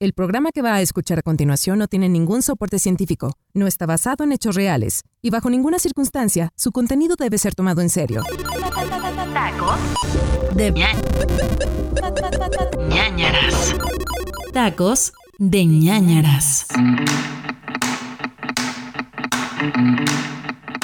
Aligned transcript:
El 0.00 0.12
programa 0.12 0.52
que 0.52 0.62
va 0.62 0.74
a 0.76 0.80
escuchar 0.80 1.18
a 1.18 1.22
continuación 1.22 1.80
no 1.80 1.88
tiene 1.88 2.08
ningún 2.08 2.40
soporte 2.42 2.78
científico, 2.78 3.32
no 3.52 3.66
está 3.66 3.84
basado 3.84 4.22
en 4.22 4.30
hechos 4.30 4.54
reales 4.54 5.02
y 5.22 5.30
bajo 5.30 5.50
ninguna 5.50 5.80
circunstancia 5.80 6.52
su 6.54 6.70
contenido 6.70 7.16
debe 7.18 7.36
ser 7.36 7.56
tomado 7.56 7.80
en 7.80 7.88
serio. 7.88 8.22
Tacos 9.34 9.80
de 10.54 10.70
ñañaras. 12.88 13.74
Tacos 14.52 15.12
de 15.36 15.66
ñañaras. 15.66 16.68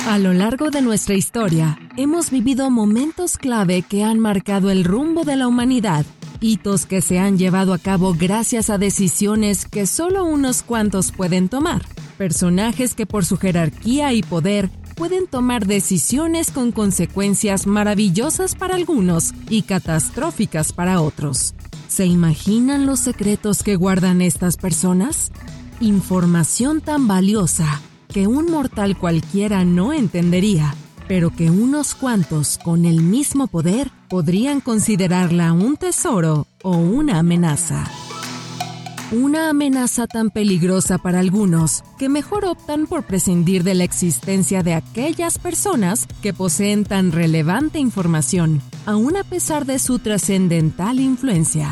A 0.09 0.19
lo 0.19 0.33
largo 0.33 0.71
de 0.71 0.83
nuestra 0.83 1.15
historia, 1.15 1.79
hemos 1.97 2.33
vivido 2.33 2.69
momentos 2.69 3.39
clave 3.39 3.83
que 3.83 4.03
han 4.03 4.19
marcado 4.19 4.73
el 4.73 4.83
rumbo 4.83 5.23
de 5.23 5.37
la 5.37 5.47
humanidad 5.47 6.05
hitos 6.45 6.85
que 6.85 7.01
se 7.01 7.19
han 7.19 7.39
llevado 7.39 7.73
a 7.73 7.79
cabo 7.79 8.15
gracias 8.15 8.69
a 8.69 8.77
decisiones 8.77 9.65
que 9.65 9.87
solo 9.87 10.25
unos 10.25 10.63
cuantos 10.63 11.11
pueden 11.11 11.49
tomar, 11.49 11.83
personajes 12.19 12.95
que 12.95 13.07
por 13.07 13.25
su 13.25 13.39
jerarquía 13.39 14.13
y 14.13 14.23
poder 14.23 14.71
pueden 14.95 15.27
tomar 15.27 15.67
decisiones 15.67 16.51
con 16.51 16.71
consecuencias 16.71 17.67
maravillosas 17.67 18.55
para 18.55 18.75
algunos 18.75 19.33
y 19.49 19.63
catastróficas 19.63 20.73
para 20.73 21.01
otros. 21.01 21.55
¿Se 21.89 22.05
imaginan 22.05 22.85
los 22.85 23.01
secretos 23.01 23.63
que 23.63 23.77
guardan 23.77 24.21
estas 24.21 24.59
personas? 24.59 25.33
Información 25.81 26.83
tan 26.83 27.09
valiosa 27.09 27.81
que 28.13 28.27
un 28.27 28.51
mortal 28.51 28.99
cualquiera 28.99 29.65
no 29.65 29.93
entendería 29.95 30.75
pero 31.09 31.31
que 31.31 31.51
unos 31.51 31.95
cuantos 31.95 32.59
con 32.63 32.85
el 32.85 33.03
mismo 33.03 33.47
poder 33.47 33.91
podrían 34.09 34.61
considerarla 34.61 35.53
un 35.53 35.77
tesoro 35.77 36.47
o 36.63 36.77
una 36.77 37.19
amenaza. 37.19 37.85
Una 39.13 39.51
amenaza 39.51 40.07
tan 40.07 40.31
peligrosa 40.31 40.99
para 40.99 41.21
algunos 41.21 41.85
que 41.99 42.09
mejor 42.09 42.45
optan 42.47 42.87
por 42.87 43.05
prescindir 43.05 43.63
de 43.63 43.75
la 43.75 43.85
existencia 43.85 44.63
de 44.63 44.75
aquellas 44.75 45.39
personas 45.39 46.09
que 46.23 46.33
poseen 46.33 46.85
tan 46.85 47.13
relevante 47.13 47.79
información, 47.79 48.63
aun 48.87 49.17
a 49.17 49.23
pesar 49.23 49.67
de 49.67 49.79
su 49.79 49.99
trascendental 49.99 51.01
influencia. 51.01 51.69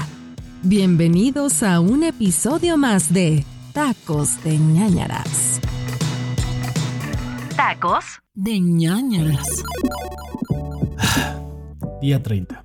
Bienvenidos 0.63 1.63
a 1.63 1.81
un 1.81 2.05
episodio 2.05 2.77
más 2.77 3.13
de 3.13 3.45
Tacos 3.73 4.45
de 4.45 4.59
ñañaras. 4.59 5.61
Tacos 7.65 8.05
de 8.35 8.59
ñañaras. 8.59 9.47
Día 12.01 12.21
30. 12.21 12.65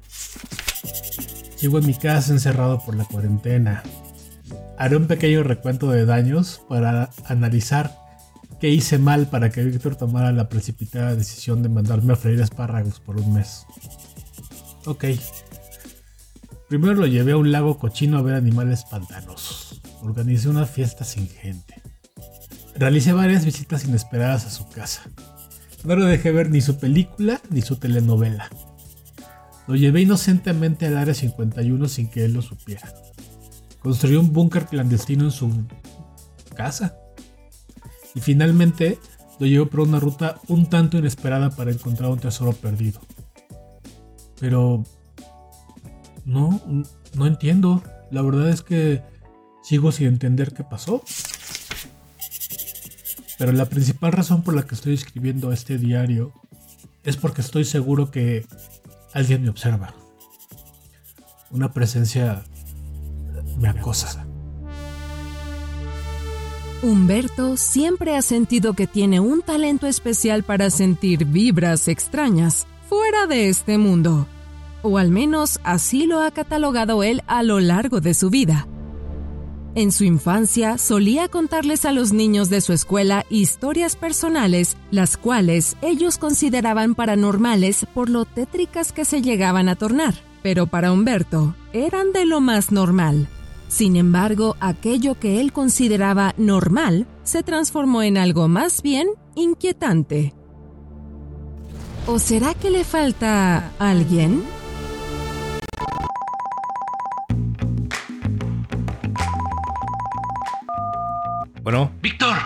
Llego 1.61 1.77
a 1.77 1.81
mi 1.81 1.93
casa 1.93 2.33
encerrado 2.33 2.83
por 2.83 2.95
la 2.95 3.05
cuarentena. 3.05 3.83
Haré 4.75 4.95
un 4.97 5.05
pequeño 5.05 5.43
recuento 5.43 5.91
de 5.91 6.07
daños 6.07 6.63
para 6.67 7.11
analizar 7.27 7.95
qué 8.59 8.69
hice 8.69 8.97
mal 8.97 9.29
para 9.29 9.51
que 9.51 9.63
Víctor 9.63 9.97
tomara 9.97 10.31
la 10.31 10.49
precipitada 10.49 11.13
decisión 11.13 11.61
de 11.61 11.69
mandarme 11.69 12.13
a 12.13 12.15
freír 12.15 12.41
espárragos 12.41 12.99
por 12.99 13.17
un 13.17 13.35
mes. 13.35 13.67
Ok. 14.87 15.05
Primero 16.69 16.95
lo 16.95 17.05
llevé 17.05 17.33
a 17.33 17.37
un 17.37 17.51
lago 17.51 17.77
cochino 17.77 18.17
a 18.17 18.23
ver 18.23 18.33
animales 18.33 18.83
pantanosos. 18.85 19.79
Organicé 20.01 20.49
una 20.49 20.65
fiesta 20.65 21.03
sin 21.03 21.29
gente. 21.29 21.83
Realicé 22.77 23.11
varias 23.11 23.43
visitas 23.43 23.85
inesperadas 23.85 24.45
a 24.45 24.51
su 24.51 24.67
casa. 24.69 25.03
No 25.83 25.95
lo 25.95 26.05
dejé 26.05 26.31
ver 26.31 26.51
ni 26.51 26.61
su 26.61 26.77
película 26.77 27.41
ni 27.49 27.61
su 27.61 27.77
telenovela. 27.77 28.49
Lo 29.67 29.75
llevé 29.75 30.01
inocentemente 30.01 30.85
al 30.85 30.97
área 30.97 31.15
51 31.15 31.87
sin 31.87 32.07
que 32.09 32.25
él 32.25 32.33
lo 32.33 32.41
supiera. 32.43 32.93
Construyó 33.79 34.19
un 34.19 34.31
búnker 34.31 34.67
clandestino 34.67 35.25
en 35.25 35.31
su 35.31 35.65
casa. 36.55 36.97
Y 38.13 38.21
finalmente 38.21 38.99
lo 39.39 39.47
llevó 39.47 39.67
por 39.67 39.81
una 39.81 39.99
ruta 39.99 40.39
un 40.47 40.69
tanto 40.69 40.99
inesperada 40.99 41.49
para 41.49 41.71
encontrar 41.71 42.11
un 42.11 42.19
tesoro 42.19 42.53
perdido. 42.53 43.01
Pero... 44.39 44.83
No, 46.25 46.61
no 47.15 47.25
entiendo. 47.25 47.81
La 48.11 48.21
verdad 48.21 48.49
es 48.49 48.61
que 48.61 49.01
sigo 49.63 49.91
sin 49.91 50.07
entender 50.07 50.53
qué 50.53 50.63
pasó. 50.63 51.01
Pero 53.37 53.51
la 53.51 53.65
principal 53.65 54.11
razón 54.11 54.41
por 54.41 54.55
la 54.55 54.63
que 54.63 54.75
estoy 54.75 54.93
escribiendo 54.93 55.51
este 55.51 55.77
diario 55.77 56.33
es 57.03 57.17
porque 57.17 57.41
estoy 57.41 57.65
seguro 57.65 58.11
que 58.11 58.45
alguien 59.13 59.43
me 59.43 59.49
observa. 59.49 59.93
Una 61.51 61.71
presencia 61.71 62.43
me 63.59 63.69
acosa. 63.69 64.25
Humberto 66.83 67.57
siempre 67.57 68.15
ha 68.15 68.21
sentido 68.21 68.73
que 68.73 68.85
tiene 68.85 69.19
un 69.19 69.41
talento 69.41 69.87
especial 69.87 70.43
para 70.43 70.69
sentir 70.69 71.25
vibras 71.25 71.87
extrañas 71.87 72.67
fuera 72.87 73.25
de 73.25 73.49
este 73.49 73.77
mundo. 73.77 74.27
O 74.83 74.97
al 74.97 75.09
menos 75.09 75.59
así 75.63 76.05
lo 76.05 76.21
ha 76.21 76.29
catalogado 76.31 77.01
él 77.01 77.23
a 77.25 77.41
lo 77.41 77.59
largo 77.59 77.99
de 77.99 78.13
su 78.13 78.29
vida. 78.29 78.67
En 79.77 79.91
su 79.91 80.05
infancia 80.05 80.79
solía 80.79 81.27
contarles 81.27 81.85
a 81.85 81.91
los 81.91 82.11
niños 82.11 82.49
de 82.49 82.61
su 82.61 82.73
escuela 82.73 83.27
historias 83.29 83.95
personales, 83.95 84.75
las 84.89 85.17
cuales 85.17 85.77
ellos 85.83 86.17
consideraban 86.17 86.95
paranormales 86.95 87.85
por 87.93 88.09
lo 88.09 88.25
tétricas 88.25 88.91
que 88.91 89.05
se 89.05 89.21
llegaban 89.21 89.69
a 89.69 89.75
tornar, 89.75 90.15
pero 90.41 90.65
para 90.65 90.91
Humberto 90.91 91.53
eran 91.73 92.11
de 92.11 92.25
lo 92.25 92.41
más 92.41 92.71
normal. 92.71 93.27
Sin 93.67 93.97
embargo, 93.97 94.55
aquello 94.61 95.13
que 95.13 95.39
él 95.41 95.53
consideraba 95.53 96.33
normal 96.37 97.05
se 97.21 97.43
transformó 97.43 98.01
en 98.01 98.17
algo 98.17 98.47
más 98.47 98.81
bien 98.81 99.07
inquietante. 99.35 100.33
¿O 102.07 102.17
será 102.17 102.55
que 102.55 102.71
le 102.71 102.83
falta 102.83 103.73
alguien? 103.77 104.41
Bueno. 111.67 111.91
Víctor. 112.01 112.37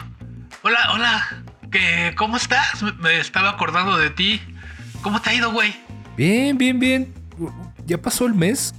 Hola, 0.63 0.79
hola. 0.93 1.43
¿Qué, 1.71 2.11
¿Cómo 2.17 2.37
estás? 2.37 2.81
Me 2.97 3.19
estaba 3.19 3.51
acordando 3.51 3.95
de 3.95 4.09
ti. 4.09 4.41
¿Cómo 5.03 5.21
te 5.21 5.29
ha 5.29 5.33
ido, 5.35 5.51
güey? 5.51 5.75
Bien, 6.17 6.57
bien, 6.57 6.79
bien. 6.79 7.13
Ya 7.85 8.01
pasó 8.01 8.25
el 8.25 8.33
mes. 8.33 8.73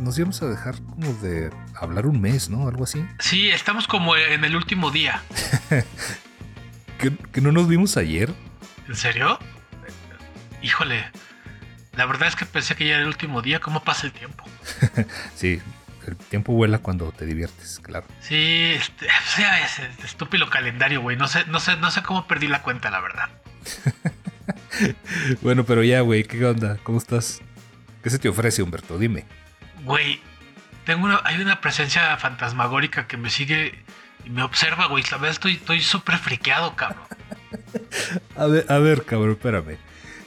Nos 0.00 0.18
íbamos 0.18 0.42
a 0.42 0.48
dejar 0.48 0.74
como 0.82 1.12
de 1.22 1.52
hablar 1.76 2.06
un 2.06 2.20
mes, 2.20 2.50
¿no? 2.50 2.66
Algo 2.66 2.82
así. 2.82 3.06
Sí, 3.20 3.50
estamos 3.50 3.86
como 3.86 4.16
en 4.16 4.44
el 4.44 4.56
último 4.56 4.90
día. 4.90 5.22
¿Que, 6.98 7.40
no 7.40 7.52
nos 7.52 7.68
vimos 7.68 7.96
ayer? 7.96 8.34
¿En 8.88 8.96
serio? 8.96 9.38
Híjole. 10.60 11.08
La 11.92 12.06
verdad 12.06 12.26
es 12.26 12.34
que 12.34 12.46
pensé 12.46 12.74
que 12.74 12.84
ya 12.84 12.94
era 12.94 13.02
el 13.02 13.06
último 13.06 13.42
día. 13.42 13.60
¿Cómo 13.60 13.84
pasa 13.84 14.08
el 14.08 14.12
tiempo? 14.12 14.42
sí, 15.36 15.62
el 16.06 16.16
tiempo 16.16 16.52
vuela 16.52 16.78
cuando 16.78 17.12
te 17.12 17.26
diviertes, 17.26 17.80
claro. 17.80 18.06
Sí, 18.20 18.72
este, 18.74 19.06
es 19.64 20.04
estúpido 20.04 20.48
calendario, 20.50 21.00
güey. 21.00 21.16
No 21.16 21.28
sé, 21.28 21.44
no 21.46 21.60
sé, 21.60 21.76
no 21.76 21.90
sé 21.90 22.02
cómo 22.02 22.26
perdí 22.26 22.48
la 22.48 22.62
cuenta, 22.62 22.90
la 22.90 23.00
verdad. 23.00 23.28
bueno, 25.42 25.64
pero 25.64 25.82
ya, 25.82 26.00
güey, 26.00 26.24
¿qué 26.24 26.44
onda? 26.44 26.78
¿Cómo 26.82 26.98
estás? 26.98 27.40
¿Qué 28.02 28.10
se 28.10 28.18
te 28.18 28.28
ofrece, 28.28 28.62
Humberto? 28.62 28.98
Dime. 28.98 29.24
Güey, 29.84 30.20
tengo 30.84 31.04
una, 31.04 31.20
hay 31.24 31.40
una 31.40 31.60
presencia 31.60 32.16
fantasmagórica 32.16 33.06
que 33.06 33.16
me 33.16 33.30
sigue 33.30 33.84
y 34.24 34.30
me 34.30 34.42
observa, 34.42 34.86
güey. 34.86 35.04
La 35.10 35.18
verdad 35.18 35.38
estoy 35.44 35.80
súper 35.80 36.18
friqueado, 36.18 36.74
cabrón. 36.74 37.04
a 38.36 38.46
ver, 38.46 38.66
a 38.68 38.78
ver, 38.78 39.04
cabrón, 39.04 39.32
espérame. 39.32 39.78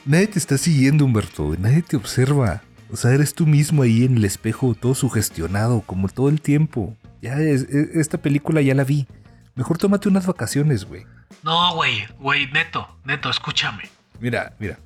Nadie 0.04 0.28
te 0.28 0.38
está 0.38 0.56
siguiendo, 0.56 1.04
Humberto. 1.04 1.54
Nadie 1.58 1.82
te 1.82 1.96
observa. 1.96 2.62
O 2.90 2.96
sea, 2.96 3.12
eres 3.12 3.34
tú 3.34 3.46
mismo 3.46 3.82
ahí 3.82 4.04
en 4.04 4.16
el 4.16 4.24
espejo, 4.24 4.74
todo 4.74 4.94
sugestionado, 4.94 5.80
como 5.80 6.08
todo 6.08 6.28
el 6.28 6.40
tiempo. 6.40 6.96
Ya, 7.20 7.38
esta 7.40 8.18
película 8.18 8.60
ya 8.62 8.74
la 8.74 8.84
vi. 8.84 9.06
Mejor 9.54 9.78
tómate 9.78 10.08
unas 10.08 10.26
vacaciones, 10.26 10.84
güey. 10.84 11.04
No, 11.42 11.74
güey, 11.74 12.06
güey, 12.18 12.46
neto, 12.52 12.86
neto, 13.04 13.30
escúchame. 13.30 13.84
Mira, 14.20 14.54
mira. 14.58 14.78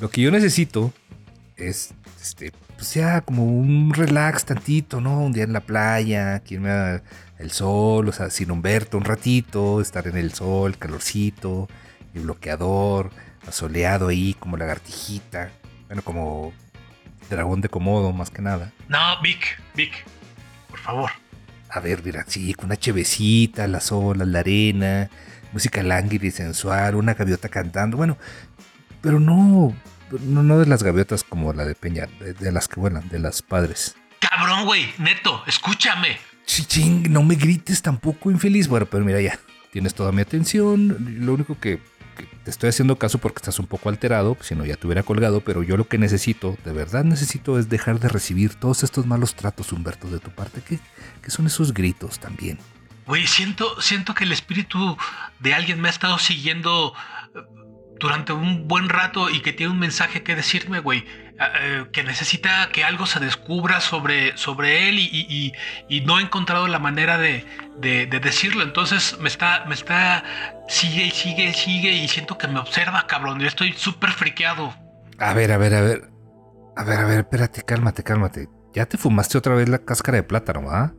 Lo 0.00 0.10
que 0.10 0.22
yo 0.22 0.30
necesito 0.30 0.92
es, 1.56 1.92
este, 2.20 2.52
pues 2.76 2.94
ya 2.94 3.20
como 3.20 3.44
un 3.44 3.92
relax 3.92 4.46
tantito, 4.46 5.00
¿no? 5.00 5.20
Un 5.20 5.32
día 5.32 5.44
en 5.44 5.52
la 5.52 5.60
playa, 5.60 6.34
aquí 6.36 6.58
me 6.58 7.02
el 7.38 7.50
sol, 7.50 8.08
o 8.08 8.12
sea, 8.12 8.30
sin 8.30 8.50
Humberto 8.50 8.98
un 8.98 9.04
ratito, 9.04 9.80
estar 9.80 10.06
en 10.06 10.16
el 10.16 10.32
sol, 10.32 10.76
calorcito, 10.76 11.68
el 12.14 12.22
bloqueador, 12.22 13.10
asoleado 13.46 14.08
ahí, 14.08 14.34
como 14.34 14.56
lagartijita. 14.56 15.50
Bueno, 15.86 16.02
como 16.02 16.52
dragón 17.30 17.60
de 17.60 17.68
Komodo, 17.68 18.12
más 18.12 18.30
que 18.30 18.42
nada. 18.42 18.72
No, 18.88 18.98
Vic, 19.22 19.60
Vic, 19.74 19.92
por 20.68 20.78
favor. 20.78 21.10
A 21.70 21.80
ver, 21.80 22.02
mira, 22.04 22.24
sí, 22.26 22.52
con 22.54 22.66
una 22.66 22.76
chevecita, 22.76 23.66
las 23.68 23.92
olas, 23.92 24.26
la 24.26 24.40
arena, 24.40 25.08
música 25.52 25.82
lánguida 25.82 26.26
y 26.26 26.30
sensual, 26.30 26.96
una 26.96 27.14
gaviota 27.14 27.48
cantando. 27.48 27.96
Bueno, 27.96 28.18
pero 29.00 29.20
no, 29.20 29.74
no, 30.20 30.58
de 30.58 30.66
las 30.66 30.82
gaviotas 30.82 31.22
como 31.24 31.52
la 31.52 31.64
de 31.64 31.74
Peña, 31.74 32.08
de, 32.18 32.52
las 32.52 32.68
que 32.68 32.80
vuelan, 32.80 33.08
de 33.08 33.18
las 33.18 33.42
padres. 33.42 33.94
Cabrón, 34.18 34.66
güey, 34.66 34.86
neto, 34.98 35.42
escúchame. 35.46 36.18
Chiching, 36.44 37.12
no 37.12 37.22
me 37.22 37.36
grites 37.36 37.82
tampoco, 37.82 38.30
infeliz. 38.30 38.66
Bueno, 38.66 38.86
pero 38.86 39.04
mira 39.04 39.20
ya, 39.20 39.38
tienes 39.72 39.94
toda 39.94 40.10
mi 40.12 40.22
atención. 40.22 40.96
Lo 41.20 41.34
único 41.34 41.58
que, 41.58 41.78
que 41.78 41.80
te 42.44 42.50
estoy 42.50 42.68
haciendo 42.68 42.96
caso 42.96 43.18
porque 43.18 43.38
estás 43.38 43.58
un 43.58 43.66
poco 43.66 43.88
alterado, 43.88 44.36
si 44.40 44.54
no 44.54 44.64
ya 44.64 44.76
te 44.76 44.86
hubiera 44.86 45.02
colgado, 45.02 45.40
pero 45.40 45.62
yo 45.62 45.76
lo 45.76 45.88
que 45.88 45.98
necesito, 45.98 46.56
de 46.64 46.72
verdad 46.72 47.04
necesito, 47.04 47.58
es 47.58 47.68
dejar 47.68 48.00
de 48.00 48.08
recibir 48.08 48.54
todos 48.54 48.82
estos 48.82 49.06
malos 49.06 49.34
tratos, 49.34 49.72
Humberto, 49.72 50.08
de 50.08 50.18
tu 50.18 50.30
parte. 50.30 50.62
¿Qué, 50.66 50.78
qué 51.22 51.30
son 51.30 51.46
esos 51.46 51.74
gritos 51.74 52.18
también? 52.18 52.58
Güey, 53.06 53.26
siento, 53.26 53.80
siento 53.80 54.14
que 54.14 54.24
el 54.24 54.32
espíritu 54.32 54.96
de 55.40 55.54
alguien 55.54 55.80
me 55.80 55.88
ha 55.88 55.90
estado 55.90 56.18
siguiendo 56.18 56.94
eh, 57.34 57.40
durante 57.98 58.32
un 58.32 58.68
buen 58.68 58.88
rato 58.88 59.30
y 59.30 59.40
que 59.40 59.52
tiene 59.52 59.72
un 59.72 59.78
mensaje 59.78 60.22
que 60.22 60.36
decirme, 60.36 60.80
güey. 60.80 61.04
Eh, 61.40 61.44
eh, 61.62 61.84
que 61.90 62.04
necesita 62.04 62.68
que 62.70 62.84
algo 62.84 63.06
se 63.06 63.18
descubra 63.18 63.80
sobre, 63.80 64.36
sobre 64.36 64.88
él 64.90 64.98
y, 64.98 65.52
y- 65.88 66.00
no 66.02 66.18
he 66.18 66.22
encontrado 66.22 66.68
la 66.68 66.78
manera 66.78 67.16
de, 67.16 67.46
de- 67.78 68.06
de 68.06 68.20
decirlo. 68.20 68.62
Entonces 68.62 69.16
me 69.20 69.28
está, 69.28 69.64
me 69.66 69.74
está, 69.74 70.22
sigue 70.68 71.06
y 71.06 71.10
sigue 71.10 71.48
y 71.48 71.54
sigue 71.54 71.92
y 71.92 72.08
siento 72.08 72.36
que 72.36 72.46
me 72.46 72.58
observa, 72.58 73.06
cabrón. 73.06 73.40
Yo 73.40 73.48
estoy 73.48 73.72
súper 73.72 74.10
friqueado. 74.10 74.74
A 75.18 75.32
ver, 75.32 75.52
a 75.52 75.56
ver, 75.56 75.74
a 75.74 75.80
ver. 75.80 76.10
A 76.76 76.84
ver, 76.84 76.98
a 76.98 77.04
ver, 77.06 77.18
espérate, 77.20 77.62
cálmate, 77.62 78.02
cálmate. 78.02 78.48
Ya 78.74 78.84
te 78.86 78.98
fumaste 78.98 79.38
otra 79.38 79.54
vez 79.54 79.68
la 79.68 79.78
cáscara 79.78 80.16
de 80.16 80.22
plátano, 80.22 80.70
¿ah? 80.70 80.92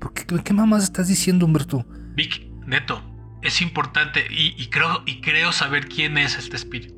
¿Por 0.00 0.12
qué, 0.12 0.24
qué 0.44 0.52
mamás 0.52 0.84
estás 0.84 1.08
diciendo, 1.08 1.46
Humberto? 1.46 1.84
Vic, 2.14 2.46
neto, 2.66 3.02
es 3.42 3.60
importante 3.62 4.26
y, 4.30 4.54
y 4.62 4.68
creo, 4.68 5.02
y 5.06 5.20
creo 5.20 5.50
saber 5.52 5.88
quién 5.88 6.18
es 6.18 6.36
este 6.38 6.56
espíritu. 6.56 6.97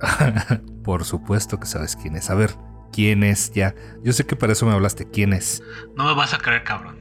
Por 0.84 1.04
supuesto 1.04 1.58
que 1.58 1.66
sabes 1.66 1.96
quién 1.96 2.16
es. 2.16 2.30
A 2.30 2.34
ver, 2.34 2.50
¿quién 2.92 3.22
es 3.22 3.52
ya? 3.52 3.74
Yo 4.02 4.12
sé 4.12 4.24
que 4.26 4.36
para 4.36 4.52
eso 4.52 4.66
me 4.66 4.72
hablaste. 4.72 5.08
¿Quién 5.10 5.32
es? 5.32 5.62
No 5.96 6.04
me 6.04 6.14
vas 6.14 6.34
a 6.34 6.38
creer, 6.38 6.64
cabrón. 6.64 6.98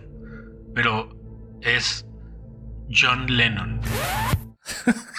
Pero 0.76 1.10
es 1.62 2.06
John 2.90 3.26
Lennon. 3.28 3.82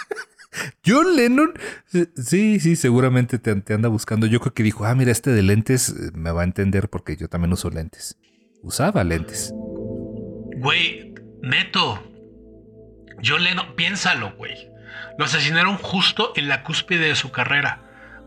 ¿John 0.87 1.17
Lennon? 1.17 1.55
Sí, 2.17 2.61
sí, 2.61 2.77
seguramente 2.77 3.39
te, 3.39 3.55
te 3.57 3.75
anda 3.75 3.89
buscando. 3.89 4.27
Yo 4.27 4.41
creo 4.41 4.55
que 4.55 4.63
dijo, 4.63 4.85
ah, 4.85 4.95
mira, 4.95 5.13
este 5.13 5.31
de 5.31 5.43
lentes 5.43 5.91
eh, 5.91 6.11
me 6.15 6.31
va 6.33 6.43
a 6.43 6.45
entender 6.45 6.89
porque 6.89 7.17
yo 7.17 7.29
también 7.29 7.53
uso 7.53 7.71
lentes. 7.71 8.19
Usaba 8.63 9.05
lentes. 9.05 9.53
Güey, 10.59 11.15
neto. 11.43 12.03
John 13.25 13.45
Lennon, 13.45 13.75
piénsalo, 13.77 14.35
güey. 14.37 14.70
Lo 15.19 15.25
asesinaron 15.25 15.77
justo 15.77 16.33
en 16.37 16.49
la 16.49 16.63
cúspide 16.63 17.09
de 17.09 17.15
su 17.15 17.31
carrera. 17.31 17.81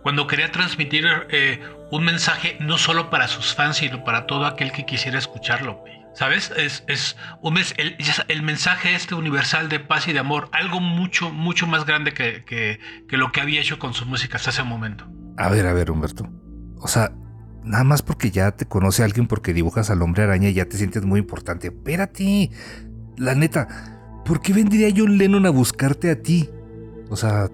Cuando 0.04 0.28
quería 0.28 0.52
transmitir 0.52 1.06
eh, 1.30 1.62
un 1.92 2.04
mensaje 2.04 2.58
no 2.60 2.78
solo 2.78 3.10
para 3.10 3.28
sus 3.28 3.54
fans, 3.56 3.78
sino 3.78 4.04
para 4.04 4.26
todo 4.28 4.46
aquel 4.46 4.72
que 4.72 4.86
quisiera 4.86 5.18
escucharlo. 5.18 5.84
¿Sabes? 6.14 6.52
Es, 6.56 6.84
es 6.88 7.18
un 7.42 7.58
el, 7.58 7.98
el 8.28 8.42
mensaje 8.44 8.94
este 8.94 9.16
universal 9.16 9.68
de 9.70 9.80
paz 9.80 10.08
y 10.08 10.14
de 10.14 10.20
amor. 10.20 10.50
Algo 10.52 10.80
mucho, 10.80 11.32
mucho 11.32 11.66
más 11.66 11.86
grande 11.86 12.14
que, 12.14 12.44
que- 12.46 12.80
que 13.08 13.18
lo 13.18 13.32
que 13.32 13.42
había 13.42 13.62
hecho 13.62 13.80
con 13.80 13.96
su 13.96 14.06
música 14.06 14.38
hasta 14.38 14.52
ese 14.52 14.62
momento. 14.62 15.08
A 15.38 15.50
ver, 15.50 15.66
a 15.66 15.74
ver, 15.74 15.90
Humberto. 15.90 16.30
O 16.78 16.88
sea, 16.88 17.12
nada 17.64 17.84
más 17.84 18.04
porque 18.04 18.30
ya 18.30 18.52
te 18.52 18.68
conoce 18.68 19.04
alguien 19.04 19.26
porque 19.26 19.54
dibujas 19.54 19.90
al 19.90 20.04
hombre 20.04 20.22
araña 20.24 20.50
y 20.50 20.54
ya 20.54 20.66
te 20.66 20.78
sientes 20.78 21.04
muy 21.04 21.20
importante. 21.20 21.68
Espérate. 21.68 22.52
La 23.18 23.34
neta, 23.34 24.22
¿por 24.26 24.40
qué 24.42 24.54
vendría 24.54 24.90
John 24.96 25.18
Lennon 25.18 25.48
a 25.48 25.50
buscarte 25.50 26.12
a 26.12 26.22
ti? 26.22 26.48
O 27.14 27.16
sea, 27.16 27.48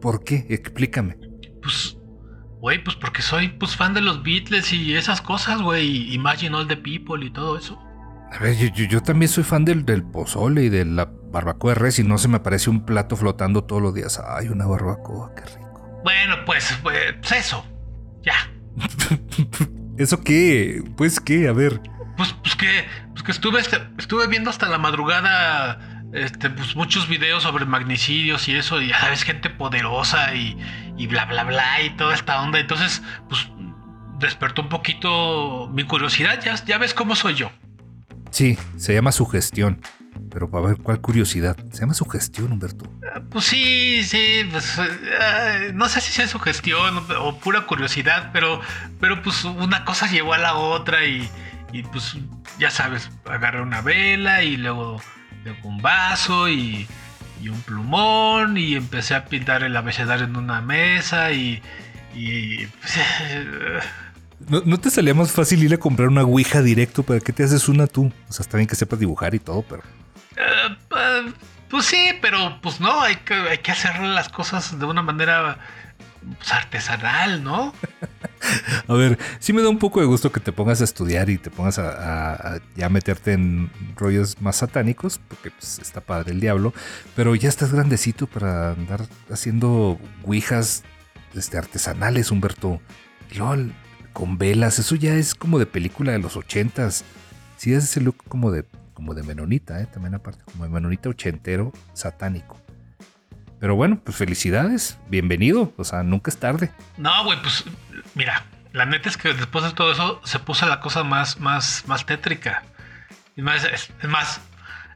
¿por 0.00 0.22
qué? 0.24 0.46
Explícame. 0.50 1.16
Pues, 1.62 1.96
güey, 2.60 2.82
pues 2.82 2.96
porque 2.96 3.22
soy 3.22 3.48
pues 3.48 3.76
fan 3.76 3.94
de 3.94 4.00
los 4.00 4.22
Beatles 4.22 4.72
y 4.72 4.94
esas 4.96 5.20
cosas, 5.22 5.62
güey. 5.62 6.12
Imagine 6.14 6.56
all 6.56 6.66
the 6.68 6.76
people 6.76 7.24
y 7.24 7.30
todo 7.30 7.56
eso. 7.56 7.80
A 8.32 8.38
ver, 8.42 8.56
yo, 8.56 8.68
yo- 8.74 8.84
yo 8.86 9.02
también 9.02 9.28
soy 9.28 9.44
fan 9.44 9.64
del, 9.64 9.84
del 9.84 10.02
pozole 10.04 10.64
y 10.64 10.68
de 10.68 10.84
la 10.84 11.10
barbacoa 11.32 11.74
de 11.74 11.80
res 11.80 11.98
y 11.98 12.04
no 12.04 12.18
se 12.18 12.28
me 12.28 12.36
aparece 12.36 12.70
un 12.70 12.84
plato 12.84 13.16
flotando 13.16 13.64
todos 13.64 13.82
los 13.82 13.94
días. 13.94 14.20
Ay, 14.24 14.48
una 14.48 14.66
barbacoa, 14.66 15.32
qué 15.34 15.42
rico. 15.44 16.00
Bueno, 16.04 16.36
pues, 16.46 16.76
pues 16.82 16.96
eso. 17.36 17.64
Ya. 18.22 18.34
¿Eso 19.98 20.22
qué? 20.22 20.82
Pues 20.96 21.20
qué, 21.20 21.48
a 21.48 21.52
ver. 21.52 21.80
Pues, 22.16 22.32
pues 22.42 22.54
que, 22.56 22.84
pues 23.10 23.22
que 23.22 23.32
estuve, 23.32 23.60
estuve 23.98 24.26
viendo 24.28 24.50
hasta 24.50 24.68
la 24.68 24.78
madrugada 24.78 25.89
este, 26.12 26.50
pues 26.50 26.76
muchos 26.76 27.08
videos 27.08 27.42
sobre 27.42 27.64
magnicidios 27.64 28.48
y 28.48 28.56
eso, 28.56 28.80
y 28.80 28.88
ya 28.88 29.00
sabes, 29.00 29.22
gente 29.22 29.50
poderosa 29.50 30.34
y, 30.34 30.56
y 30.96 31.06
bla 31.06 31.24
bla 31.26 31.44
bla 31.44 31.82
y 31.82 31.90
toda 31.90 32.14
esta 32.14 32.42
onda. 32.42 32.58
Entonces, 32.58 33.02
pues 33.28 33.48
despertó 34.18 34.62
un 34.62 34.68
poquito 34.68 35.68
mi 35.72 35.84
curiosidad. 35.84 36.40
Ya, 36.42 36.54
ya 36.64 36.78
ves 36.78 36.94
cómo 36.94 37.16
soy 37.16 37.34
yo. 37.34 37.50
Sí, 38.30 38.58
se 38.76 38.94
llama 38.94 39.12
sugestión. 39.12 39.80
Pero 40.30 40.50
para 40.50 40.68
ver 40.68 40.76
cuál 40.78 41.00
curiosidad. 41.00 41.56
Se 41.72 41.80
llama 41.80 41.94
sugestión, 41.94 42.52
Humberto. 42.52 42.84
Pues 43.30 43.44
sí, 43.44 44.02
sí, 44.04 44.46
pues 44.50 44.78
eh, 44.78 45.72
no 45.74 45.88
sé 45.88 46.00
si 46.00 46.12
sea 46.12 46.28
sugestión 46.28 46.98
o, 46.98 47.28
o 47.28 47.38
pura 47.38 47.66
curiosidad, 47.66 48.30
pero, 48.32 48.60
pero 49.00 49.22
pues 49.22 49.44
una 49.44 49.84
cosa 49.84 50.06
llevó 50.06 50.34
a 50.34 50.38
la 50.38 50.54
otra 50.54 51.04
y, 51.04 51.28
y, 51.72 51.82
pues 51.82 52.16
ya 52.58 52.70
sabes, 52.70 53.10
agarré 53.24 53.60
una 53.60 53.80
vela 53.80 54.42
y 54.42 54.56
luego, 54.56 55.00
luego 55.44 55.68
un 55.68 55.80
vaso 55.82 56.48
y, 56.48 56.86
y 57.42 57.48
un 57.48 57.60
plumón 57.62 58.56
y 58.56 58.74
empecé 58.74 59.14
a 59.14 59.24
pintar 59.24 59.62
el 59.62 59.76
abecedario 59.76 60.26
en 60.26 60.36
una 60.36 60.60
mesa 60.60 61.32
y... 61.32 61.62
y 62.14 62.66
¿No, 64.48 64.62
no 64.64 64.80
te 64.80 64.90
salía 64.90 65.12
más 65.12 65.32
fácil 65.32 65.62
ir 65.62 65.74
a 65.74 65.76
comprar 65.76 66.08
una 66.08 66.22
ouija 66.22 66.62
directo? 66.62 67.02
¿Para 67.02 67.20
qué 67.20 67.32
te 67.32 67.44
haces 67.44 67.68
una 67.68 67.86
tú? 67.86 68.10
O 68.28 68.32
sea, 68.32 68.42
está 68.42 68.56
bien 68.56 68.66
que 68.66 68.74
sepas 68.74 68.98
dibujar 68.98 69.34
y 69.34 69.38
todo, 69.38 69.62
pero... 69.62 69.82
Eh, 70.36 70.76
eh, 70.96 71.32
pues 71.68 71.84
sí, 71.84 72.12
pero 72.22 72.58
pues 72.62 72.80
no, 72.80 73.02
hay 73.02 73.16
que, 73.16 73.34
hay 73.34 73.58
que 73.58 73.70
hacer 73.70 74.00
las 74.00 74.30
cosas 74.30 74.78
de 74.78 74.84
una 74.86 75.02
manera 75.02 75.58
pues, 76.38 76.52
artesanal, 76.52 77.44
¿no? 77.44 77.74
A 78.88 78.94
ver, 78.94 79.18
sí 79.38 79.52
me 79.52 79.62
da 79.62 79.68
un 79.68 79.78
poco 79.78 80.00
de 80.00 80.06
gusto 80.06 80.32
que 80.32 80.40
te 80.40 80.52
pongas 80.52 80.80
a 80.80 80.84
estudiar 80.84 81.30
y 81.30 81.38
te 81.38 81.50
pongas 81.50 81.78
a, 81.78 82.60
ya 82.76 82.88
meterte 82.88 83.32
en 83.32 83.70
rollos 83.96 84.40
más 84.40 84.56
satánicos, 84.56 85.20
porque 85.28 85.50
pues, 85.50 85.78
está 85.78 86.00
padre 86.00 86.32
el 86.32 86.40
diablo, 86.40 86.72
pero 87.14 87.34
ya 87.34 87.48
estás 87.48 87.72
grandecito 87.72 88.26
para 88.26 88.72
andar 88.72 89.06
haciendo 89.30 89.98
ouijas 90.24 90.82
este, 91.34 91.58
artesanales, 91.58 92.30
Humberto. 92.30 92.80
Luego 93.36 93.70
con 94.12 94.38
velas, 94.38 94.78
eso 94.78 94.96
ya 94.96 95.14
es 95.14 95.34
como 95.34 95.58
de 95.58 95.66
película 95.66 96.12
de 96.12 96.18
los 96.18 96.36
ochentas. 96.36 97.04
Sí, 97.56 97.72
es 97.72 97.84
ese 97.84 98.00
look 98.00 98.16
como 98.28 98.50
de, 98.50 98.64
como 98.94 99.14
de 99.14 99.22
menonita, 99.22 99.80
¿eh? 99.80 99.86
también 99.86 100.14
aparte, 100.14 100.42
como 100.50 100.64
de 100.64 100.70
menonita 100.70 101.08
ochentero 101.08 101.72
satánico. 101.92 102.60
Pero 103.60 103.76
bueno, 103.76 104.00
pues 104.02 104.16
felicidades, 104.16 104.98
bienvenido, 105.08 105.72
o 105.76 105.84
sea, 105.84 106.02
nunca 106.02 106.30
es 106.30 106.38
tarde. 106.38 106.70
No, 106.96 107.24
güey, 107.24 107.40
pues 107.42 107.64
mira, 108.20 108.44
la 108.74 108.84
neta 108.84 109.08
es 109.08 109.16
que 109.16 109.32
después 109.32 109.64
de 109.64 109.72
todo 109.72 109.92
eso 109.92 110.20
se 110.24 110.38
puso 110.40 110.66
la 110.66 110.80
cosa 110.80 111.04
más, 111.04 111.40
más, 111.40 111.84
más 111.86 112.04
tétrica. 112.04 112.62
Más, 113.36 113.64
es, 113.64 113.90
es 114.02 114.08
más, 114.10 114.42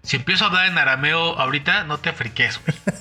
si 0.02 0.16
empiezo 0.16 0.44
a 0.44 0.48
hablar 0.48 0.66
en 0.66 0.76
arameo 0.76 1.38
ahorita, 1.38 1.84
no 1.84 1.96
te 1.96 2.10
afriques, 2.10 2.60
güey. 2.64 2.76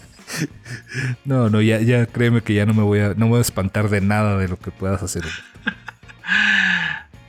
No, 1.25 1.49
no, 1.49 1.61
ya, 1.61 1.79
ya 1.79 2.05
créeme 2.05 2.41
que 2.41 2.53
ya 2.53 2.65
no 2.65 2.73
me 2.73 2.81
voy 2.81 2.99
a, 2.99 3.09
no 3.09 3.25
me 3.25 3.31
voy 3.31 3.39
a 3.39 3.41
espantar 3.41 3.89
de 3.89 3.99
nada 3.99 4.37
de 4.37 4.47
lo 4.47 4.57
que 4.57 4.71
puedas 4.71 5.03
hacer. 5.03 5.23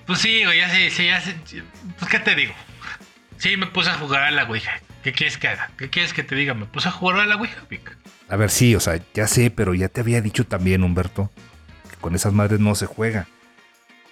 Pues 0.06 0.18
sí, 0.18 0.44
güey, 0.44 0.58
ya 0.58 0.68
sí, 0.68 0.90
sí, 0.90 1.06
ya 1.06 1.18
sí. 1.20 1.34
Pues, 1.98 2.10
¿qué 2.10 2.18
te 2.18 2.34
digo? 2.34 2.52
Sí, 3.38 3.56
me 3.56 3.66
puse 3.66 3.88
a 3.88 3.94
jugar 3.94 4.22
a 4.22 4.30
la 4.30 4.44
Ouija. 4.44 4.72
¿Qué 5.02 5.12
quieres 5.12 5.38
que 5.38 5.48
haga? 5.48 5.70
¿Qué 5.78 5.88
quieres 5.88 6.12
que 6.12 6.22
te 6.22 6.34
diga? 6.34 6.52
Me 6.52 6.66
puse 6.66 6.88
a 6.88 6.92
jugar 6.92 7.20
a 7.20 7.26
la 7.26 7.36
Ouija, 7.36 7.62
Vic. 7.70 7.96
A 8.28 8.36
ver, 8.36 8.50
sí, 8.50 8.74
o 8.74 8.80
sea, 8.80 9.00
ya 9.14 9.26
sé, 9.26 9.50
pero 9.50 9.72
ya 9.72 9.88
te 9.88 10.02
había 10.02 10.20
dicho 10.20 10.44
también, 10.44 10.84
Humberto, 10.84 11.30
con 12.04 12.14
esas 12.14 12.34
madres 12.34 12.60
no 12.60 12.74
se 12.74 12.84
juega. 12.84 13.28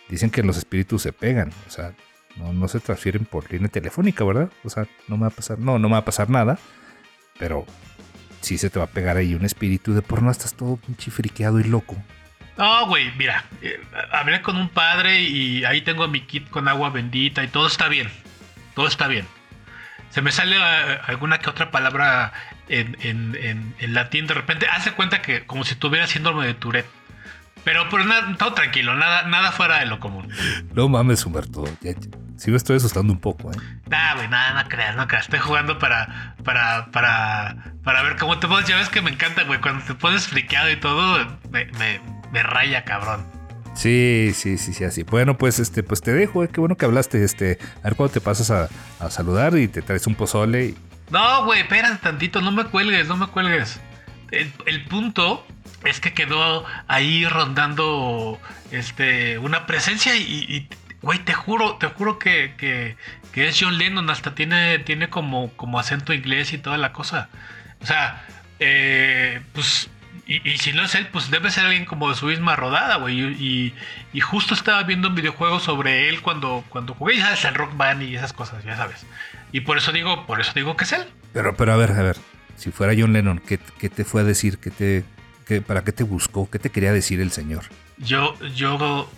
Dicen 0.08 0.30
que 0.30 0.42
los 0.42 0.56
espíritus 0.56 1.02
se 1.02 1.12
pegan, 1.12 1.52
o 1.68 1.70
sea, 1.70 1.92
no, 2.36 2.66
se 2.66 2.80
transfieren 2.80 3.26
por 3.26 3.52
línea 3.52 3.68
telefónica, 3.68 4.24
¿verdad? 4.24 4.50
O 4.64 4.70
sea, 4.70 4.86
no 5.08 5.18
me 5.18 5.24
va 5.24 5.26
a 5.26 5.30
pasar, 5.30 5.58
no, 5.58 5.78
no 5.78 5.90
me 5.90 5.92
va 5.92 5.98
a 5.98 6.04
pasar 6.06 6.30
nada, 6.30 6.58
pero 7.38 7.66
sí 8.40 8.56
se 8.56 8.70
te 8.70 8.78
va 8.78 8.86
a 8.86 8.88
pegar 8.88 9.18
ahí 9.18 9.34
un 9.34 9.44
espíritu 9.44 9.92
de 9.92 10.00
por 10.00 10.22
no 10.22 10.30
estás 10.30 10.54
todo 10.54 10.78
pinche 10.78 11.10
friqueado 11.10 11.60
y 11.60 11.64
loco. 11.64 11.94
No, 12.56 12.86
güey, 12.86 13.12
mira, 13.18 13.44
eh, 13.60 13.78
hablé 14.10 14.40
con 14.40 14.56
un 14.56 14.70
padre 14.70 15.20
y 15.20 15.66
ahí 15.66 15.82
tengo 15.82 16.08
mi 16.08 16.22
kit 16.22 16.48
con 16.48 16.68
agua 16.68 16.88
bendita 16.88 17.44
y 17.44 17.48
todo 17.48 17.66
está 17.66 17.88
bien. 17.88 18.08
Todo 18.74 18.86
está 18.86 19.06
bien. 19.06 19.26
Se 20.08 20.22
me 20.22 20.32
sale 20.32 20.56
eh, 20.56 20.98
alguna 21.08 21.40
que 21.40 21.50
otra 21.50 21.70
palabra 21.70 22.32
en, 22.68 23.74
latín 23.80 24.26
de 24.26 24.32
repente. 24.32 24.66
Hace 24.66 24.92
cuenta 24.92 25.20
que 25.20 25.44
como 25.44 25.64
si 25.64 25.74
tuviera 25.74 26.06
síndrome 26.06 26.46
de 26.46 26.54
Tourette. 26.54 27.01
Pero, 27.64 27.84
nada, 28.04 28.36
todo 28.38 28.54
tranquilo, 28.54 28.94
nada, 28.96 29.22
nada 29.28 29.52
fuera 29.52 29.78
de 29.78 29.86
lo 29.86 30.00
común. 30.00 30.28
No 30.74 30.88
mames, 30.88 31.24
Humberto, 31.24 31.64
ya, 31.80 31.92
ya- 31.92 31.98
sí 32.36 32.50
me 32.50 32.56
estoy 32.56 32.76
asustando 32.76 33.12
un 33.12 33.20
poco, 33.20 33.52
¿eh? 33.52 33.56
Nah, 33.88 34.14
güey, 34.16 34.28
nada, 34.28 34.62
no 34.62 34.68
creas, 34.68 34.96
no 34.96 35.06
creas. 35.06 35.24
Estoy 35.24 35.38
jugando 35.38 35.78
para, 35.78 36.34
para, 36.44 36.90
para, 36.90 37.72
para 37.84 38.02
ver 38.02 38.16
cómo 38.16 38.38
te 38.40 38.48
pones. 38.48 38.68
Ya 38.68 38.76
ves 38.76 38.88
que 38.88 39.00
me 39.00 39.10
encanta, 39.10 39.44
güey. 39.44 39.60
Cuando 39.60 39.84
te 39.84 39.94
pones 39.94 40.26
friqueado 40.26 40.70
y 40.70 40.76
todo, 40.76 41.18
me, 41.50 41.66
me, 41.78 42.00
me 42.32 42.42
raya, 42.42 42.84
cabrón. 42.84 43.24
Sí, 43.74 44.32
sí, 44.34 44.58
sí, 44.58 44.74
sí, 44.74 44.84
así. 44.84 45.02
Bueno, 45.04 45.38
pues 45.38 45.58
este, 45.58 45.82
pues 45.82 46.00
te 46.02 46.12
dejo, 46.12 46.42
eh, 46.44 46.48
qué 46.52 46.58
bueno 46.60 46.76
que 46.76 46.84
hablaste. 46.84 47.22
Este, 47.24 47.58
a 47.80 47.84
ver 47.84 47.94
cuándo 47.96 48.12
te 48.14 48.20
pasas 48.20 48.50
a, 48.50 48.68
a 48.98 49.10
saludar 49.10 49.56
y 49.56 49.68
te 49.68 49.82
traes 49.82 50.06
un 50.08 50.14
pozole. 50.16 50.66
y- 50.66 50.76
No, 51.10 51.44
güey, 51.44 51.60
espérate 51.60 51.96
tantito, 52.02 52.40
no 52.40 52.50
me 52.50 52.64
cuelgues, 52.64 53.06
no 53.08 53.16
me 53.16 53.28
cuelgues. 53.28 53.80
El, 54.30 54.52
el 54.66 54.84
punto 54.86 55.46
es 55.84 56.00
que 56.00 56.12
quedó 56.12 56.64
ahí 56.88 57.26
rondando 57.26 58.40
este 58.70 59.38
una 59.38 59.66
presencia 59.66 60.16
y, 60.16 60.68
güey, 61.00 61.18
te 61.18 61.34
juro, 61.34 61.76
te 61.76 61.88
juro 61.88 62.18
que, 62.18 62.54
que, 62.56 62.96
es 63.34 63.58
John 63.60 63.78
Lennon, 63.78 64.08
hasta 64.10 64.34
tiene, 64.34 64.78
tiene 64.78 65.08
como, 65.08 65.50
como 65.56 65.78
acento 65.78 66.12
inglés 66.12 66.52
y 66.52 66.58
toda 66.58 66.78
la 66.78 66.92
cosa. 66.92 67.28
O 67.80 67.86
sea, 67.86 68.24
eh, 68.60 69.40
pues, 69.52 69.90
y, 70.26 70.56
si 70.58 70.72
no 70.72 70.84
es 70.84 70.94
él, 70.94 71.08
pues 71.08 71.30
debe 71.30 71.50
ser 71.50 71.64
alguien 71.66 71.84
como 71.84 72.08
de 72.08 72.14
su 72.14 72.26
misma 72.26 72.54
rodada, 72.54 72.96
güey. 72.96 73.74
Y 74.12 74.20
justo 74.20 74.54
estaba 74.54 74.82
viendo 74.84 75.08
un 75.08 75.14
videojuego 75.14 75.58
sobre 75.60 76.08
él 76.08 76.22
cuando, 76.22 76.64
cuando 76.68 76.94
jugué, 76.94 77.16
ya 77.16 77.24
sabes, 77.24 77.44
el 77.44 77.54
Rock 77.54 77.76
Band 77.76 78.02
y 78.02 78.16
esas 78.16 78.32
cosas, 78.32 78.64
ya 78.64 78.76
sabes. 78.76 79.04
Y 79.50 79.60
por 79.60 79.78
eso 79.78 79.92
digo, 79.92 80.26
por 80.26 80.40
eso 80.40 80.52
digo 80.54 80.76
que 80.76 80.84
es 80.84 80.92
él. 80.92 81.04
Pero, 81.32 81.56
pero 81.56 81.72
a 81.72 81.76
ver, 81.76 81.90
a 81.92 82.02
ver, 82.02 82.16
si 82.56 82.70
fuera 82.70 82.94
John 82.96 83.12
Lennon, 83.12 83.38
¿qué, 83.40 83.58
qué 83.78 83.88
te 83.88 84.04
fue 84.04 84.20
a 84.20 84.24
decir? 84.24 84.58
¿Qué 84.58 84.70
te, 84.70 85.04
qué, 85.52 85.62
¿Para 85.62 85.84
qué 85.84 85.92
te 85.92 86.04
buscó? 86.04 86.48
¿Qué 86.50 86.58
te 86.58 86.70
quería 86.70 86.92
decir 86.92 87.20
el 87.20 87.30
señor? 87.30 87.64
Yo, 87.98 88.34
yo, 88.54 89.10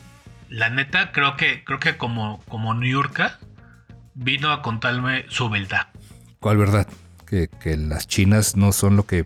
la 0.49 0.69
neta, 0.71 1.13
creo 1.13 1.37
que, 1.37 1.65
creo 1.65 1.79
que 1.79 1.97
como, 1.97 2.43
como 2.49 2.75
New 2.75 2.91
Yorker 2.91 3.33
vino 4.15 4.51
a 4.51 4.63
contarme 4.63 5.27
su 5.29 5.49
verdad. 5.49 5.89
¿Cuál 6.41 6.59
verdad? 6.59 6.89
¿Que, 7.27 7.49
que 7.49 7.77
las 7.77 8.07
chinas 8.07 8.57
no 8.57 8.73
son 8.73 8.97
lo 8.97 9.07
que 9.07 9.25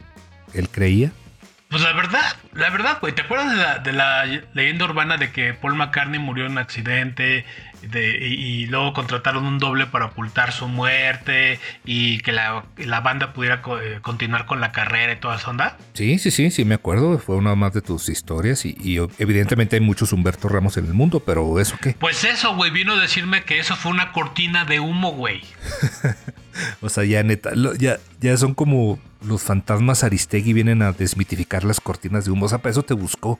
él 0.54 0.68
creía? 0.68 1.12
Pues 1.68 1.82
la 1.82 1.92
verdad, 1.92 2.36
la 2.54 2.70
verdad, 2.70 2.98
güey. 3.00 3.14
¿Te 3.14 3.22
acuerdas 3.22 3.50
de 3.50 3.56
la, 3.56 3.78
de 3.78 3.92
la 3.92 4.24
leyenda 4.54 4.86
urbana 4.86 5.18
de 5.18 5.32
que 5.32 5.52
Paul 5.52 5.74
McCartney 5.74 6.18
murió 6.18 6.46
en 6.46 6.52
un 6.52 6.58
accidente 6.58 7.44
de- 7.82 8.18
y, 8.26 8.34
y 8.62 8.66
luego 8.66 8.92
contrataron 8.92 9.44
un 9.46 9.58
doble 9.58 9.86
para 9.86 10.06
ocultar 10.06 10.52
su 10.52 10.68
muerte 10.68 11.58
y 11.84 12.18
que 12.20 12.32
la, 12.32 12.64
la 12.76 13.00
banda 13.00 13.32
pudiera 13.32 13.62
co- 13.62 13.80
eh, 13.80 14.00
continuar 14.02 14.46
con 14.46 14.60
la 14.60 14.72
carrera 14.72 15.12
y 15.12 15.16
toda 15.16 15.36
esa 15.36 15.50
onda? 15.50 15.76
Sí, 15.94 16.18
sí, 16.18 16.30
sí, 16.30 16.50
sí, 16.50 16.64
me 16.64 16.74
acuerdo. 16.74 17.18
Fue 17.18 17.36
una 17.36 17.54
más 17.54 17.72
de 17.74 17.80
tus 17.82 18.08
historias 18.08 18.64
y, 18.64 18.76
y 18.82 18.98
evidentemente 19.18 19.76
hay 19.76 19.80
muchos 19.80 20.12
Humberto 20.12 20.48
Ramos 20.48 20.76
en 20.76 20.86
el 20.86 20.94
mundo, 20.94 21.20
pero 21.20 21.58
¿eso 21.60 21.76
qué? 21.80 21.94
Pues 21.98 22.24
eso, 22.24 22.54
güey, 22.56 22.70
vino 22.70 22.94
a 22.94 23.00
decirme 23.00 23.42
que 23.44 23.58
eso 23.58 23.76
fue 23.76 23.90
una 23.92 24.12
cortina 24.12 24.64
de 24.64 24.80
humo, 24.80 25.12
güey. 25.12 25.42
O 26.80 26.88
sea, 26.88 27.04
ya 27.04 27.22
neta, 27.22 27.54
lo- 27.54 27.74
ya, 27.76 27.98
ya 28.20 28.36
son 28.36 28.52
como 28.54 28.98
los 29.22 29.42
fantasmas 29.42 30.02
Aristegui 30.02 30.52
vienen 30.52 30.82
a 30.82 30.90
desmitificar 30.92 31.62
las 31.64 31.80
cortinas 31.80 32.24
de 32.24 32.32
humo. 32.32 32.46
O 32.46 32.48
sea, 32.48 32.58
para 32.58 32.72
eso 32.72 32.82
te 32.82 32.94
buscó. 32.94 33.38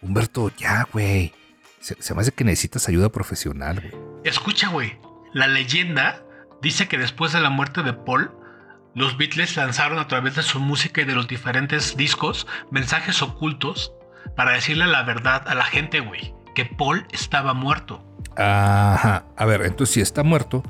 Humberto, 0.00 0.52
ya, 0.56 0.86
güey. 0.92 1.32
Se, 1.80 2.00
se 2.00 2.14
me 2.14 2.20
hace 2.20 2.32
que 2.32 2.44
necesitas 2.44 2.88
ayuda 2.88 3.10
profesional, 3.10 3.80
güey. 3.80 3.92
Escucha, 4.24 4.68
güey. 4.68 4.98
La 5.32 5.46
leyenda 5.46 6.22
dice 6.62 6.88
que 6.88 6.98
después 6.98 7.32
de 7.32 7.40
la 7.40 7.50
muerte 7.50 7.82
de 7.82 7.92
Paul, 7.92 8.30
los 8.94 9.16
Beatles 9.16 9.56
lanzaron 9.56 9.98
a 9.98 10.08
través 10.08 10.36
de 10.36 10.42
su 10.42 10.60
música 10.60 11.02
y 11.02 11.04
de 11.04 11.14
los 11.14 11.28
diferentes 11.28 11.96
discos 11.96 12.46
mensajes 12.70 13.22
ocultos 13.22 13.92
para 14.36 14.52
decirle 14.52 14.86
la 14.86 15.02
verdad 15.02 15.46
a 15.46 15.54
la 15.54 15.64
gente, 15.64 16.00
güey. 16.00 16.34
Que 16.54 16.64
Paul 16.64 17.06
estaba 17.12 17.54
muerto. 17.54 18.04
Ajá. 18.36 19.24
A 19.36 19.44
ver, 19.44 19.62
entonces 19.62 19.94
si 19.94 20.00
está 20.00 20.22
muerto, 20.22 20.62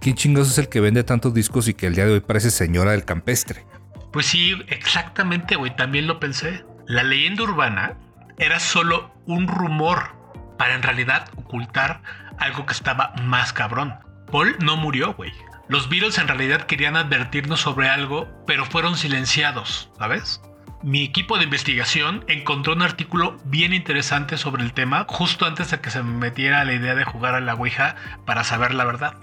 ¿quién 0.00 0.16
chingados 0.16 0.50
es 0.50 0.58
el 0.58 0.68
que 0.68 0.80
vende 0.80 1.04
tantos 1.04 1.32
discos 1.32 1.68
y 1.68 1.74
que 1.74 1.86
el 1.86 1.94
día 1.94 2.06
de 2.06 2.14
hoy 2.14 2.20
parece 2.20 2.50
señora 2.50 2.92
del 2.92 3.04
campestre? 3.04 3.64
Pues 4.12 4.26
sí, 4.26 4.54
exactamente, 4.68 5.56
güey. 5.56 5.74
También 5.76 6.06
lo 6.06 6.18
pensé. 6.18 6.64
La 6.86 7.02
leyenda 7.04 7.44
urbana 7.44 7.96
era 8.38 8.58
solo 8.58 9.12
un 9.26 9.46
rumor 9.46 10.17
para 10.58 10.74
en 10.74 10.82
realidad 10.82 11.28
ocultar 11.36 12.02
algo 12.38 12.66
que 12.66 12.72
estaba 12.72 13.14
más 13.22 13.52
cabrón. 13.52 13.94
Paul 14.30 14.56
no 14.60 14.76
murió, 14.76 15.14
güey. 15.14 15.32
Los 15.68 15.88
Beatles 15.88 16.18
en 16.18 16.28
realidad 16.28 16.62
querían 16.62 16.96
advertirnos 16.96 17.60
sobre 17.60 17.88
algo, 17.88 18.28
pero 18.46 18.64
fueron 18.64 18.96
silenciados, 18.96 19.90
¿sabes? 19.98 20.40
Mi 20.82 21.04
equipo 21.04 21.36
de 21.38 21.44
investigación 21.44 22.24
encontró 22.28 22.72
un 22.72 22.82
artículo 22.82 23.36
bien 23.44 23.72
interesante 23.72 24.36
sobre 24.36 24.62
el 24.62 24.72
tema 24.72 25.06
justo 25.08 25.44
antes 25.44 25.70
de 25.70 25.80
que 25.80 25.90
se 25.90 26.02
me 26.02 26.12
metiera 26.12 26.64
la 26.64 26.72
idea 26.72 26.94
de 26.94 27.04
jugar 27.04 27.34
a 27.34 27.40
la 27.40 27.54
Ouija 27.54 27.96
para 28.24 28.44
saber 28.44 28.74
la 28.74 28.84
verdad. 28.84 29.14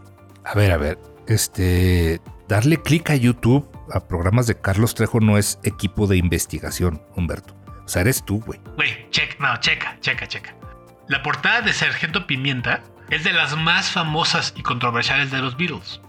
A 0.43 0.53
ver, 0.53 0.71
a 0.71 0.77
ver. 0.77 0.99
Este. 1.27 2.21
Darle 2.47 2.79
clic 2.81 3.09
a 3.09 3.15
YouTube 3.15 3.67
a 3.91 4.07
programas 4.07 4.45
de 4.45 4.59
Carlos 4.59 4.93
Trejo 4.93 5.19
no 5.19 5.37
es 5.37 5.59
equipo 5.63 6.05
de 6.05 6.17
investigación, 6.17 7.01
Humberto. 7.15 7.55
O 7.85 7.87
sea, 7.87 8.01
eres 8.01 8.23
tú, 8.23 8.41
güey. 8.41 8.59
Güey, 8.75 9.09
checa, 9.09 9.35
no, 9.39 9.59
checa, 9.59 9.97
checa, 10.01 10.27
checa. 10.27 10.55
La 11.07 11.21
portada 11.21 11.62
de 11.62 11.71
Sargento 11.71 12.25
Pimienta 12.25 12.81
es 13.12 13.24
de 13.24 13.31
las 13.31 13.55
más 13.55 13.91
famosas 13.91 14.53
y 14.57 14.63
controversiales 14.63 15.29
de 15.29 15.38
los 15.38 15.55
Beatles. 15.55 16.01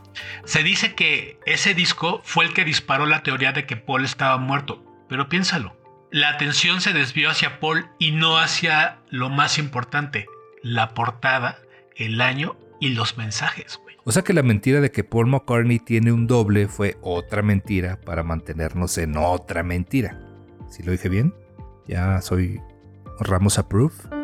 Se 0.45 0.63
dice 0.63 0.95
que 0.95 1.39
ese 1.45 1.75
disco 1.75 2.23
fue 2.25 2.47
el 2.47 2.55
que 2.55 2.65
disparó 2.65 3.05
la 3.05 3.23
teoría 3.23 3.53
de 3.53 3.67
que 3.67 3.77
Paul 3.77 4.07
estaba 4.07 4.39
muerto, 4.39 4.83
pero 5.07 5.29
piénsalo. 5.29 5.77
La 6.11 6.31
atención 6.31 6.81
se 6.81 6.95
desvió 6.95 7.29
hacia 7.29 7.61
Paul 7.61 7.91
y 7.99 8.13
no 8.13 8.39
hacia 8.39 9.01
lo 9.11 9.29
más 9.29 9.59
importante, 9.59 10.27
la 10.63 10.95
portada, 10.95 11.59
el 11.95 12.23
año 12.23 12.57
y 12.81 12.91
los 12.91 13.19
mensajes, 13.19 13.79
güey. 13.83 13.97
O 14.05 14.13
sea 14.13 14.23
que 14.23 14.33
la 14.33 14.43
mentira 14.43 14.81
de 14.81 14.91
que 14.91 15.05
Paul 15.05 15.27
McCartney 15.27 15.79
tiene 15.79 16.11
un 16.11 16.27
doble 16.27 16.69
fue 16.69 16.97
otra 17.03 17.43
mentira 17.43 18.01
para 18.01 18.23
mantenernos 18.23 18.97
en 18.97 19.19
otra 19.19 19.63
mentira. 19.63 20.19
¿Sí 20.71 20.83
lo 20.83 20.93
dije 20.93 21.11
bien? 21.11 21.35
Ya 21.87 22.23
soy 22.23 22.61
Ramos 23.21 23.59
Approve. 23.59 24.16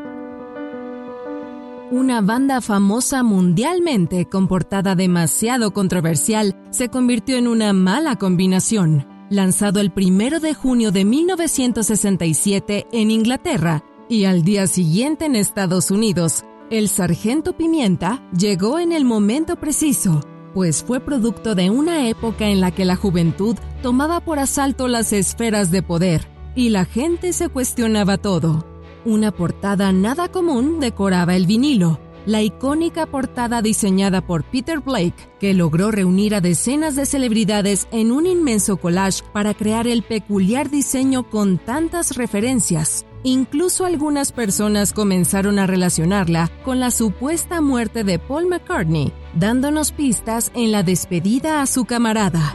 Una 1.93 2.23
banda 2.23 2.63
famosa 2.63 3.23
mundialmente 3.23 4.25
con 4.25 4.49
portada 4.49 4.95
demasiado 4.95 5.75
controversial 5.75 6.57
se 6.71 6.89
convirtió 6.89 7.37
en 7.37 7.47
una 7.47 7.75
mala 7.75 8.17
combinación. 8.17 9.07
Lanzado 9.29 9.79
el 9.79 9.93
1 9.95 10.41
de 10.41 10.55
junio 10.55 10.91
de 10.91 11.05
1967 11.05 12.87
en 12.93 13.11
Inglaterra 13.11 13.85
y 14.09 14.25
al 14.25 14.43
día 14.43 14.67
siguiente 14.69 15.27
en 15.27 15.37
Estados 15.37 15.91
Unidos, 15.91 16.47
el 16.71 16.89
Sargento 16.89 17.55
Pimienta 17.59 18.27
llegó 18.35 18.79
en 18.79 18.93
el 18.93 19.05
momento 19.05 19.57
preciso, 19.57 20.21
pues 20.55 20.83
fue 20.83 20.99
producto 20.99 21.55
de 21.55 21.69
una 21.69 22.09
época 22.09 22.49
en 22.49 22.63
la 22.63 22.71
que 22.71 22.87
la 22.87 22.97
juventud 22.97 23.59
tomaba 23.83 24.21
por 24.21 24.39
asalto 24.39 24.89
las 24.89 25.13
esferas 25.13 25.71
de 25.71 25.83
poder 25.83 26.27
y 26.55 26.71
la 26.71 26.87
gente 26.87 27.35
se 27.35 27.51
cuestionaba 27.51 28.17
todo. 28.17 28.72
Una 29.05 29.33
portada 29.33 29.93
nada 29.93 30.29
común 30.29 30.79
decoraba 30.79 31.35
el 31.35 31.47
vinilo, 31.47 31.99
la 32.25 32.41
icónica 32.41 33.07
portada 33.07 33.61
diseñada 33.61 34.21
por 34.21 34.45
Peter 34.45 34.79
Blake, 34.79 35.29
que 35.41 35.55
logró 35.55 35.91
reunir 35.91 36.37
a 36.37 36.41
decenas 36.41 36.95
de 36.95 37.05
celebridades 37.05 37.89
en 37.91 38.13
un 38.13 38.27
inmenso 38.27 38.77
collage 38.77 39.25
para 39.33 39.55
crear 39.55 39.89
el 39.89 40.05
peculiar 40.05 40.71
diseño 40.71 41.29
con 41.29 41.59
tantas 41.59 42.17
referencias. 42.17 43.05
Incluso 43.25 43.87
algunas 43.87 44.31
personas 44.31 44.93
comenzaron 44.93 45.59
a 45.59 45.67
relacionarla 45.67 46.49
con 46.65 46.79
la 46.79 46.93
supuesta 46.93 47.61
muerte 47.61 48.05
de 48.05 48.21
Paul 48.21 48.47
McCartney, 48.47 49.13
dándonos 49.35 49.91
pistas 49.91 50.53
en 50.55 50.71
la 50.71 50.85
despedida 50.85 51.61
a 51.61 51.67
su 51.67 51.87
camarada. 51.87 52.55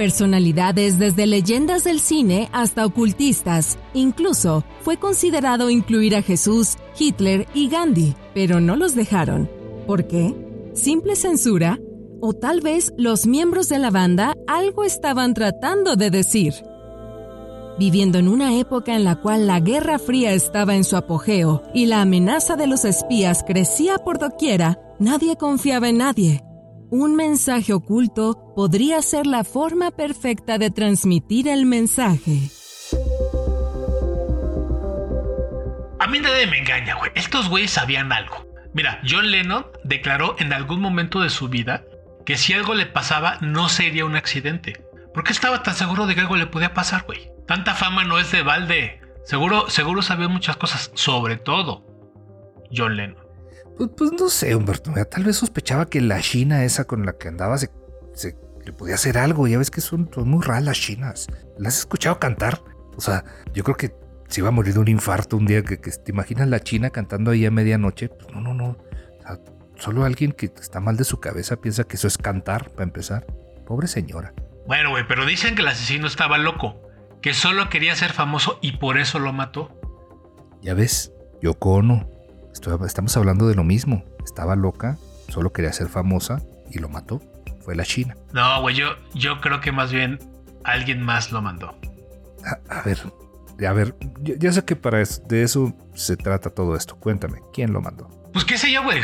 Personalidades 0.00 0.98
desde 0.98 1.26
leyendas 1.26 1.84
del 1.84 2.00
cine 2.00 2.48
hasta 2.54 2.86
ocultistas. 2.86 3.78
Incluso 3.92 4.64
fue 4.80 4.96
considerado 4.96 5.68
incluir 5.68 6.16
a 6.16 6.22
Jesús, 6.22 6.78
Hitler 6.98 7.46
y 7.52 7.68
Gandhi, 7.68 8.14
pero 8.32 8.62
no 8.62 8.76
los 8.76 8.94
dejaron. 8.94 9.50
¿Por 9.86 10.06
qué? 10.06 10.34
¿Simple 10.72 11.16
censura? 11.16 11.78
¿O 12.22 12.32
tal 12.32 12.62
vez 12.62 12.94
los 12.96 13.26
miembros 13.26 13.68
de 13.68 13.78
la 13.78 13.90
banda 13.90 14.32
algo 14.46 14.84
estaban 14.84 15.34
tratando 15.34 15.96
de 15.96 16.08
decir? 16.08 16.54
Viviendo 17.78 18.16
en 18.16 18.28
una 18.28 18.58
época 18.58 18.96
en 18.96 19.04
la 19.04 19.16
cual 19.16 19.46
la 19.46 19.60
Guerra 19.60 19.98
Fría 19.98 20.32
estaba 20.32 20.76
en 20.76 20.84
su 20.84 20.96
apogeo 20.96 21.62
y 21.74 21.84
la 21.84 22.00
amenaza 22.00 22.56
de 22.56 22.66
los 22.66 22.86
espías 22.86 23.44
crecía 23.46 23.98
por 23.98 24.18
doquiera, 24.18 24.80
nadie 24.98 25.36
confiaba 25.36 25.90
en 25.90 25.98
nadie. 25.98 26.42
Un 26.90 27.14
mensaje 27.14 27.72
oculto 27.72 28.52
podría 28.56 29.00
ser 29.00 29.24
la 29.24 29.44
forma 29.44 29.92
perfecta 29.92 30.58
de 30.58 30.72
transmitir 30.72 31.46
el 31.46 31.64
mensaje. 31.64 32.50
A 36.00 36.08
mí 36.08 36.18
nadie 36.18 36.48
me 36.48 36.58
engaña, 36.58 36.96
güey. 36.96 37.12
Estos 37.14 37.48
güeyes 37.48 37.70
sabían 37.70 38.10
algo. 38.10 38.44
Mira, 38.74 39.00
John 39.08 39.30
Lennon 39.30 39.66
declaró 39.84 40.34
en 40.40 40.52
algún 40.52 40.80
momento 40.80 41.20
de 41.20 41.30
su 41.30 41.48
vida 41.48 41.84
que 42.26 42.36
si 42.36 42.54
algo 42.54 42.74
le 42.74 42.86
pasaba 42.86 43.38
no 43.40 43.68
sería 43.68 44.04
un 44.04 44.16
accidente. 44.16 44.84
¿Por 45.14 45.22
qué 45.22 45.30
estaba 45.30 45.62
tan 45.62 45.74
seguro 45.74 46.08
de 46.08 46.16
que 46.16 46.22
algo 46.22 46.34
le 46.34 46.48
podía 46.48 46.74
pasar, 46.74 47.04
güey? 47.04 47.30
Tanta 47.46 47.74
fama 47.74 48.02
no 48.02 48.18
es 48.18 48.32
de 48.32 48.42
balde. 48.42 49.00
Seguro, 49.24 49.70
seguro 49.70 50.02
sabía 50.02 50.26
muchas 50.26 50.56
cosas, 50.56 50.90
sobre 50.94 51.36
todo 51.36 51.86
John 52.74 52.96
Lennon. 52.96 53.19
Pues, 53.80 53.90
pues 53.96 54.12
no 54.12 54.28
sé, 54.28 54.54
Humberto. 54.54 54.92
Tal 55.10 55.24
vez 55.24 55.36
sospechaba 55.36 55.86
que 55.86 56.02
la 56.02 56.20
china 56.20 56.64
esa 56.64 56.84
con 56.84 57.06
la 57.06 57.14
que 57.14 57.28
andaba 57.28 57.56
se, 57.56 57.70
se- 58.12 58.36
le 58.64 58.74
podía 58.74 58.96
hacer 58.96 59.16
algo. 59.16 59.46
Ya 59.48 59.56
ves 59.56 59.70
que 59.70 59.80
son, 59.80 60.10
son 60.14 60.28
muy 60.28 60.42
raras 60.44 60.64
las 60.64 60.78
chinas. 60.78 61.28
¿Las 61.58 61.74
has 61.74 61.80
escuchado 61.80 62.18
cantar? 62.18 62.62
O 62.96 63.00
sea, 63.00 63.24
yo 63.54 63.64
creo 63.64 63.76
que 63.78 63.94
se 64.28 64.40
iba 64.42 64.48
a 64.48 64.52
morir 64.52 64.74
de 64.74 64.80
un 64.80 64.88
infarto 64.88 65.38
un 65.38 65.46
día. 65.46 65.62
Que, 65.62 65.80
que 65.80 65.90
te 65.92 66.10
imaginas 66.12 66.46
la 66.48 66.60
China 66.60 66.90
cantando 66.90 67.30
ahí 67.30 67.46
a 67.46 67.50
medianoche. 67.50 68.10
Pues 68.10 68.30
no, 68.34 68.42
no, 68.42 68.52
no. 68.52 68.66
O 68.72 69.22
sea, 69.22 69.38
solo 69.76 70.04
alguien 70.04 70.32
que 70.32 70.52
está 70.60 70.80
mal 70.80 70.98
de 70.98 71.04
su 71.04 71.18
cabeza 71.20 71.56
piensa 71.56 71.84
que 71.84 71.96
eso 71.96 72.06
es 72.06 72.18
cantar, 72.18 72.68
para 72.72 72.82
empezar. 72.84 73.24
Pobre 73.66 73.88
señora. 73.88 74.34
Bueno, 74.66 74.90
güey, 74.90 75.04
pero 75.08 75.24
dicen 75.24 75.54
que 75.54 75.62
el 75.62 75.68
asesino 75.68 76.06
estaba 76.06 76.36
loco. 76.36 76.82
Que 77.22 77.32
solo 77.32 77.70
quería 77.70 77.94
ser 77.96 78.12
famoso 78.12 78.58
y 78.60 78.72
por 78.76 78.98
eso 78.98 79.18
lo 79.18 79.32
mató. 79.32 79.80
Ya 80.60 80.74
ves, 80.74 81.12
Yoko 81.40 81.76
Ono. 81.76 82.10
Estamos 82.52 83.16
hablando 83.16 83.46
de 83.48 83.54
lo 83.54 83.64
mismo. 83.64 84.04
Estaba 84.24 84.56
loca, 84.56 84.98
solo 85.28 85.52
quería 85.52 85.72
ser 85.72 85.88
famosa 85.88 86.40
y 86.70 86.78
lo 86.78 86.88
mató. 86.88 87.20
Fue 87.64 87.74
la 87.74 87.84
China. 87.84 88.16
No, 88.32 88.60
güey, 88.62 88.74
yo, 88.76 88.90
yo 89.14 89.40
creo 89.40 89.60
que 89.60 89.70
más 89.72 89.92
bien 89.92 90.18
alguien 90.64 91.02
más 91.02 91.30
lo 91.32 91.42
mandó. 91.42 91.74
A, 92.68 92.78
a 92.78 92.82
ver, 92.82 92.98
a 93.66 93.72
ver, 93.72 93.94
yo, 94.20 94.34
yo 94.36 94.52
sé 94.52 94.64
que 94.64 94.76
para 94.76 95.00
es- 95.00 95.26
de 95.28 95.42
eso 95.42 95.74
se 95.94 96.16
trata 96.16 96.50
todo 96.50 96.74
esto. 96.76 96.96
Cuéntame, 96.96 97.38
¿quién 97.52 97.72
lo 97.72 97.80
mandó? 97.80 98.08
Pues 98.32 98.44
qué 98.44 98.56
sé 98.58 98.72
yo, 98.72 98.82
güey. 98.82 99.02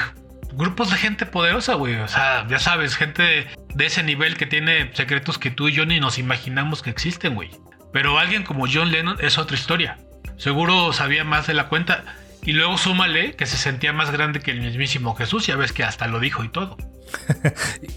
Grupos 0.55 0.91
de 0.91 0.97
gente 0.97 1.27
poderosa, 1.27 1.75
güey. 1.75 1.97
O 1.97 2.09
sea, 2.09 2.47
ya 2.49 2.59
sabes, 2.59 2.97
gente 2.97 3.47
de 3.75 3.87
ese 3.87 4.03
nivel 4.03 4.37
que 4.37 4.47
tiene 4.47 4.91
secretos 4.95 5.39
que 5.39 5.51
tú 5.51 5.69
y 5.69 5.73
yo 5.73 5.85
ni 5.85 6.01
nos 6.01 6.19
imaginamos 6.19 6.83
que 6.83 6.91
existen, 6.91 7.35
güey. 7.35 7.51
Pero 7.93 8.19
alguien 8.19 8.43
como 8.43 8.65
John 8.73 8.91
Lennon 8.91 9.17
es 9.21 9.37
otra 9.39 9.57
historia. 9.57 9.99
Seguro 10.39 10.93
sabía 10.93 11.25
más 11.25 11.47
de 11.47 11.55
la 11.55 11.69
cuenta. 11.69 12.05
Y 12.47 12.53
luego 12.53 12.79
súmale 12.79 13.35
que 13.35 13.45
se 13.45 13.57
sentía 13.59 13.93
más 13.93 14.11
grande 14.11 14.41
que 14.41 14.53
el 14.53 14.61
mismísimo 14.63 15.15
Jesús. 15.15 15.47
Ya 15.47 15.57
ves 15.57 15.73
que 15.73 15.85
hasta 15.85 16.07
lo 16.07 16.21
dijo 16.21 16.43
y 16.45 16.49
todo. 16.49 16.77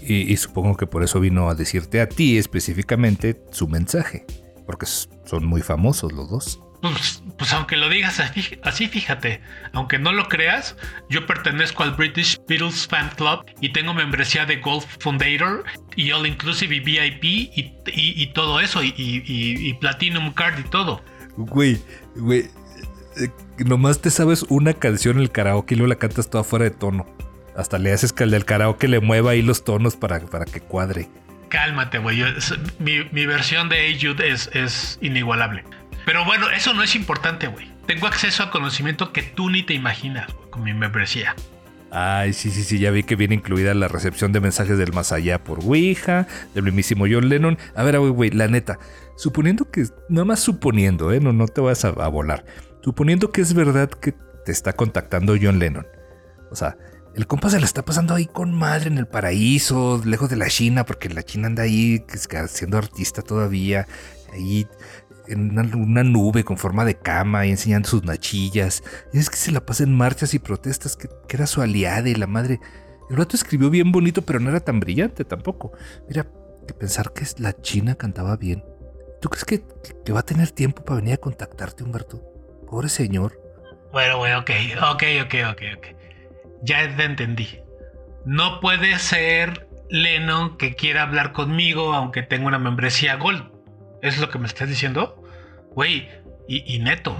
Y, 0.02 0.32
y 0.32 0.36
supongo 0.36 0.76
que 0.76 0.86
por 0.86 1.02
eso 1.04 1.20
vino 1.20 1.48
a 1.50 1.54
decirte 1.54 2.00
a 2.00 2.08
ti 2.08 2.36
específicamente 2.38 3.40
su 3.52 3.68
mensaje. 3.68 4.26
Porque 4.66 4.86
son 4.86 5.46
muy 5.46 5.62
famosos 5.62 6.12
los 6.12 6.30
dos. 6.30 6.60
Pues, 6.82 7.22
pues 7.36 7.52
aunque 7.52 7.76
lo 7.76 7.88
digas 7.90 8.20
así, 8.20 8.58
así, 8.62 8.88
fíjate, 8.88 9.42
aunque 9.74 9.98
no 9.98 10.12
lo 10.12 10.28
creas, 10.28 10.76
yo 11.10 11.26
pertenezco 11.26 11.82
al 11.82 11.90
British 11.92 12.38
Beatles 12.48 12.86
Fan 12.86 13.10
Club 13.16 13.44
y 13.60 13.70
tengo 13.72 13.92
membresía 13.92 14.46
de 14.46 14.56
Golf 14.56 14.86
Fundator 14.98 15.64
y 15.94 16.10
All 16.12 16.26
Inclusive 16.26 16.74
y 16.76 16.80
VIP 16.80 17.24
y, 17.24 17.50
y- 17.86 18.22
y 18.22 18.26
todo 18.32 18.60
eso, 18.60 18.82
y, 18.82 18.94
y- 18.96 19.22
y- 19.26 19.68
y 19.68 19.74
Platinum 19.74 20.32
Card 20.32 20.58
y 20.60 20.70
todo. 20.70 21.04
Güey, 21.36 21.78
güey. 22.16 22.48
Nomás 23.64 24.00
te 24.00 24.10
sabes 24.10 24.44
una 24.48 24.74
canción 24.74 25.16
en 25.16 25.22
el 25.22 25.30
karaoke 25.30 25.74
y 25.74 25.78
luego 25.78 25.88
la 25.88 25.98
cantas 25.98 26.30
toda 26.30 26.44
fuera 26.44 26.64
de 26.64 26.70
tono. 26.70 27.06
Hasta 27.56 27.78
le 27.78 27.92
haces 27.92 28.12
que 28.12 28.24
el 28.24 28.30
del 28.30 28.44
karaoke 28.44 28.88
le 28.88 29.00
mueva 29.00 29.32
ahí 29.32 29.42
los 29.42 29.64
tonos 29.64 29.96
para, 29.96 30.20
para 30.20 30.44
que 30.44 30.60
cuadre. 30.60 31.08
Cálmate, 31.48 31.98
güey. 31.98 32.22
Mi, 32.78 33.04
mi 33.10 33.26
versión 33.26 33.68
de 33.68 33.86
Hey 33.86 33.98
Jude 34.00 34.30
es, 34.30 34.50
es 34.54 34.98
inigualable. 35.00 35.64
Pero 36.06 36.24
bueno, 36.24 36.48
eso 36.50 36.72
no 36.74 36.82
es 36.82 36.94
importante, 36.94 37.48
güey. 37.48 37.70
Tengo 37.86 38.06
acceso 38.06 38.42
a 38.42 38.50
conocimiento 38.50 39.12
que 39.12 39.22
tú 39.22 39.50
ni 39.50 39.62
te 39.62 39.74
imaginas, 39.74 40.32
con 40.50 40.62
mi 40.62 40.72
membresía. 40.72 41.34
Ay, 41.90 42.32
sí, 42.32 42.50
sí, 42.50 42.62
sí, 42.62 42.78
ya 42.78 42.90
vi 42.90 43.02
que 43.02 43.16
viene 43.16 43.34
incluida 43.34 43.74
la 43.74 43.88
recepción 43.88 44.32
de 44.32 44.40
mensajes 44.40 44.78
del 44.78 44.92
más 44.92 45.10
allá 45.10 45.42
por 45.42 45.58
Ouija, 45.64 46.28
del 46.54 46.64
mismísimo 46.64 47.06
John 47.10 47.28
Lennon. 47.28 47.58
A 47.74 47.82
ver, 47.82 47.98
güey, 47.98 48.12
güey, 48.12 48.30
la 48.30 48.46
neta, 48.46 48.78
suponiendo 49.16 49.70
que, 49.70 49.86
nada 50.08 50.24
más 50.24 50.40
suponiendo, 50.40 51.12
¿eh? 51.12 51.20
No, 51.20 51.32
no 51.32 51.48
te 51.48 51.60
vas 51.60 51.84
a, 51.84 51.88
a 51.88 52.08
volar. 52.08 52.44
Suponiendo 52.82 53.32
que 53.32 53.40
es 53.40 53.54
verdad 53.54 53.90
que 53.90 54.14
te 54.44 54.52
está 54.52 54.72
contactando 54.72 55.34
John 55.40 55.58
Lennon. 55.58 55.86
O 56.50 56.54
sea, 56.54 56.76
el 57.14 57.26
compa 57.26 57.50
se 57.50 57.58
la 57.58 57.66
está 57.66 57.84
pasando 57.84 58.14
ahí 58.14 58.26
con 58.26 58.54
madre 58.54 58.88
en 58.88 58.98
el 58.98 59.06
paraíso, 59.06 60.00
lejos 60.04 60.30
de 60.30 60.36
la 60.36 60.48
China, 60.48 60.84
porque 60.84 61.08
la 61.08 61.24
China 61.24 61.48
anda 61.48 61.64
ahí 61.64 62.04
siendo 62.48 62.78
artista 62.78 63.22
todavía, 63.22 63.88
ahí 64.32 64.66
en 65.30 65.58
una, 65.58 66.02
nube 66.02 66.44
con 66.44 66.58
forma 66.58 66.84
de 66.84 66.98
cama 66.98 67.46
y 67.46 67.50
enseñando 67.50 67.88
sus 67.88 68.04
nachillas. 68.04 68.82
Y 69.12 69.18
es 69.18 69.30
que 69.30 69.36
se 69.36 69.52
la 69.52 69.64
pasa 69.64 69.84
en 69.84 69.96
marchas 69.96 70.34
y 70.34 70.38
protestas, 70.38 70.96
que, 70.96 71.08
era 71.28 71.46
su 71.46 71.62
aliada 71.62 72.08
y 72.08 72.14
la 72.14 72.26
madre. 72.26 72.60
El 73.08 73.16
rato 73.16 73.36
escribió 73.36 73.70
bien 73.70 73.92
bonito, 73.92 74.22
pero 74.22 74.40
no 74.40 74.50
era 74.50 74.60
tan 74.60 74.80
brillante 74.80 75.24
tampoco. 75.24 75.72
Mira, 76.08 76.26
que 76.66 76.74
pensar 76.74 77.12
que 77.12 77.24
la 77.38 77.52
China 77.60 77.94
cantaba 77.94 78.36
bien. 78.36 78.64
¿Tú 79.20 79.28
crees 79.28 79.44
que, 79.44 79.62
que 80.04 80.12
va 80.12 80.20
a 80.20 80.24
tener 80.24 80.50
tiempo 80.50 80.84
para 80.84 81.00
venir 81.00 81.14
a 81.14 81.18
contactarte, 81.18 81.82
Humberto? 81.82 82.22
Pobre 82.68 82.88
señor. 82.88 83.40
Bueno, 83.92 84.18
güey, 84.18 84.34
ok, 84.34 84.50
ok, 84.92 85.02
ok, 85.24 85.34
ok, 85.50 85.62
ok. 85.76 85.86
Ya 86.62 86.96
te 86.96 87.04
entendí. 87.04 87.60
No 88.24 88.60
puede 88.60 88.98
ser 88.98 89.68
Lennon 89.88 90.56
que 90.56 90.74
quiera 90.74 91.02
hablar 91.02 91.32
conmigo 91.32 91.94
aunque 91.94 92.22
tenga 92.22 92.46
una 92.46 92.58
membresía 92.58 93.16
Gold. 93.16 93.50
¿Es 94.02 94.18
lo 94.18 94.30
que 94.30 94.38
me 94.38 94.46
estás 94.46 94.68
diciendo? 94.68 95.19
Güey, 95.74 96.08
y, 96.48 96.74
y 96.74 96.78
neto, 96.80 97.16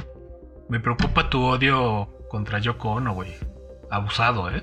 me 0.68 0.80
preocupa 0.80 1.30
tu 1.30 1.42
odio 1.42 2.08
contra 2.28 2.58
Yoko 2.58 2.90
Ono, 2.92 3.14
güey. 3.14 3.32
Abusado, 3.90 4.50
¿eh? 4.50 4.62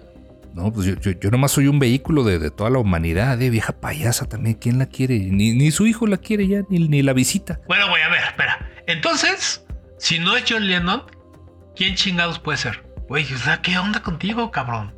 No, 0.53 0.71
pues 0.71 0.87
yo, 0.87 0.95
yo, 0.95 1.11
yo 1.11 1.29
nomás 1.29 1.51
soy 1.51 1.67
un 1.67 1.77
vehículo 1.77 2.23
de, 2.23 2.39
de 2.39 2.49
toda 2.49 2.69
la 2.69 2.79
humanidad, 2.79 3.37
de 3.37 3.49
vieja 3.49 3.73
payasa 3.79 4.27
también. 4.27 4.55
¿Quién 4.55 4.79
la 4.79 4.87
quiere? 4.87 5.19
Ni, 5.19 5.51
ni 5.53 5.69
su 5.71 5.85
hijo 5.85 6.07
la 6.07 6.17
quiere 6.17 6.47
ya, 6.47 6.63
ni, 6.69 6.87
ni 6.87 7.03
la 7.03 7.13
visita. 7.13 7.59
Bueno, 7.67 7.89
güey, 7.89 8.01
a 8.01 8.09
ver, 8.09 8.23
espera. 8.23 8.69
Entonces, 8.87 9.65
si 9.99 10.17
no 10.19 10.35
es 10.35 10.45
John 10.49 10.67
Lennon, 10.67 11.03
¿quién 11.75 11.95
chingados 11.95 12.39
puede 12.39 12.57
ser? 12.57 12.83
Güey, 13.07 13.31
o 13.31 13.37
sea, 13.37 13.61
¿qué 13.61 13.77
onda 13.77 14.01
contigo, 14.01 14.49
cabrón? 14.49 14.95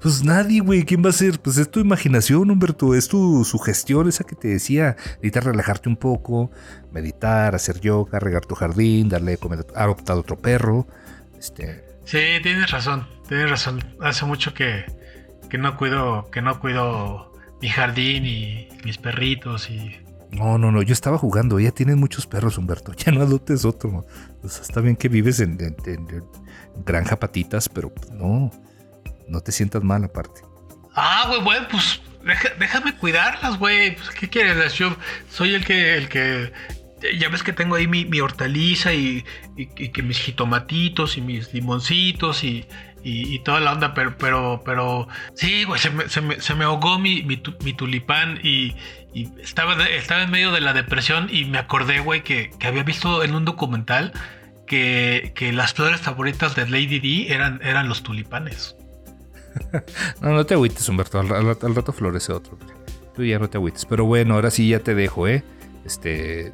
Pues 0.00 0.22
nadie, 0.24 0.60
güey. 0.60 0.84
¿Quién 0.84 1.04
va 1.04 1.10
a 1.10 1.12
ser? 1.12 1.40
Pues 1.40 1.56
es 1.58 1.70
tu 1.70 1.80
imaginación, 1.80 2.50
Humberto. 2.50 2.94
Es 2.94 3.08
tu 3.08 3.44
sugestión, 3.44 4.08
esa 4.08 4.24
que 4.24 4.36
te 4.36 4.48
decía. 4.48 4.96
Necesitas 5.16 5.44
relajarte 5.44 5.88
un 5.88 5.96
poco, 5.96 6.50
meditar, 6.92 7.54
hacer 7.54 7.80
yoga, 7.80 8.18
regar 8.18 8.44
tu 8.46 8.54
jardín, 8.54 9.08
darle 9.08 9.32
de 9.32 9.38
comer, 9.38 9.66
adoptar 9.74 10.16
otro 10.16 10.36
perro. 10.38 10.86
Este. 11.38 11.84
Sí, 12.04 12.18
tienes 12.42 12.70
razón, 12.70 13.06
tienes 13.28 13.48
razón. 13.50 13.82
Hace 14.00 14.24
mucho 14.26 14.54
que, 14.54 14.84
que 15.48 15.58
no 15.58 15.76
cuido, 15.76 16.28
que 16.30 16.42
no 16.42 16.58
cuido 16.60 17.32
mi 17.60 17.68
jardín 17.68 18.26
y 18.26 18.68
mis 18.84 18.98
perritos 18.98 19.70
y. 19.70 19.96
No, 20.30 20.56
no, 20.56 20.72
no. 20.72 20.80
Yo 20.82 20.92
estaba 20.94 21.18
jugando. 21.18 21.60
Ya 21.60 21.72
tienes 21.72 21.96
muchos 21.96 22.26
perros, 22.26 22.56
Humberto. 22.58 22.92
Ya 22.96 23.12
no 23.12 23.20
adoptes 23.22 23.64
otro. 23.64 24.06
O 24.42 24.48
sea, 24.48 24.62
está 24.62 24.80
bien 24.80 24.96
que 24.96 25.08
vives 25.08 25.40
en, 25.40 25.52
en- 25.60 25.76
en- 25.86 26.08
en 26.74 26.84
granja 26.84 27.18
patitas, 27.18 27.68
pero 27.68 27.92
pues, 27.92 28.10
no. 28.10 28.50
No 29.28 29.40
te 29.40 29.52
sientas 29.52 29.82
mal 29.82 30.04
aparte. 30.04 30.40
Ah, 30.94 31.24
güey, 31.28 31.40
bueno, 31.40 31.66
pues 31.70 32.00
déjame 32.58 32.94
cuidarlas, 32.96 33.58
güey. 33.58 33.96
Pues, 33.96 34.10
¿Qué 34.10 34.28
quieres? 34.28 34.74
Yo 34.74 34.96
soy 35.30 35.54
el 35.54 35.64
que, 35.64 35.96
el 35.96 36.08
que. 36.08 36.52
Ya 37.18 37.28
ves 37.30 37.42
que 37.42 37.52
tengo 37.52 37.74
ahí 37.74 37.88
mi, 37.88 38.20
hortaliza 38.20 38.92
y, 38.92 39.24
que 39.92 40.02
mis 40.04 40.18
jitomatitos 40.18 41.16
y 41.16 41.20
mis 41.20 41.52
limoncitos 41.52 42.44
y, 42.44 42.64
toda 43.44 43.58
la 43.58 43.72
onda, 43.72 43.92
pero, 43.92 44.16
pero, 44.16 44.62
pero, 44.64 45.08
sí, 45.34 45.64
güey, 45.64 45.80
se 45.80 45.90
me, 45.90 46.08
se 46.08 46.20
me- 46.20 46.40
se 46.40 46.54
me 46.54 46.62
ahogó 46.64 47.00
mi, 47.00 47.24
mi, 47.24 47.36
tu- 47.38 47.56
mi 47.64 47.72
tulipán 47.72 48.38
y, 48.44 48.76
estaba, 49.42 49.82
estaba 49.88 50.22
en 50.22 50.30
medio 50.30 50.52
de 50.52 50.60
la 50.60 50.72
depresión 50.74 51.28
y 51.28 51.44
me 51.46 51.58
acordé, 51.58 51.98
güey, 51.98 52.22
que, 52.22 52.50
que 52.60 52.68
había 52.68 52.84
visto 52.84 53.24
en 53.24 53.34
un 53.34 53.44
documental 53.44 54.12
que, 54.68 55.32
que 55.34 55.52
las 55.52 55.74
flores 55.74 56.00
favoritas 56.00 56.54
de 56.54 56.68
Lady 56.68 57.00
D 57.00 57.34
eran, 57.34 57.58
eran 57.64 57.88
los 57.88 58.04
tulipanes. 58.04 58.76
No, 60.20 60.30
no 60.30 60.46
te 60.46 60.54
agüites, 60.54 60.88
Humberto. 60.88 61.20
Al, 61.20 61.30
al- 61.32 61.58
al 61.60 61.74
rato 61.74 61.92
florece 61.92 62.32
otro. 62.32 62.52
hombre. 62.54 62.74
Tú 63.14 63.24
ya 63.24 63.38
no 63.38 63.48
te 63.50 63.58
agüites. 63.58 63.84
Pero 63.86 64.04
bueno, 64.04 64.34
ahora 64.34 64.50
sí 64.50 64.68
ya 64.68 64.78
te 64.80 64.94
dejo, 64.94 65.28
¿eh? 65.28 65.44
Este. 65.84 66.52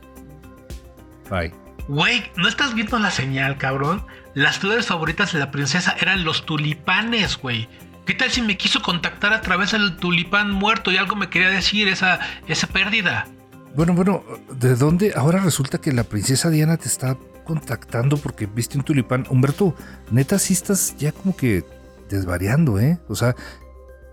Bye. 1.30 1.52
Güey, 1.88 2.22
¿no 2.37 2.48
estás 2.48 2.74
viendo 2.74 2.98
la 2.98 3.11
señal, 3.11 3.56
cabrón? 3.58 4.04
Las 4.34 4.58
flores 4.58 4.87
favoritas 4.87 5.32
de 5.32 5.38
la 5.38 5.50
princesa 5.50 5.96
eran 6.00 6.24
los 6.24 6.44
tulipanes, 6.44 7.38
güey. 7.38 7.68
¿Qué 8.06 8.14
tal 8.14 8.30
si 8.30 8.42
me 8.42 8.56
quiso 8.56 8.80
contactar 8.82 9.32
a 9.32 9.40
través 9.40 9.72
del 9.72 9.96
tulipán 9.96 10.50
muerto 10.50 10.90
y 10.90 10.96
algo 10.96 11.14
me 11.16 11.28
quería 11.28 11.48
decir 11.50 11.88
esa, 11.88 12.18
esa 12.46 12.66
pérdida? 12.66 13.26
Bueno, 13.74 13.92
bueno, 13.94 14.24
¿de 14.54 14.74
dónde? 14.76 15.12
Ahora 15.14 15.40
resulta 15.40 15.78
que 15.78 15.92
la 15.92 16.04
princesa 16.04 16.48
Diana 16.50 16.76
te 16.78 16.88
está 16.88 17.16
contactando 17.44 18.16
porque 18.16 18.46
viste 18.46 18.78
un 18.78 18.84
tulipán. 18.84 19.26
Humberto, 19.28 19.74
neta, 20.11 20.38
sí 20.38 20.54
estás 20.54 20.96
ya 20.98 21.12
como 21.12 21.37
que 21.37 21.64
desvariando, 22.09 22.79
¿eh? 22.79 22.99
O 23.09 23.14
sea, 23.14 23.35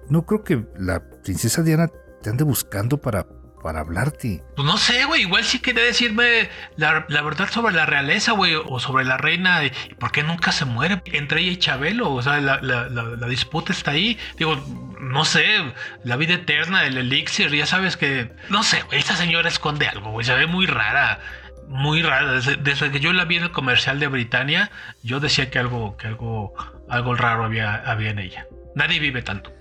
no 0.09 0.25
creo 0.25 0.43
que 0.43 0.65
la 0.77 1.01
princesa 1.23 1.63
Diana 1.63 1.87
te 2.21 2.29
ande 2.29 2.43
buscando 2.43 2.97
para, 2.99 3.25
para 3.63 3.79
hablarte. 3.79 4.43
Pues 4.55 4.65
no 4.65 4.77
sé, 4.77 5.05
güey. 5.05 5.21
Igual 5.23 5.43
sí 5.43 5.59
quería 5.59 5.83
decirme 5.83 6.49
la, 6.77 7.05
la 7.09 7.21
verdad 7.21 7.49
sobre 7.49 7.73
la 7.73 7.85
realeza, 7.85 8.33
güey. 8.33 8.53
O 8.55 8.79
sobre 8.79 9.03
la 9.05 9.17
reina. 9.17 9.61
Por 9.99 10.11
qué 10.11 10.23
nunca 10.23 10.51
se 10.51 10.65
muere 10.65 11.01
entre 11.05 11.41
ella 11.41 11.51
y 11.51 11.57
Chabelo. 11.57 12.11
O 12.13 12.21
sea, 12.21 12.39
la, 12.41 12.61
la- 12.61 13.27
disputa 13.27 13.73
está 13.73 13.91
ahí. 13.91 14.17
Digo, 14.37 14.55
no 14.99 15.25
sé. 15.25 15.45
La 16.03 16.15
vida 16.15 16.35
eterna, 16.35 16.85
el 16.85 16.97
elixir. 16.97 17.51
Ya 17.53 17.65
sabes 17.65 17.97
que... 17.97 18.31
No 18.49 18.61
sé, 18.63 18.81
güey. 18.83 18.99
Esta 18.99 19.15
señora 19.15 19.49
esconde 19.49 19.87
algo, 19.87 20.11
güey. 20.11 20.25
Se 20.25 20.33
ve 20.35 20.45
muy 20.47 20.67
rara. 20.67 21.19
Muy 21.67 22.03
rara. 22.03 22.33
Desde, 22.33 22.57
desde 22.57 22.91
que 22.91 22.99
yo 22.99 23.11
la 23.13 23.25
vi 23.25 23.37
en 23.37 23.43
el 23.43 23.51
comercial 23.51 23.99
de 23.99 24.07
Britannia, 24.07 24.69
yo 25.01 25.19
decía 25.19 25.49
que 25.49 25.57
algo, 25.57 25.97
que 25.97 26.05
algo, 26.07 26.53
algo 26.89 27.15
raro 27.15 27.43
había, 27.43 27.75
había 27.75 28.11
en 28.11 28.19
ella. 28.19 28.47
Nadie 28.75 28.99
vive 28.99 29.21
tanto. 29.21 29.51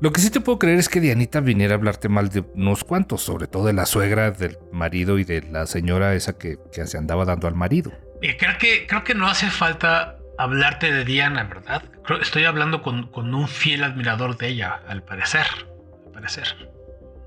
Lo 0.00 0.12
que 0.12 0.20
sí 0.20 0.30
te 0.30 0.40
puedo 0.40 0.58
creer 0.58 0.78
es 0.78 0.88
que 0.88 1.00
Dianita 1.00 1.40
viniera 1.40 1.74
a 1.74 1.76
hablarte 1.76 2.08
mal 2.08 2.30
de 2.30 2.40
unos 2.54 2.84
cuantos, 2.84 3.22
sobre 3.22 3.46
todo 3.46 3.66
de 3.66 3.74
la 3.74 3.84
suegra, 3.84 4.30
del 4.30 4.56
marido 4.72 5.18
y 5.18 5.24
de 5.24 5.42
la 5.42 5.66
señora 5.66 6.14
esa 6.14 6.38
que, 6.38 6.56
que 6.72 6.86
se 6.86 6.96
andaba 6.96 7.26
dando 7.26 7.48
al 7.48 7.54
marido. 7.54 7.92
Creo 8.20 8.58
que, 8.58 8.86
creo 8.86 9.04
que 9.04 9.14
no 9.14 9.26
hace 9.26 9.50
falta 9.50 10.16
hablarte 10.38 10.90
de 10.90 11.04
Diana, 11.04 11.44
¿verdad? 11.44 11.82
estoy 12.20 12.44
hablando 12.44 12.82
con, 12.82 13.10
un 13.14 13.48
fiel 13.48 13.84
admirador 13.84 14.36
de 14.36 14.48
ella, 14.48 14.80
al 14.88 15.02
parecer. 15.02 15.46
Al 16.06 16.12
parecer. 16.12 16.44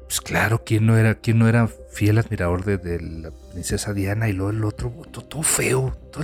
Pues 0.08 0.20
claro, 0.22 0.64
¿quién 0.66 0.86
no 0.86 0.98
era, 0.98 1.16
quién 1.16 1.40
no 1.40 1.48
era 1.48 1.68
fiel 1.68 2.18
admirador 2.18 2.66
de, 2.66 3.00
la 3.02 3.32
princesa 3.52 3.94
Diana? 3.94 4.30
Y 4.30 4.34
luego 4.34 4.52
el 4.52 4.64
otro, 4.64 4.92
todo, 5.12 5.44
feo. 5.44 5.98
Todo 6.12 6.24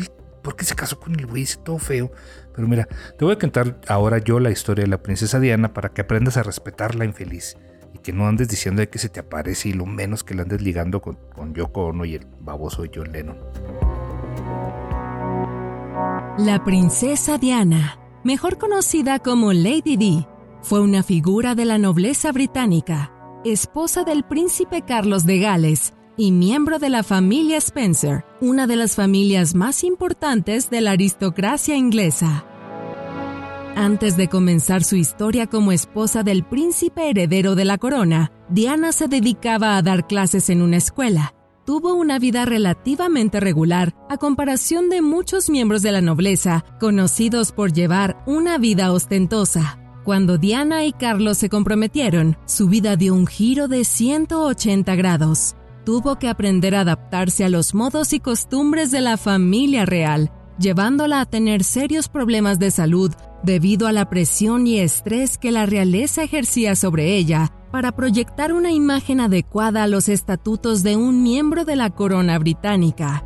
¿Por 0.49 0.55
qué 0.55 0.65
se 0.65 0.73
casó 0.73 0.99
con 0.99 1.13
el 1.13 1.27
güey? 1.27 1.45
Todo 1.63 1.77
feo. 1.77 2.11
Pero 2.55 2.67
mira, 2.67 2.87
te 3.19 3.23
voy 3.23 3.35
a 3.35 3.37
contar 3.37 3.79
ahora 3.87 4.17
yo 4.17 4.39
la 4.39 4.49
historia 4.49 4.83
de 4.83 4.89
la 4.89 5.03
princesa 5.03 5.39
Diana 5.39 5.75
para 5.75 5.89
que 5.89 6.01
aprendas 6.01 6.37
a 6.37 6.41
respetar 6.41 6.95
la 6.95 7.05
infeliz. 7.05 7.55
Y 7.93 7.99
que 7.99 8.13
no 8.13 8.27
andes 8.27 8.47
diciendo 8.47 8.79
de 8.79 8.89
que 8.89 8.97
se 8.97 9.09
te 9.09 9.19
aparece 9.19 9.69
y 9.69 9.73
lo 9.73 9.85
menos 9.85 10.23
que 10.23 10.33
la 10.33 10.41
andes 10.41 10.63
ligando 10.63 11.03
con, 11.03 11.19
con 11.35 11.53
Yoko 11.53 11.85
Ono 11.85 12.03
y 12.03 12.15
el 12.15 12.25
baboso 12.39 12.83
John 12.91 13.11
Lennon. 13.11 13.37
La 16.39 16.63
princesa 16.65 17.37
Diana, 17.37 17.99
mejor 18.23 18.57
conocida 18.57 19.19
como 19.19 19.53
Lady 19.53 19.97
Di, 19.97 20.25
fue 20.63 20.81
una 20.81 21.03
figura 21.03 21.53
de 21.53 21.65
la 21.65 21.77
nobleza 21.77 22.31
británica, 22.31 23.11
esposa 23.45 24.03
del 24.03 24.23
príncipe 24.23 24.81
Carlos 24.81 25.27
de 25.27 25.37
Gales 25.41 25.93
y 26.19 26.33
miembro 26.33 26.79
de 26.79 26.89
la 26.89 27.01
familia 27.01 27.55
Spencer, 27.59 28.25
una 28.41 28.67
de 28.67 28.75
las 28.75 28.95
familias 28.95 29.55
más 29.55 29.85
importantes 29.85 30.69
de 30.69 30.81
la 30.81 30.91
aristocracia 30.91 31.77
inglesa. 31.77 32.43
Antes 33.77 34.17
de 34.17 34.27
comenzar 34.27 34.83
su 34.83 34.97
historia 34.97 35.47
como 35.47 35.71
esposa 35.71 36.21
del 36.21 36.43
príncipe 36.43 37.09
heredero 37.09 37.55
de 37.55 37.63
la 37.63 37.77
corona, 37.77 38.33
Diana 38.49 38.91
se 38.91 39.07
dedicaba 39.07 39.77
a 39.77 39.81
dar 39.81 40.07
clases 40.07 40.49
en 40.49 40.61
una 40.61 40.75
escuela. 40.75 41.33
Tuvo 41.65 41.93
una 41.93 42.19
vida 42.19 42.43
relativamente 42.43 43.39
regular 43.39 43.95
a 44.09 44.17
comparación 44.17 44.89
de 44.89 45.01
muchos 45.01 45.49
miembros 45.49 45.83
de 45.83 45.93
la 45.93 46.01
nobleza, 46.01 46.65
conocidos 46.81 47.53
por 47.53 47.71
llevar 47.71 48.21
una 48.27 48.57
vida 48.57 48.91
ostentosa. 48.91 49.79
Cuando 50.03 50.37
Diana 50.37 50.83
y 50.83 50.91
Carlos 50.91 51.37
se 51.37 51.47
comprometieron, 51.47 52.37
su 52.45 52.67
vida 52.67 52.97
dio 52.97 53.13
un 53.13 53.25
giro 53.25 53.69
de 53.69 53.85
180 53.85 54.95
grados. 54.95 55.55
Tuvo 55.85 56.19
que 56.19 56.29
aprender 56.29 56.75
a 56.75 56.81
adaptarse 56.81 57.45
a 57.45 57.49
los 57.49 57.73
modos 57.73 58.13
y 58.13 58.19
costumbres 58.19 58.91
de 58.91 59.01
la 59.01 59.17
familia 59.17 59.85
real, 59.85 60.31
llevándola 60.59 61.21
a 61.21 61.25
tener 61.25 61.63
serios 61.63 62.09
problemas 62.09 62.59
de 62.59 62.71
salud 62.71 63.11
debido 63.43 63.87
a 63.87 63.91
la 63.91 64.09
presión 64.09 64.67
y 64.67 64.79
estrés 64.79 65.37
que 65.37 65.51
la 65.51 65.65
realeza 65.65 66.23
ejercía 66.23 66.75
sobre 66.75 67.15
ella 67.15 67.51
para 67.71 67.91
proyectar 67.93 68.51
una 68.53 68.71
imagen 68.71 69.21
adecuada 69.21 69.83
a 69.83 69.87
los 69.87 70.09
estatutos 70.09 70.83
de 70.83 70.95
un 70.95 71.23
miembro 71.23 71.65
de 71.65 71.75
la 71.75 71.89
corona 71.91 72.37
británica. 72.39 73.23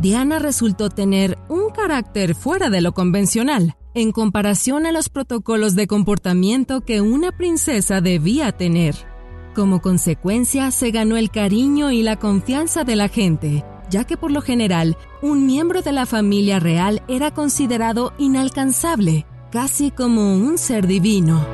Diana 0.00 0.38
resultó 0.38 0.88
tener 0.88 1.38
un 1.48 1.70
carácter 1.70 2.34
fuera 2.34 2.70
de 2.70 2.80
lo 2.80 2.92
convencional, 2.92 3.76
en 3.94 4.12
comparación 4.12 4.86
a 4.86 4.92
los 4.92 5.08
protocolos 5.08 5.74
de 5.74 5.86
comportamiento 5.86 6.80
que 6.80 7.00
una 7.00 7.32
princesa 7.32 8.00
debía 8.00 8.52
tener. 8.52 9.09
Como 9.54 9.82
consecuencia, 9.82 10.70
se 10.70 10.92
ganó 10.92 11.16
el 11.16 11.30
cariño 11.30 11.90
y 11.90 12.02
la 12.02 12.16
confianza 12.16 12.84
de 12.84 12.94
la 12.94 13.08
gente, 13.08 13.64
ya 13.90 14.04
que 14.04 14.16
por 14.16 14.30
lo 14.30 14.42
general 14.42 14.96
un 15.22 15.44
miembro 15.44 15.82
de 15.82 15.92
la 15.92 16.06
familia 16.06 16.60
real 16.60 17.02
era 17.08 17.32
considerado 17.32 18.12
inalcanzable, 18.16 19.26
casi 19.50 19.90
como 19.90 20.34
un 20.34 20.56
ser 20.56 20.86
divino. 20.86 21.44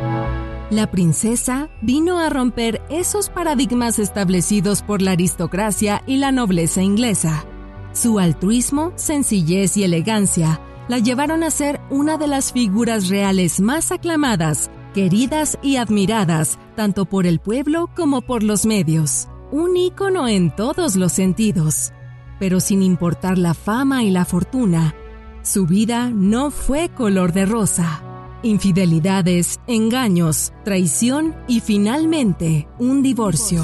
La 0.69 0.91
princesa 0.91 1.71
vino 1.81 2.19
a 2.19 2.29
romper 2.29 2.83
esos 2.91 3.31
paradigmas 3.31 3.99
establecidos 3.99 4.83
por 4.83 5.01
la 5.01 5.13
aristocracia 5.13 6.03
y 6.07 6.17
la 6.17 6.33
nobleza 6.33 6.83
inglesa. 6.83 7.45
Su 7.93 8.19
altruismo, 8.19 8.93
sencillez 8.97 9.77
y 9.79 9.85
elegancia 9.85 10.61
la 10.89 10.99
llevaron 10.99 11.43
a 11.43 11.51
ser 11.51 11.81
una 11.89 12.19
de 12.19 12.27
las 12.27 12.53
figuras 12.53 13.09
reales 13.09 13.61
más 13.61 13.91
aclamadas, 13.91 14.71
queridas 14.97 15.61
y 15.63 15.77
admiradas 15.77 16.59
tanto 16.75 17.05
por 17.05 17.25
el 17.25 17.39
pueblo 17.39 17.89
como 17.95 18.23
por 18.23 18.43
los 18.43 18.67
medios. 18.67 19.29
Un 19.53 19.77
ícono 19.77 20.27
en 20.27 20.51
todos 20.51 20.97
los 20.97 21.13
sentidos 21.13 21.93
pero 22.39 22.61
sin 22.61 22.83
importar 22.83 23.39
la 23.39 23.55
fama 23.55 24.03
y 24.03 24.11
la 24.11 24.25
fortuna, 24.25 24.95
su 25.43 25.67
vida 25.67 26.11
no 26.11 26.51
fue 26.51 26.89
color 26.89 27.33
de 27.33 27.47
rosa. 27.47 28.03
Infidelidades, 28.43 29.61
engaños, 29.67 30.53
traición 30.65 31.35
y 31.49 31.61
finalmente 31.61 32.69
un 32.79 33.03
divorcio. 33.03 33.63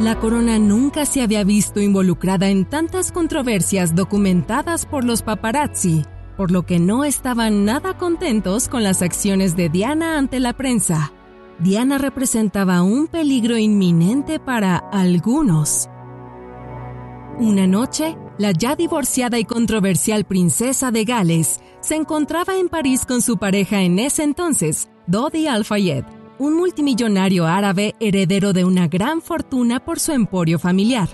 La 0.00 0.18
corona 0.18 0.58
nunca 0.58 1.06
se 1.06 1.22
había 1.22 1.44
visto 1.44 1.80
involucrada 1.80 2.48
en 2.48 2.64
tantas 2.68 3.12
controversias 3.12 3.94
documentadas 3.94 4.86
por 4.86 5.04
los 5.04 5.22
paparazzi, 5.22 6.04
por 6.36 6.50
lo 6.50 6.64
que 6.66 6.78
no 6.78 7.04
estaban 7.04 7.64
nada 7.64 7.96
contentos 7.96 8.68
con 8.68 8.82
las 8.82 9.02
acciones 9.02 9.56
de 9.56 9.68
Diana 9.68 10.18
ante 10.18 10.40
la 10.40 10.52
prensa. 10.52 11.12
Diana 11.58 11.98
representaba 11.98 12.82
un 12.82 13.06
peligro 13.06 13.56
inminente 13.56 14.40
para 14.40 14.76
algunos. 14.76 15.88
Una 17.38 17.66
noche, 17.66 18.16
la 18.38 18.52
ya 18.52 18.76
divorciada 18.76 19.38
y 19.38 19.44
controversial 19.44 20.24
princesa 20.24 20.90
de 20.90 21.04
Gales 21.04 21.60
se 21.80 21.96
encontraba 21.96 22.56
en 22.56 22.68
París 22.68 23.04
con 23.06 23.22
su 23.22 23.38
pareja 23.38 23.82
en 23.82 23.98
ese 23.98 24.22
entonces, 24.22 24.88
Dodi 25.06 25.46
Al-Fayed, 25.46 26.04
un 26.38 26.56
multimillonario 26.56 27.46
árabe 27.46 27.94
heredero 28.00 28.52
de 28.52 28.64
una 28.64 28.88
gran 28.88 29.20
fortuna 29.20 29.84
por 29.84 30.00
su 30.00 30.12
emporio 30.12 30.58
familiar. 30.58 31.08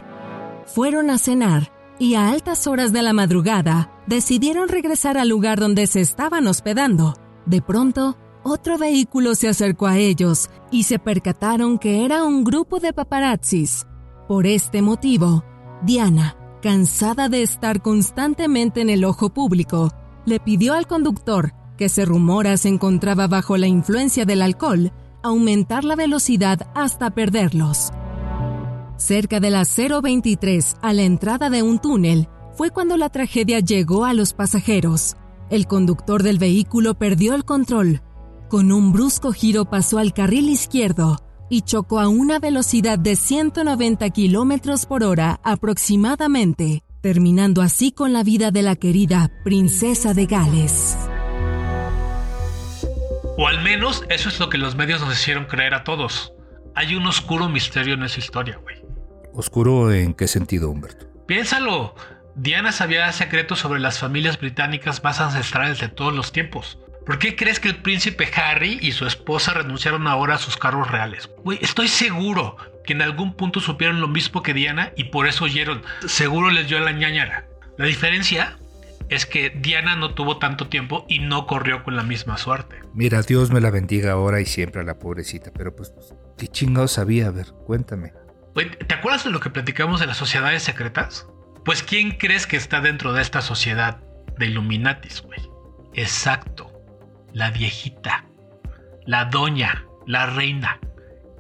Fueron 0.66 1.10
a 1.10 1.18
cenar 1.18 1.72
y 2.00 2.14
a 2.14 2.30
altas 2.30 2.66
horas 2.66 2.92
de 2.92 3.02
la 3.02 3.12
madrugada 3.12 3.92
decidieron 4.06 4.68
regresar 4.68 5.18
al 5.18 5.28
lugar 5.28 5.60
donde 5.60 5.86
se 5.86 6.00
estaban 6.00 6.46
hospedando. 6.46 7.14
De 7.44 7.60
pronto, 7.60 8.16
otro 8.42 8.78
vehículo 8.78 9.34
se 9.34 9.48
acercó 9.48 9.86
a 9.86 9.98
ellos 9.98 10.48
y 10.72 10.84
se 10.84 10.98
percataron 10.98 11.78
que 11.78 12.06
era 12.06 12.24
un 12.24 12.42
grupo 12.42 12.80
de 12.80 12.94
paparazzis. 12.94 13.86
Por 14.26 14.46
este 14.46 14.80
motivo, 14.80 15.44
Diana, 15.82 16.36
cansada 16.62 17.28
de 17.28 17.42
estar 17.42 17.82
constantemente 17.82 18.80
en 18.80 18.88
el 18.88 19.04
ojo 19.04 19.28
público, 19.28 19.92
le 20.24 20.40
pidió 20.40 20.72
al 20.72 20.86
conductor, 20.86 21.52
que 21.76 21.90
se 21.90 22.06
rumora 22.06 22.56
se 22.56 22.68
encontraba 22.68 23.26
bajo 23.26 23.58
la 23.58 23.66
influencia 23.66 24.24
del 24.24 24.40
alcohol, 24.40 24.90
aumentar 25.22 25.84
la 25.84 25.96
velocidad 25.96 26.66
hasta 26.74 27.10
perderlos. 27.10 27.90
Cerca 29.00 29.40
de 29.40 29.48
las 29.48 29.74
023, 29.74 30.76
a 30.82 30.92
la 30.92 31.02
entrada 31.02 31.48
de 31.48 31.62
un 31.62 31.78
túnel, 31.78 32.28
fue 32.52 32.70
cuando 32.70 32.98
la 32.98 33.08
tragedia 33.08 33.60
llegó 33.60 34.04
a 34.04 34.12
los 34.12 34.34
pasajeros. 34.34 35.16
El 35.48 35.66
conductor 35.66 36.22
del 36.22 36.38
vehículo 36.38 36.92
perdió 36.92 37.34
el 37.34 37.46
control. 37.46 38.02
Con 38.50 38.70
un 38.70 38.92
brusco 38.92 39.32
giro 39.32 39.64
pasó 39.64 39.96
al 39.96 40.12
carril 40.12 40.50
izquierdo, 40.50 41.16
y 41.48 41.62
chocó 41.62 41.98
a 41.98 42.08
una 42.08 42.38
velocidad 42.38 42.98
de 42.98 43.16
190 43.16 44.10
kilómetros 44.10 44.84
por 44.84 45.02
hora 45.02 45.40
aproximadamente, 45.44 46.82
terminando 47.00 47.62
así 47.62 47.92
con 47.92 48.12
la 48.12 48.22
vida 48.22 48.50
de 48.50 48.60
la 48.60 48.76
querida 48.76 49.30
princesa 49.44 50.12
de 50.12 50.26
Gales. 50.26 50.98
O 53.38 53.46
al 53.46 53.62
menos 53.62 54.04
eso 54.10 54.28
es 54.28 54.38
lo 54.38 54.50
que 54.50 54.58
los 54.58 54.76
medios 54.76 55.00
nos 55.00 55.18
hicieron 55.18 55.46
creer 55.46 55.72
a 55.72 55.84
todos. 55.84 56.34
Hay 56.74 56.94
un 56.94 57.06
oscuro 57.06 57.48
misterio 57.48 57.94
en 57.94 58.02
esa 58.02 58.18
historia, 58.18 58.58
güey. 58.62 58.79
¿Oscuro 59.32 59.92
en 59.92 60.14
qué 60.14 60.28
sentido, 60.28 60.70
Humberto? 60.70 61.06
Piénsalo. 61.26 61.94
Diana 62.36 62.72
sabía 62.72 63.12
secretos 63.12 63.58
sobre 63.58 63.80
las 63.80 63.98
familias 63.98 64.38
británicas 64.38 65.02
más 65.02 65.20
ancestrales 65.20 65.80
de 65.80 65.88
todos 65.88 66.14
los 66.14 66.32
tiempos. 66.32 66.78
¿Por 67.04 67.18
qué 67.18 67.34
crees 67.34 67.60
que 67.60 67.68
el 67.68 67.76
príncipe 67.76 68.30
Harry 68.36 68.78
y 68.80 68.92
su 68.92 69.06
esposa 69.06 69.52
renunciaron 69.52 70.06
ahora 70.06 70.36
a 70.36 70.38
sus 70.38 70.56
cargos 70.56 70.90
reales? 70.90 71.30
Estoy 71.60 71.88
seguro 71.88 72.56
que 72.84 72.92
en 72.92 73.02
algún 73.02 73.34
punto 73.34 73.60
supieron 73.60 74.00
lo 74.00 74.08
mismo 74.08 74.42
que 74.42 74.54
Diana 74.54 74.92
y 74.96 75.04
por 75.04 75.26
eso 75.26 75.44
oyeron. 75.44 75.82
Seguro 76.06 76.50
les 76.50 76.68
dio 76.68 76.78
la 76.78 76.92
ñañara. 76.92 77.46
La 77.78 77.86
diferencia 77.86 78.58
es 79.08 79.26
que 79.26 79.50
Diana 79.50 79.96
no 79.96 80.14
tuvo 80.14 80.38
tanto 80.38 80.68
tiempo 80.68 81.04
y 81.08 81.18
no 81.18 81.46
corrió 81.46 81.82
con 81.82 81.96
la 81.96 82.04
misma 82.04 82.38
suerte. 82.38 82.76
Mira, 82.94 83.22
Dios 83.22 83.50
me 83.50 83.60
la 83.60 83.70
bendiga 83.70 84.12
ahora 84.12 84.40
y 84.40 84.46
siempre 84.46 84.82
a 84.82 84.84
la 84.84 84.98
pobrecita, 84.98 85.50
pero 85.52 85.74
pues, 85.74 85.92
¿qué 86.38 86.46
chingados 86.46 86.92
sabía? 86.92 87.26
A 87.26 87.30
ver, 87.30 87.46
cuéntame. 87.66 88.12
¿Te 88.54 88.94
acuerdas 88.94 89.24
de 89.24 89.30
lo 89.30 89.40
que 89.40 89.50
platicamos 89.50 90.00
de 90.00 90.06
las 90.06 90.16
sociedades 90.16 90.62
secretas? 90.62 91.26
Pues, 91.64 91.82
¿quién 91.82 92.12
crees 92.12 92.46
que 92.46 92.56
está 92.56 92.80
dentro 92.80 93.12
de 93.12 93.22
esta 93.22 93.42
sociedad 93.42 93.98
de 94.38 94.46
Illuminatis, 94.46 95.22
güey? 95.22 95.40
Exacto 95.94 96.70
la 97.32 97.50
viejita, 97.50 98.24
la 99.06 99.26
doña, 99.26 99.84
la 100.06 100.26
reina, 100.26 100.80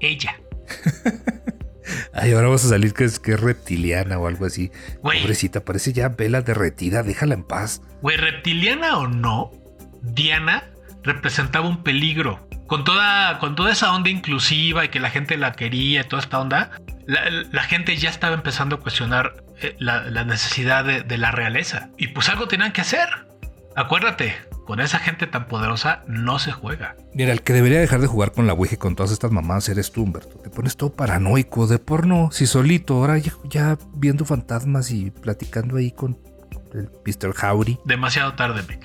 ella. 0.00 0.40
Ay, 2.12 2.32
ahora 2.32 2.46
vamos 2.46 2.64
a 2.64 2.68
salir 2.68 2.92
que 2.92 3.04
es, 3.04 3.18
que 3.18 3.32
es 3.32 3.40
reptiliana 3.40 4.18
o 4.18 4.26
algo 4.26 4.46
así. 4.46 4.70
Pobrecita, 5.02 5.64
parece 5.64 5.92
ya 5.92 6.10
vela 6.10 6.42
derretida, 6.42 7.02
déjala 7.02 7.34
en 7.34 7.42
paz. 7.42 7.82
Güey, 8.02 8.16
reptiliana 8.16 8.98
o 8.98 9.08
no, 9.08 9.50
Diana 10.02 10.70
representaba 11.02 11.68
un 11.68 11.82
peligro. 11.82 12.48
Con 12.70 12.84
toda, 12.84 13.40
con 13.40 13.56
toda 13.56 13.72
esa 13.72 13.92
onda 13.92 14.10
inclusiva 14.10 14.84
y 14.84 14.90
que 14.90 15.00
la 15.00 15.10
gente 15.10 15.36
la 15.36 15.54
quería, 15.54 16.06
toda 16.06 16.22
esta 16.22 16.38
onda, 16.38 16.70
la, 17.04 17.62
gente 17.64 17.96
ya 17.96 18.10
estaba 18.10 18.36
empezando 18.36 18.76
a 18.76 18.78
cuestionar 18.78 19.42
eh, 19.60 19.74
la, 19.80 20.02
la 20.08 20.22
necesidad 20.22 20.84
de, 20.84 21.02
de 21.02 21.18
la 21.18 21.32
realeza. 21.32 21.90
Y 21.98 22.06
pues 22.06 22.28
algo 22.28 22.46
tenían 22.46 22.70
que 22.70 22.82
hacer. 22.82 23.08
Acuérdate, 23.74 24.36
con 24.66 24.78
esa 24.78 25.00
gente 25.00 25.26
tan 25.26 25.48
poderosa 25.48 26.04
no 26.06 26.38
se 26.38 26.52
juega. 26.52 26.94
Mira, 27.12 27.32
el 27.32 27.42
que 27.42 27.54
debería 27.54 27.80
dejar 27.80 28.02
de 28.02 28.06
jugar 28.06 28.30
con 28.30 28.46
la 28.46 28.52
Ouija 28.52 28.76
y 28.76 28.78
con 28.78 28.94
todas 28.94 29.10
estas 29.10 29.32
mamadas 29.32 29.68
eres 29.68 29.90
tú, 29.90 30.04
Humberto. 30.04 30.38
Te 30.38 30.48
pones 30.48 30.76
todo 30.76 30.92
paranoico 30.92 31.66
de 31.66 31.80
porno, 31.80 32.28
si 32.30 32.46
solito, 32.46 32.94
ahora 32.94 33.18
ya, 33.18 33.32
ya 33.46 33.78
viendo 33.94 34.24
fantasmas 34.24 34.92
y 34.92 35.10
platicando 35.10 35.76
ahí 35.76 35.90
con 35.90 36.20
el 36.72 36.88
Mr. 37.04 37.34
Howdy. 37.36 37.80
Demasiado 37.84 38.34
tarde, 38.34 38.62
Vic. 38.62 38.84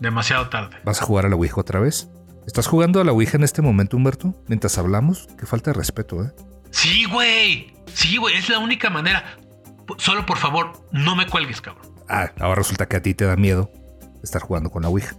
Demasiado 0.00 0.48
tarde. 0.48 0.78
¿Vas 0.82 1.02
a 1.02 1.04
jugar 1.04 1.26
a 1.26 1.28
la 1.28 1.36
Ouija 1.36 1.60
otra 1.60 1.78
vez? 1.78 2.08
¿Estás 2.48 2.66
jugando 2.66 2.98
a 2.98 3.04
la 3.04 3.12
Ouija 3.12 3.36
en 3.36 3.44
este 3.44 3.60
momento, 3.60 3.98
Humberto? 3.98 4.34
Mientras 4.46 4.78
hablamos, 4.78 5.28
qué 5.38 5.44
falta 5.44 5.70
de 5.70 5.76
respeto, 5.76 6.24
¿eh? 6.24 6.32
Sí, 6.70 7.04
güey. 7.04 7.74
Sí, 7.92 8.16
güey. 8.16 8.36
Es 8.36 8.48
la 8.48 8.58
única 8.58 8.88
manera. 8.88 9.36
Solo 9.98 10.24
por 10.24 10.38
favor, 10.38 10.72
no 10.90 11.14
me 11.14 11.26
cuelgues, 11.26 11.60
cabrón. 11.60 11.92
Ah, 12.08 12.30
ahora 12.40 12.54
resulta 12.54 12.88
que 12.88 12.96
a 12.96 13.02
ti 13.02 13.12
te 13.12 13.26
da 13.26 13.36
miedo 13.36 13.70
estar 14.22 14.40
jugando 14.40 14.70
con 14.70 14.80
la 14.80 14.88
Ouija. 14.88 15.14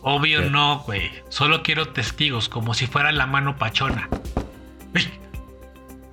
Obvio 0.00 0.44
¿Qué? 0.44 0.48
no, 0.48 0.78
güey. 0.78 1.10
Solo 1.28 1.62
quiero 1.62 1.88
testigos, 1.92 2.48
como 2.48 2.72
si 2.72 2.86
fuera 2.86 3.12
la 3.12 3.26
mano 3.26 3.58
pachona. 3.58 4.08
¡Ey! 4.94 5.12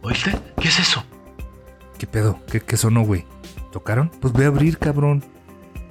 ¿Oíste? 0.02 0.38
¿Qué 0.60 0.68
es 0.68 0.78
eso? 0.78 1.06
¿Qué 1.98 2.06
pedo? 2.06 2.38
¿Qué, 2.52 2.60
qué 2.60 2.76
sonó, 2.76 3.04
güey? 3.04 3.26
¿Tocaron? 3.72 4.10
Pues 4.20 4.34
ve 4.34 4.44
a 4.44 4.50
abrir, 4.50 4.78
cabrón. 4.78 5.24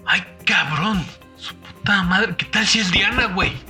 ¡Ay, 0.04 0.22
cabrón! 0.44 1.02
Su 1.36 1.54
puta 1.54 2.02
madre. 2.02 2.36
¿Qué 2.36 2.44
tal 2.44 2.66
si 2.66 2.80
es 2.80 2.92
Diana, 2.92 3.28
güey? 3.32 3.66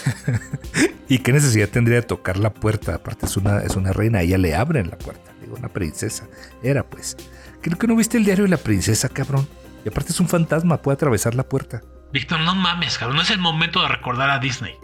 ¿Y 1.08 1.18
qué 1.18 1.32
necesidad 1.32 1.68
tendría 1.68 2.00
de 2.00 2.06
tocar 2.06 2.38
la 2.38 2.52
puerta? 2.52 2.94
Aparte 2.94 3.26
es 3.26 3.36
una, 3.36 3.60
es 3.60 3.76
una 3.76 3.92
reina, 3.92 4.22
ella 4.22 4.38
le 4.38 4.54
abren 4.54 4.90
la 4.90 4.98
puerta. 4.98 5.32
Digo, 5.40 5.56
una 5.56 5.68
princesa. 5.68 6.26
Era 6.62 6.82
pues. 6.84 7.16
Creo 7.60 7.78
que 7.78 7.86
no 7.86 7.96
viste 7.96 8.18
el 8.18 8.24
diario 8.24 8.44
de 8.44 8.50
la 8.50 8.56
princesa, 8.56 9.08
cabrón. 9.08 9.46
Y 9.84 9.88
aparte 9.88 10.12
es 10.12 10.20
un 10.20 10.28
fantasma, 10.28 10.80
puede 10.80 10.94
atravesar 10.94 11.34
la 11.34 11.44
puerta. 11.44 11.82
Víctor, 12.12 12.40
no 12.40 12.54
mames, 12.54 12.98
cabrón. 12.98 13.16
No 13.16 13.22
es 13.22 13.30
el 13.30 13.38
momento 13.38 13.82
de 13.82 13.88
recordar 13.88 14.30
a 14.30 14.38
Disney. 14.38 14.74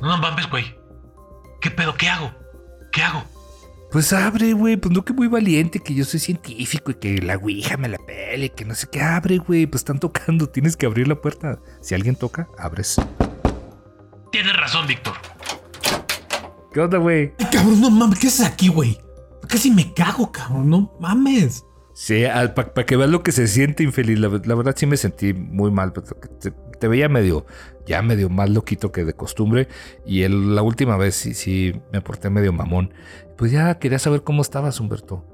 No 0.00 0.16
mames, 0.18 0.48
güey. 0.48 0.76
¿Qué 1.60 1.70
pedo? 1.70 1.94
¿Qué 1.94 2.08
hago? 2.08 2.32
¿Qué 2.92 3.02
hago? 3.02 3.24
Pues 3.90 4.12
abre, 4.12 4.52
güey. 4.52 4.76
Pues 4.76 4.94
no 4.94 5.04
que 5.04 5.12
muy 5.12 5.28
valiente, 5.28 5.80
que 5.80 5.94
yo 5.94 6.04
soy 6.04 6.20
científico 6.20 6.90
y 6.90 6.94
que 6.94 7.18
la 7.18 7.36
ouija 7.36 7.76
me 7.76 7.88
la 7.88 7.98
pele, 7.98 8.50
que 8.50 8.64
no 8.64 8.74
sé 8.74 8.88
qué. 8.90 9.00
Abre, 9.00 9.38
güey. 9.38 9.66
Pues 9.66 9.80
están 9.80 9.98
tocando, 9.98 10.48
tienes 10.50 10.76
que 10.76 10.86
abrir 10.86 11.08
la 11.08 11.16
puerta. 11.16 11.58
Si 11.80 11.94
alguien 11.94 12.16
toca, 12.16 12.48
abres. 12.58 12.96
Tienes 14.36 14.54
razón, 14.54 14.86
Víctor. 14.86 15.14
¿Qué 16.70 16.80
onda, 16.80 16.98
güey? 16.98 17.32
Ay, 17.38 17.46
cabrón, 17.50 17.80
no 17.80 17.90
mames, 17.90 18.18
¿qué 18.18 18.26
haces 18.26 18.44
aquí, 18.44 18.68
güey? 18.68 18.98
Casi 19.48 19.70
me 19.70 19.94
cago, 19.94 20.30
cabrón, 20.30 20.68
no 20.68 20.92
mames. 21.00 21.64
Sí, 21.94 22.24
para 22.54 22.84
que 22.84 22.96
veas 22.98 23.08
lo 23.08 23.22
que 23.22 23.32
se 23.32 23.46
siente 23.46 23.82
infeliz. 23.82 24.18
La, 24.18 24.28
la 24.28 24.54
verdad 24.54 24.74
sí 24.76 24.84
me 24.84 24.98
sentí 24.98 25.32
muy 25.32 25.70
mal. 25.70 25.94
pero 25.94 26.06
Te, 26.38 26.50
te 26.50 26.86
veía 26.86 27.08
medio, 27.08 27.46
ya 27.86 28.02
medio 28.02 28.28
más 28.28 28.50
loquito 28.50 28.92
que 28.92 29.06
de 29.06 29.14
costumbre. 29.14 29.68
Y 30.04 30.20
el- 30.24 30.54
la 30.54 30.60
última 30.60 30.98
vez 30.98 31.14
sí, 31.14 31.32
sí 31.32 31.72
me 31.90 32.02
porté 32.02 32.28
medio 32.28 32.52
mamón. 32.52 32.92
Pues 33.38 33.52
ya 33.52 33.78
quería 33.78 33.98
saber 33.98 34.22
cómo 34.22 34.42
estabas, 34.42 34.78
Humberto. 34.80 35.24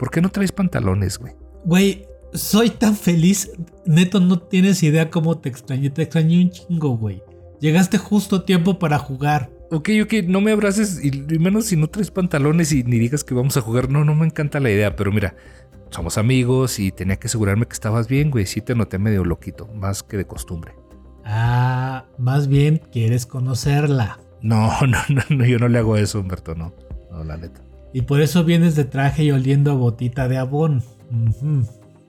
¿Por 0.00 0.10
qué 0.10 0.20
no 0.20 0.30
traes 0.30 0.50
pantalones, 0.50 1.16
güey? 1.18 1.34
Güey, 1.64 2.08
soy 2.34 2.70
tan 2.70 2.96
feliz. 2.96 3.52
Neto, 3.86 4.18
no 4.18 4.40
tienes 4.40 4.82
idea 4.82 5.10
cómo 5.10 5.38
te 5.38 5.48
extrañé. 5.48 5.90
Te 5.90 6.02
extrañé 6.02 6.42
un 6.42 6.50
chingo, 6.50 6.96
güey. 6.96 7.22
Llegaste 7.62 7.96
justo 7.96 8.34
a 8.34 8.44
tiempo 8.44 8.80
para 8.80 8.98
jugar. 8.98 9.48
Ok, 9.70 9.90
ok, 10.02 10.14
no 10.26 10.40
me 10.40 10.50
abraces 10.50 10.98
y, 11.00 11.12
menos 11.38 11.66
si 11.66 11.76
no 11.76 11.86
traes 11.86 12.10
pantalones 12.10 12.72
y 12.72 12.82
ni 12.82 12.98
digas 12.98 13.22
que 13.22 13.34
vamos 13.34 13.56
a 13.56 13.60
jugar. 13.60 13.88
No, 13.88 14.04
no 14.04 14.16
me 14.16 14.26
encanta 14.26 14.58
la 14.58 14.68
idea, 14.68 14.96
pero 14.96 15.12
mira, 15.12 15.36
somos 15.90 16.18
amigos 16.18 16.80
y 16.80 16.90
tenía 16.90 17.20
que 17.20 17.28
asegurarme 17.28 17.66
que 17.66 17.74
estabas 17.74 18.08
bien, 18.08 18.32
güey. 18.32 18.46
Sí 18.46 18.62
te 18.62 18.74
noté 18.74 18.98
medio 18.98 19.24
loquito, 19.24 19.68
más 19.76 20.02
que 20.02 20.16
de 20.16 20.26
costumbre. 20.26 20.74
Ah, 21.24 22.06
más 22.18 22.48
bien 22.48 22.82
quieres 22.90 23.26
conocerla. 23.26 24.18
No, 24.40 24.72
no, 24.88 24.98
no, 25.08 25.22
no, 25.30 25.44
yo 25.44 25.60
no 25.60 25.68
le 25.68 25.78
hago 25.78 25.96
eso, 25.96 26.18
Humberto, 26.18 26.56
no. 26.56 26.74
No, 27.12 27.22
la 27.22 27.36
neta. 27.36 27.62
Y 27.92 28.02
por 28.02 28.22
eso 28.22 28.42
vienes 28.42 28.74
de 28.74 28.86
traje 28.86 29.22
y 29.22 29.30
oliendo 29.30 29.70
a 29.70 29.74
botita 29.74 30.26
de 30.26 30.36
abón. 30.36 30.82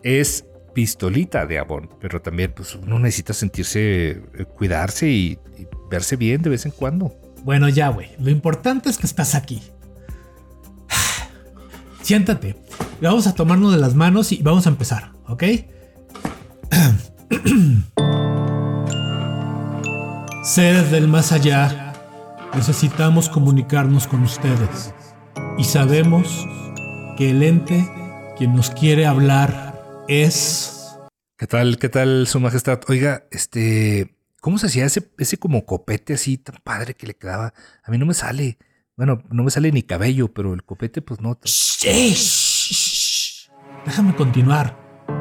Es 0.01 0.47
pistolita 0.73 1.45
de 1.45 1.59
Avon, 1.59 1.89
pero 1.99 2.21
también 2.21 2.53
pues 2.55 2.75
uno 2.75 2.99
necesita 2.99 3.33
sentirse, 3.33 4.11
eh, 4.11 4.45
cuidarse 4.57 5.09
y, 5.09 5.37
y 5.57 5.67
verse 5.89 6.15
bien 6.15 6.41
de 6.41 6.49
vez 6.49 6.65
en 6.65 6.71
cuando. 6.71 7.13
Bueno, 7.43 7.67
ya, 7.69 7.89
güey. 7.89 8.09
Lo 8.19 8.29
importante 8.29 8.89
es 8.89 8.97
que 8.97 9.05
estás 9.05 9.35
aquí. 9.35 9.61
Siéntate. 12.01 12.55
Vamos 13.01 13.27
a 13.27 13.35
tomarnos 13.35 13.73
de 13.73 13.79
las 13.79 13.95
manos 13.95 14.31
y 14.31 14.41
vamos 14.41 14.65
a 14.65 14.69
empezar, 14.69 15.11
¿ok? 15.27 15.43
Seres 20.43 20.91
del 20.91 21.07
más 21.07 21.31
allá, 21.31 21.93
necesitamos 22.55 23.29
comunicarnos 23.29 24.07
con 24.07 24.23
ustedes. 24.23 24.93
Y 25.57 25.65
sabemos 25.65 26.47
que 27.17 27.31
el 27.31 27.43
ente 27.43 27.89
quien 28.37 28.55
nos 28.55 28.69
quiere 28.69 29.05
hablar 29.05 29.72
es... 30.07 30.97
¿Qué 31.37 31.47
tal, 31.47 31.77
qué 31.77 31.89
tal, 31.89 32.27
su 32.27 32.39
majestad? 32.39 32.79
Oiga, 32.87 33.25
este, 33.31 34.15
¿cómo 34.39 34.57
se 34.57 34.67
hacía 34.67 34.85
ese, 34.85 35.11
ese 35.17 35.37
como 35.37 35.65
copete 35.65 36.13
así 36.13 36.37
tan 36.37 36.55
padre 36.63 36.93
que 36.93 37.07
le 37.07 37.15
quedaba? 37.15 37.53
A 37.83 37.91
mí 37.91 37.97
no 37.97 38.05
me 38.05 38.13
sale. 38.13 38.57
Bueno, 38.95 39.23
no 39.29 39.43
me 39.43 39.51
sale 39.51 39.71
ni 39.71 39.83
cabello, 39.83 40.33
pero 40.33 40.53
el 40.53 40.63
copete, 40.63 41.01
pues 41.01 41.19
no. 41.19 41.37
Shh. 41.43 43.49
Déjame 43.85 44.15
continuar, 44.15 44.77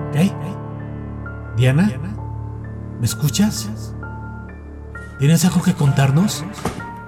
¿ok? 0.09 1.57
Diana, 1.57 1.91
¿me 3.01 3.05
escuchas? 3.05 3.95
¿Tienes 5.19 5.45
algo 5.45 5.63
que 5.63 5.75
contarnos? 5.75 6.45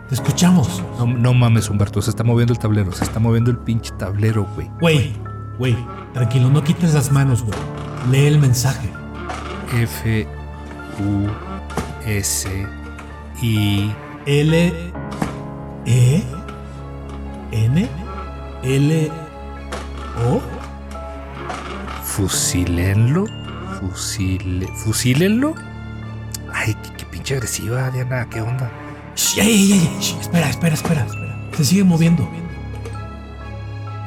Te 0.09 0.15
escuchamos. 0.15 0.83
No, 0.99 1.07
no 1.07 1.35
mames, 1.35 1.71
Humberto, 1.71 2.03
se 2.03 2.11
está 2.11 2.25
moviendo 2.25 2.53
el 2.53 2.59
tablero, 2.59 2.93
se 2.93 3.05
está 3.05 3.21
moviendo 3.21 3.51
el 3.51 3.59
pinche 3.59 3.93
tablero, 3.99 4.47
güey. 4.55 4.71
Güey, 4.81 5.17
güey, 5.59 5.77
tranquilo, 6.13 6.51
no 6.51 6.63
quites 6.63 6.95
las 6.95 7.11
manos, 7.13 7.43
güey. 7.43 7.59
Lee 8.11 8.27
el 8.27 8.39
mensaje. 8.39 8.89
F, 9.73 10.27
U, 11.01 11.29
S, 12.07 12.49
I. 13.43 13.93
L, 14.27 14.73
E, 15.85 16.23
N, 17.53 17.89
L, 18.63 19.13
O. 20.27 20.41
Fusilenlo. 22.03 23.27
Fusile, 23.81 24.67
fusílenlo. 24.77 25.55
Ay, 26.53 26.75
qué, 26.83 26.91
qué 26.97 27.05
pinche 27.05 27.35
agresiva, 27.35 27.91
Diana, 27.91 28.27
¿qué 28.31 28.41
onda? 28.41 28.71
Shh, 29.15 29.39
ey, 29.41 29.47
ey, 29.47 29.73
ey, 29.73 29.99
shh, 30.01 30.17
espera, 30.21 30.49
espera, 30.49 30.75
espera, 30.75 31.05
espera. 31.05 31.37
Se 31.57 31.65
sigue 31.65 31.85
moviendo. 31.85 32.27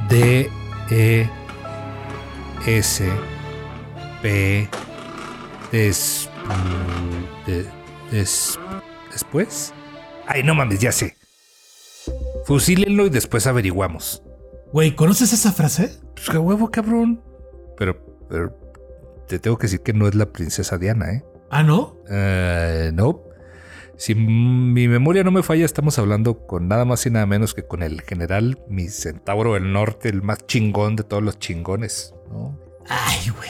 D, 0.10 0.49
E, 0.89 1.28
S, 2.65 3.04
P, 4.21 4.67
des, 5.71 6.30
de- 7.45 7.65
des- 8.12 8.60
después. 9.12 9.73
Ay, 10.28 10.43
no 10.43 10.56
mames, 10.56 10.80
ya 10.80 10.91
sé. 10.91 11.15
Fusílenlo 12.45 13.06
y 13.06 13.10
después 13.10 13.47
averiguamos. 13.47 14.23
Güey, 14.71 14.95
¿conoces 14.95 15.34
esa 15.34 15.52
frase? 15.52 15.91
Pues 16.15 16.30
qué 16.30 16.38
huevo, 16.38 16.69
cabrón. 16.71 17.21
Pero, 17.78 17.97
pero 18.30 18.58
te 19.28 19.39
tengo 19.39 19.58
que 19.58 19.63
decir 19.67 19.82
que 19.82 19.93
no 19.93 20.08
es 20.08 20.15
la 20.15 20.28
princesa 20.28 20.78
Diana, 20.78 21.12
¿eh? 21.13 21.23
Ah, 21.50 21.63
¿no? 21.63 21.97
Eh, 22.10 22.91
no. 22.93 23.23
Si 23.97 24.13
mi 24.13 24.88
memoria 24.88 25.23
no 25.23 25.31
me 25.31 25.41
falla, 25.41 25.65
estamos 25.65 25.97
hablando 25.97 26.45
con 26.45 26.67
nada 26.67 26.86
más 26.86 27.03
y 27.07 27.10
nada 27.10 27.25
menos 27.25 27.55
que 27.55 27.65
con 27.65 27.81
el 27.81 28.01
general, 28.01 28.60
mi 28.69 28.89
centauro 28.89 29.55
del 29.55 29.73
norte, 29.73 30.10
el 30.10 30.21
más 30.21 30.45
chingón 30.45 30.95
de 30.95 31.03
todos 31.03 31.23
los 31.23 31.39
chingones. 31.39 32.13
¿no? 32.29 32.60
Ay, 32.88 33.29
güey. 33.36 33.49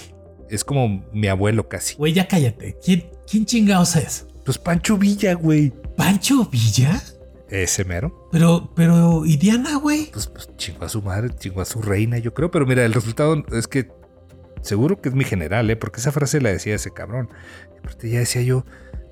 Es 0.50 0.64
como 0.64 1.06
mi 1.12 1.28
abuelo 1.28 1.68
casi. 1.68 1.96
Güey, 1.96 2.14
ya 2.14 2.30
cállate. 2.30 2.78
¿Quién, 2.84 3.10
quién 3.30 3.46
chingados 3.46 3.98
es? 3.98 4.26
Pues 4.46 4.58
Pancho 4.58 4.98
Villa, 4.98 5.34
güey. 5.34 5.74
¿Pancho 5.98 6.46
Villa? 6.46 7.04
Ese 7.50 7.84
mero. 7.84 8.30
Pero, 8.32 8.72
pero, 8.74 9.26
¿y 9.26 9.36
Diana, 9.36 9.76
güey? 9.76 10.10
Pues, 10.12 10.28
pues 10.28 10.50
chingó 10.56 10.86
a 10.86 10.90
su 10.90 11.02
madre, 11.02 11.30
chingó 11.38 11.60
a 11.60 11.66
su 11.66 11.82
reina, 11.82 12.18
yo 12.20 12.34
creo. 12.34 12.50
Pero 12.52 12.66
mira, 12.66 12.86
el 12.86 12.94
resultado 12.94 13.44
es 13.52 13.68
que 13.68 13.90
seguro 14.62 15.02
que 15.02 15.10
es 15.10 15.16
mi 15.16 15.26
general, 15.26 15.70
¿eh? 15.70 15.76
Porque 15.76 16.00
esa 16.00 16.14
frase 16.14 16.40
la 16.40 16.50
decía 16.50 16.76
ese 16.76 16.92
cabrón. 16.92 17.30
Y 17.76 17.80
aparte 17.80 18.10
ya 18.10 18.20
decía 18.20 18.42
yo 18.42 18.66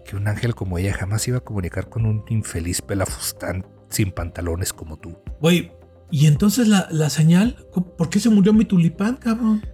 que 0.05 0.15
un 0.15 0.27
ángel 0.27 0.55
como 0.55 0.77
ella 0.77 0.93
jamás 0.93 1.27
iba 1.27 1.37
a 1.37 1.41
comunicar 1.41 1.89
con 1.89 2.05
un 2.05 2.23
infeliz 2.29 2.81
pelafustán 2.81 3.65
sin 3.89 4.11
pantalones 4.11 4.71
como 4.73 4.97
tú. 4.97 5.17
Güey, 5.41 5.71
¿y 6.11 6.27
entonces 6.27 6.67
la, 6.67 6.87
la 6.91 7.09
señal? 7.09 7.65
¿Cómo- 7.71 7.95
¿Por 7.95 8.09
qué 8.09 8.19
se 8.19 8.29
murió 8.29 8.53
mi 8.53 8.65
tulipán, 8.65 9.17
cabrón? 9.17 9.65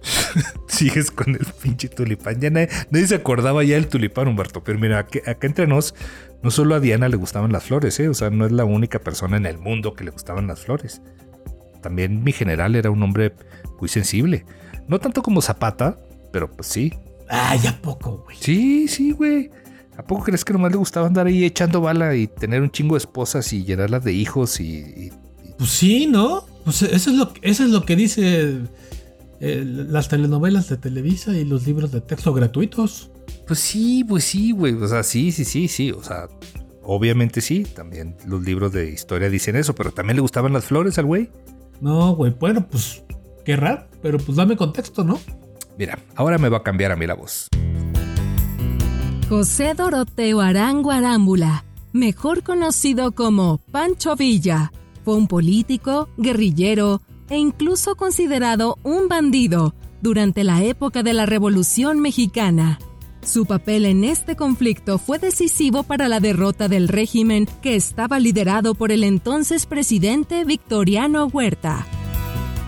Sigues 0.68 1.10
con 1.10 1.30
el 1.34 1.46
pinche 1.60 1.88
tulipán. 1.88 2.40
Ya 2.40 2.50
nadie, 2.50 2.68
nadie 2.90 3.06
se 3.06 3.14
acordaba 3.16 3.64
ya 3.64 3.74
del 3.74 3.88
tulipán, 3.88 4.28
Humberto. 4.28 4.62
Pero 4.62 4.78
mira, 4.78 4.98
acá 5.00 5.46
entre 5.46 5.66
nos, 5.66 5.94
no 6.42 6.50
solo 6.50 6.74
a 6.74 6.80
Diana 6.80 7.08
le 7.08 7.16
gustaban 7.16 7.52
las 7.52 7.64
flores, 7.64 7.98
¿eh? 8.00 8.08
O 8.08 8.14
sea, 8.14 8.30
no 8.30 8.46
es 8.46 8.52
la 8.52 8.64
única 8.64 9.00
persona 9.00 9.36
en 9.36 9.46
el 9.46 9.58
mundo 9.58 9.94
que 9.94 10.04
le 10.04 10.10
gustaban 10.10 10.46
las 10.46 10.60
flores. 10.60 11.02
también 11.82 12.22
mi 12.24 12.32
general 12.32 12.74
era 12.76 12.90
un 12.90 13.02
hombre 13.02 13.34
muy 13.80 13.88
sensible. 13.88 14.44
No 14.88 14.98
tanto 14.98 15.22
como 15.22 15.40
Zapata, 15.42 15.96
pero 16.32 16.50
pues 16.50 16.66
sí. 16.68 16.92
Ay, 17.28 17.60
¿a 17.66 17.80
poco, 17.80 18.22
güey? 18.24 18.36
Sí, 18.40 18.88
sí, 18.88 19.12
güey. 19.12 19.50
¿A 19.98 20.02
poco 20.04 20.24
crees 20.24 20.44
que 20.44 20.52
nomás 20.52 20.70
le 20.70 20.78
gustaba 20.78 21.08
andar 21.08 21.26
ahí 21.26 21.44
echando 21.44 21.80
bala 21.80 22.14
y 22.14 22.28
tener 22.28 22.62
un 22.62 22.70
chingo 22.70 22.94
de 22.94 22.98
esposas 22.98 23.52
y 23.52 23.64
llenarlas 23.64 24.04
de 24.04 24.12
hijos 24.12 24.60
y... 24.60 24.78
y- 24.78 25.12
Pues 25.58 25.70
sí, 25.70 26.06
¿no? 26.06 26.46
Pues 26.64 26.82
eso 26.82 27.10
es 27.10 27.16
lo, 27.16 27.32
eso 27.42 27.64
es 27.64 27.70
lo 27.70 27.84
que 27.84 27.96
dice 27.96 28.58
eh, 29.40 29.64
las 29.66 30.08
telenovelas 30.08 30.68
de 30.68 30.76
Televisa 30.76 31.32
y 31.36 31.44
los 31.44 31.66
libros 31.66 31.90
de 31.90 32.00
texto 32.00 32.32
gratuitos. 32.32 33.10
Pues 33.46 33.58
sí, 33.58 34.04
pues 34.04 34.22
sí, 34.24 34.52
güey. 34.52 34.74
O 34.74 34.86
sea, 34.86 35.02
sí, 35.02 35.32
sí, 35.32 35.44
sí, 35.44 35.66
sí. 35.66 35.90
O 35.90 36.02
sea, 36.04 36.28
obviamente 36.84 37.40
sí. 37.40 37.64
También 37.64 38.16
los 38.24 38.42
libros 38.44 38.72
de 38.72 38.90
historia 38.90 39.28
dicen 39.28 39.56
eso, 39.56 39.74
pero 39.74 39.90
también 39.90 40.14
le 40.16 40.22
gustaban 40.22 40.52
las 40.52 40.64
flores 40.66 40.96
al 40.98 41.06
güey. 41.06 41.28
No, 41.80 42.14
güey, 42.14 42.32
bueno, 42.38 42.66
pues 42.68 43.02
qué 43.44 43.56
raro, 43.56 43.86
pero 44.00 44.18
pues 44.18 44.36
dame 44.36 44.56
contexto, 44.56 45.02
¿no? 45.02 45.18
Mira, 45.76 45.98
ahora 46.14 46.38
me 46.38 46.48
va 46.48 46.58
a 46.58 46.62
cambiar 46.62 46.92
a 46.92 46.96
mí 46.96 47.06
la 47.06 47.14
voz. 47.14 47.48
José 49.28 49.74
Doroteo 49.74 50.40
Arango 50.40 50.90
Arámbula, 50.90 51.66
mejor 51.92 52.42
conocido 52.42 53.12
como 53.12 53.58
Pancho 53.70 54.16
Villa, 54.16 54.72
fue 55.04 55.16
un 55.16 55.26
político, 55.26 56.08
guerrillero 56.16 57.02
e 57.28 57.36
incluso 57.36 57.94
considerado 57.94 58.78
un 58.84 59.06
bandido 59.06 59.74
durante 60.00 60.44
la 60.44 60.62
época 60.62 61.02
de 61.02 61.12
la 61.12 61.26
Revolución 61.26 62.00
Mexicana. 62.00 62.78
Su 63.20 63.44
papel 63.44 63.84
en 63.84 64.02
este 64.02 64.34
conflicto 64.34 64.96
fue 64.96 65.18
decisivo 65.18 65.82
para 65.82 66.08
la 66.08 66.20
derrota 66.20 66.66
del 66.68 66.88
régimen 66.88 67.46
que 67.60 67.76
estaba 67.76 68.18
liderado 68.20 68.74
por 68.74 68.92
el 68.92 69.04
entonces 69.04 69.66
presidente 69.66 70.46
Victoriano 70.46 71.26
Huerta. 71.26 71.86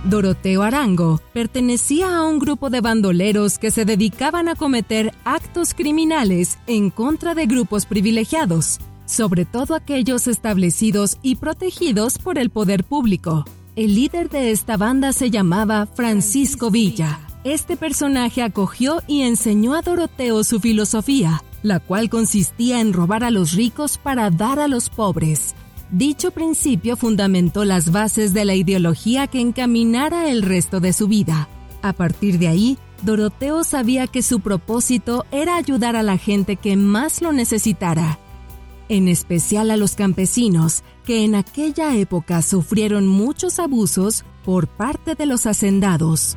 Doroteo 0.05 0.63
Arango 0.63 1.21
pertenecía 1.35 2.17
a 2.17 2.27
un 2.27 2.39
grupo 2.39 2.71
de 2.71 2.81
bandoleros 2.81 3.59
que 3.59 3.71
se 3.71 3.85
dedicaban 3.85 4.49
a 4.49 4.55
cometer 4.55 5.13
actos 5.25 5.75
criminales 5.75 6.59
en 6.67 6.91
contra 6.91 7.35
de 7.35 7.47
grupos 7.47 7.85
privilegiados, 7.85 8.79
sobre 9.05 9.45
todo 9.45 9.75
aquellos 9.75 10.27
establecidos 10.27 11.19
y 11.23 11.37
protegidos 11.37 12.19
por 12.19 12.39
el 12.39 12.49
poder 12.49 12.85
público. 12.85 13.45
El 13.77 13.95
líder 13.95 14.31
de 14.31 14.53
esta 14.53 14.79
banda 14.79 15.13
se 15.13 15.31
llamaba 15.31 15.87
Francisco 15.87 16.71
Villa. 16.71 17.21
Este 17.45 17.77
personaje 17.77 18.43
acogió 18.43 19.03
y 19.07 19.23
enseñó 19.23 19.75
a 19.75 19.83
Doroteo 19.83 20.45
su 20.45 20.61
filosofía, 20.61 21.43
la 21.63 21.79
cual 21.79 22.09
consistía 22.09 22.81
en 22.81 22.95
robar 22.95 23.23
a 23.23 23.31
los 23.31 23.53
ricos 23.53 23.99
para 23.99 24.31
dar 24.31 24.59
a 24.61 24.69
los 24.69 24.89
pobres. 24.89 25.55
Dicho 25.93 26.31
principio 26.31 26.97
fundamentó 26.97 27.65
las 27.65 27.91
bases 27.91 28.33
de 28.33 28.45
la 28.45 28.55
ideología 28.55 29.27
que 29.27 29.41
encaminara 29.41 30.31
el 30.31 30.43
resto 30.43 30.79
de 30.79 30.93
su 30.93 31.09
vida. 31.09 31.49
A 31.83 31.93
partir 31.93 32.39
de 32.39 32.47
ahí, 32.47 32.79
Doroteo 33.03 33.65
sabía 33.65 34.07
que 34.07 34.23
su 34.23 34.39
propósito 34.39 35.25
era 35.33 35.57
ayudar 35.57 35.97
a 35.97 36.05
la 36.05 36.17
gente 36.17 36.55
que 36.57 36.77
más 36.77 37.23
lo 37.23 37.33
necesitara, 37.33 38.21
en 38.89 39.09
especial 39.09 39.71
a 39.73 39.77
los 39.77 39.97
campesinos, 39.97 40.85
que 41.05 41.25
en 41.25 41.35
aquella 41.35 41.97
época 41.97 42.43
sufrieron 42.43 43.09
muchos 43.09 43.59
abusos 43.59 44.25
por 44.45 44.69
parte 44.69 45.17
de 45.17 45.27
los 45.27 45.47
hacendados. 45.47 46.37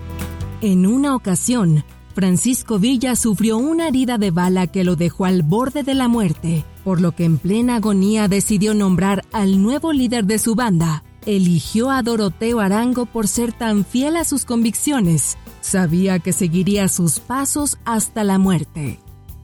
En 0.61 0.87
una 0.87 1.15
ocasión, 1.15 1.83
Francisco 2.13 2.77
Villa 2.77 3.15
sufrió 3.15 3.57
una 3.57 3.87
herida 3.87 4.17
de 4.17 4.29
bala 4.29 4.67
que 4.67 4.83
lo 4.83 4.95
dejó 4.95 5.25
al 5.25 5.41
borde 5.41 5.83
de 5.83 5.95
la 5.95 6.07
muerte, 6.07 6.63
por 6.83 7.01
lo 7.01 7.13
que 7.13 7.25
en 7.25 7.37
plena 7.37 7.77
agonía 7.77 8.27
decidió 8.27 8.73
nombrar 8.73 9.23
al 9.31 9.61
nuevo 9.63 9.93
líder 9.93 10.25
de 10.25 10.37
su 10.37 10.53
banda. 10.53 11.03
Eligió 11.25 11.89
a 11.89 12.03
Doroteo 12.03 12.59
Arango 12.59 13.05
por 13.05 13.27
ser 13.27 13.51
tan 13.51 13.83
fiel 13.83 14.17
a 14.17 14.25
sus 14.25 14.45
convicciones. 14.45 15.37
Sabía 15.61 16.19
que 16.19 16.33
seguiría 16.33 16.87
sus 16.87 17.19
pasos 17.19 17.77
hasta 17.85 18.23
la 18.23 18.37
muerte. 18.37 18.99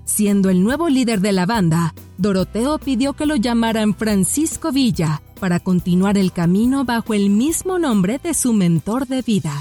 Siendo 0.05 0.49
el 0.49 0.63
nuevo 0.63 0.89
líder 0.89 1.21
de 1.21 1.32
la 1.32 1.45
banda, 1.45 1.95
Doroteo 2.17 2.77
pidió 2.77 3.13
que 3.13 3.25
lo 3.25 3.36
llamaran 3.36 3.95
Francisco 3.95 4.71
Villa 4.71 5.21
para 5.39 5.60
continuar 5.60 6.17
el 6.17 6.32
camino 6.32 6.86
bajo 6.86 7.13
el 7.13 7.30
mismo 7.30 7.80
nombre 7.80 8.19
de 8.21 8.34
su 8.34 8.54
mentor 8.54 9.08
de 9.08 9.21
vida. 9.21 9.54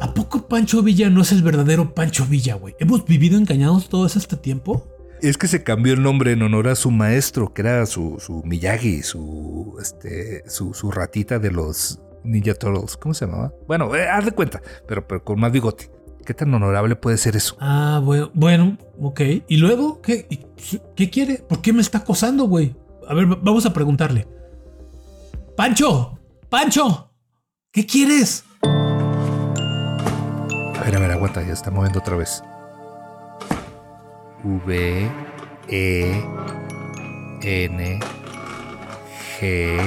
¿A 0.00 0.14
poco 0.14 0.48
Pancho 0.48 0.82
Villa 0.82 1.10
no 1.10 1.20
es 1.20 1.30
el 1.30 1.42
verdadero 1.42 1.94
Pancho 1.94 2.26
Villa, 2.26 2.54
güey? 2.54 2.74
¿Hemos 2.80 3.04
vivido 3.04 3.36
engañados 3.36 3.88
todo 3.88 4.06
este 4.06 4.36
tiempo? 4.36 4.86
Es 5.20 5.36
que 5.36 5.46
se 5.46 5.62
cambió 5.62 5.92
el 5.92 6.02
nombre 6.02 6.32
en 6.32 6.42
honor 6.42 6.68
a 6.68 6.74
su 6.74 6.90
maestro, 6.90 7.52
que 7.52 7.60
era 7.62 7.84
su, 7.84 8.16
su 8.18 8.42
Miyagi, 8.42 9.02
su, 9.02 9.76
este, 9.80 10.42
su, 10.48 10.72
su 10.72 10.90
ratita 10.90 11.38
de 11.38 11.50
los 11.50 12.00
Ninja 12.24 12.54
Turtles. 12.54 12.96
¿Cómo 12.96 13.12
se 13.12 13.26
llamaba? 13.26 13.52
Bueno, 13.68 13.94
eh, 13.94 14.08
haz 14.08 14.24
de 14.24 14.32
cuenta, 14.32 14.62
pero, 14.88 15.06
pero 15.06 15.22
con 15.22 15.38
más 15.38 15.52
bigote. 15.52 15.90
¿Qué 16.24 16.32
tan 16.32 16.52
honorable 16.54 16.96
puede 16.96 17.18
ser 17.18 17.36
eso? 17.36 17.56
Ah, 17.60 18.00
bueno, 18.02 18.30
bueno, 18.32 18.78
ok. 18.98 19.20
¿Y 19.48 19.56
luego 19.58 20.00
qué? 20.00 20.26
¿Y 20.30 20.40
¿Qué 20.94 21.10
quiere? 21.10 21.38
¿Por 21.38 21.60
qué 21.60 21.72
me 21.72 21.80
está 21.80 21.98
acosando, 21.98 22.44
güey? 22.44 22.74
A 23.08 23.14
ver, 23.14 23.26
vamos 23.26 23.66
a 23.66 23.72
preguntarle. 23.72 24.26
¡Pancho! 25.60 26.16
¡Pancho! 26.48 27.12
¿Qué 27.70 27.84
quieres? 27.84 28.44
A 28.62 28.66
ver, 30.82 30.96
a 30.96 30.98
ver, 30.98 31.10
aguanta, 31.10 31.42
ya 31.42 31.52
está 31.52 31.70
moviendo 31.70 31.98
otra 31.98 32.16
vez. 32.16 32.42
V, 34.42 35.10
E, 35.68 36.24
N, 37.42 38.00
G, 39.38 39.78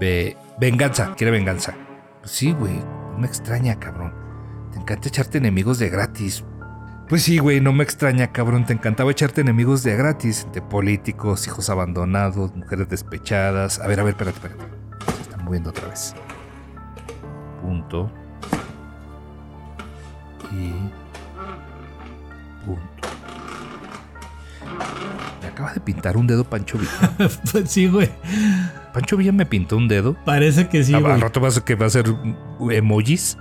B. 0.00 0.36
Venganza, 0.58 1.14
quiere 1.14 1.30
venganza. 1.30 1.72
Pues 2.18 2.32
sí, 2.32 2.50
güey, 2.50 2.74
no 2.74 3.18
me 3.18 3.28
extraña, 3.28 3.78
cabrón. 3.78 4.12
Te 4.72 4.80
encanta 4.80 5.06
echarte 5.06 5.38
enemigos 5.38 5.78
de 5.78 5.90
gratis. 5.90 6.44
Pues 7.08 7.22
sí, 7.22 7.38
güey, 7.38 7.60
no 7.60 7.72
me 7.72 7.84
extraña, 7.84 8.32
cabrón. 8.32 8.66
Te 8.66 8.72
encantaba 8.72 9.12
echarte 9.12 9.40
enemigos 9.40 9.84
de 9.84 9.94
gratis. 9.96 10.46
De 10.52 10.60
políticos, 10.60 11.46
hijos 11.46 11.70
abandonados, 11.70 12.54
mujeres 12.56 12.88
despechadas. 12.88 13.78
A 13.78 13.86
ver, 13.86 14.00
a 14.00 14.02
ver, 14.02 14.14
espérate, 14.14 14.38
espérate. 14.38 14.64
Se 15.14 15.22
están 15.22 15.44
moviendo 15.44 15.70
otra 15.70 15.86
vez. 15.86 16.14
Punto. 17.62 18.10
Y. 20.50 20.72
Punto. 22.64 23.08
Me 25.42 25.48
acaba 25.48 25.72
de 25.72 25.80
pintar 25.80 26.16
un 26.16 26.26
dedo 26.26 26.42
Pancho 26.42 26.76
Villa. 26.76 27.12
pues 27.52 27.70
sí, 27.70 27.86
güey. 27.86 28.10
Pancho 28.92 29.16
Villa 29.16 29.30
me 29.30 29.46
pintó 29.46 29.76
un 29.76 29.86
dedo. 29.86 30.16
Parece 30.24 30.68
que 30.68 30.82
sí. 30.82 30.92
Al 30.92 31.20
rato 31.20 31.40
va 31.40 31.50
a 31.50 31.64
que 31.64 31.76
va 31.76 31.86
a 31.86 31.90
ser 31.90 32.06
emojis. 32.72 33.38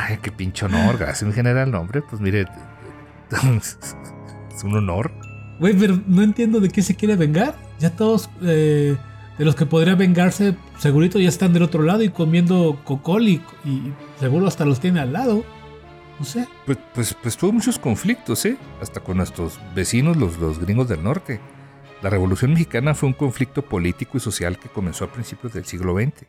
Ay, 0.00 0.18
qué 0.22 0.32
pinche 0.32 0.66
honor. 0.66 0.96
Gracias, 0.98 1.22
mi 1.28 1.34
general. 1.34 1.70
No, 1.70 1.80
hombre, 1.80 2.02
pues 2.02 2.20
mire. 2.20 2.46
es 3.58 4.64
un 4.64 4.76
honor. 4.76 5.12
Güey, 5.58 5.74
pero 5.74 6.00
no 6.06 6.22
entiendo 6.22 6.60
de 6.60 6.70
qué 6.70 6.82
se 6.82 6.96
quiere 6.96 7.16
vengar. 7.16 7.54
Ya 7.78 7.90
todos 7.90 8.30
eh, 8.42 8.96
de 9.38 9.44
los 9.44 9.54
que 9.54 9.66
podría 9.66 9.94
vengarse, 9.94 10.56
segurito 10.78 11.18
ya 11.18 11.28
están 11.28 11.52
del 11.52 11.62
otro 11.62 11.82
lado 11.82 12.02
y 12.02 12.08
comiendo 12.08 12.80
cocol 12.84 13.28
y, 13.28 13.42
y 13.64 13.92
seguro 14.18 14.46
hasta 14.46 14.64
los 14.64 14.80
tiene 14.80 15.00
al 15.00 15.12
lado. 15.12 15.44
No 16.18 16.24
sé. 16.24 16.48
Pues, 16.66 16.78
pues, 16.94 17.14
pues 17.14 17.36
tuvo 17.36 17.52
muchos 17.52 17.78
conflictos, 17.78 18.44
¿eh? 18.46 18.56
Hasta 18.80 19.00
con 19.00 19.18
nuestros 19.18 19.58
vecinos, 19.74 20.16
los, 20.16 20.38
los 20.38 20.58
gringos 20.58 20.88
del 20.88 21.02
norte. 21.02 21.40
La 22.02 22.08
Revolución 22.08 22.52
Mexicana 22.52 22.94
fue 22.94 23.08
un 23.08 23.14
conflicto 23.14 23.62
político 23.62 24.16
y 24.16 24.20
social 24.20 24.58
que 24.58 24.70
comenzó 24.70 25.04
a 25.04 25.12
principios 25.12 25.52
del 25.52 25.66
siglo 25.66 25.94
XX. 25.94 26.26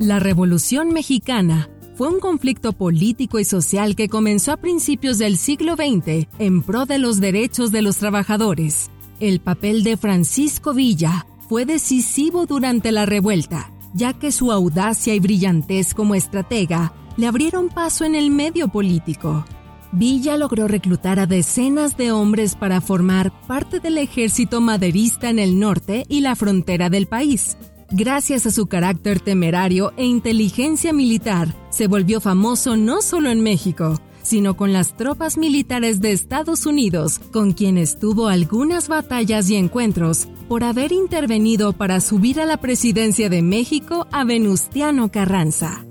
La 0.00 0.20
Revolución 0.20 0.92
Mexicana 0.92 1.68
fue 1.96 2.08
un 2.08 2.20
conflicto 2.20 2.72
político 2.72 3.40
y 3.40 3.44
social 3.44 3.96
que 3.96 4.08
comenzó 4.08 4.52
a 4.52 4.56
principios 4.56 5.18
del 5.18 5.36
siglo 5.36 5.74
XX 5.74 6.28
en 6.38 6.62
pro 6.62 6.86
de 6.86 6.98
los 6.98 7.18
derechos 7.18 7.72
de 7.72 7.82
los 7.82 7.96
trabajadores. 7.96 8.92
El 9.18 9.40
papel 9.40 9.82
de 9.82 9.96
Francisco 9.96 10.72
Villa 10.72 11.26
fue 11.48 11.64
decisivo 11.64 12.46
durante 12.46 12.92
la 12.92 13.06
revuelta, 13.06 13.72
ya 13.92 14.12
que 14.12 14.30
su 14.30 14.52
audacia 14.52 15.16
y 15.16 15.18
brillantez 15.18 15.94
como 15.94 16.14
estratega 16.14 16.92
le 17.16 17.26
abrieron 17.26 17.68
paso 17.68 18.04
en 18.04 18.14
el 18.14 18.30
medio 18.30 18.68
político. 18.68 19.44
Villa 19.90 20.36
logró 20.36 20.68
reclutar 20.68 21.18
a 21.18 21.26
decenas 21.26 21.96
de 21.96 22.12
hombres 22.12 22.54
para 22.54 22.80
formar 22.80 23.32
parte 23.48 23.80
del 23.80 23.98
ejército 23.98 24.60
maderista 24.60 25.28
en 25.28 25.40
el 25.40 25.58
norte 25.58 26.04
y 26.08 26.20
la 26.20 26.36
frontera 26.36 26.88
del 26.88 27.08
país. 27.08 27.56
Gracias 27.90 28.44
a 28.44 28.50
su 28.50 28.66
carácter 28.66 29.18
temerario 29.18 29.94
e 29.96 30.04
inteligencia 30.04 30.92
militar, 30.92 31.54
se 31.70 31.86
volvió 31.86 32.20
famoso 32.20 32.76
no 32.76 33.00
solo 33.00 33.30
en 33.30 33.42
México, 33.42 33.98
sino 34.22 34.58
con 34.58 34.74
las 34.74 34.94
tropas 34.94 35.38
militares 35.38 36.02
de 36.02 36.12
Estados 36.12 36.66
Unidos, 36.66 37.18
con 37.32 37.52
quienes 37.52 37.98
tuvo 37.98 38.28
algunas 38.28 38.88
batallas 38.88 39.48
y 39.48 39.56
encuentros 39.56 40.28
por 40.48 40.64
haber 40.64 40.92
intervenido 40.92 41.72
para 41.72 42.02
subir 42.02 42.40
a 42.40 42.44
la 42.44 42.58
presidencia 42.58 43.30
de 43.30 43.40
México 43.40 44.06
a 44.12 44.24
Venustiano 44.24 45.10
Carranza. 45.10 45.86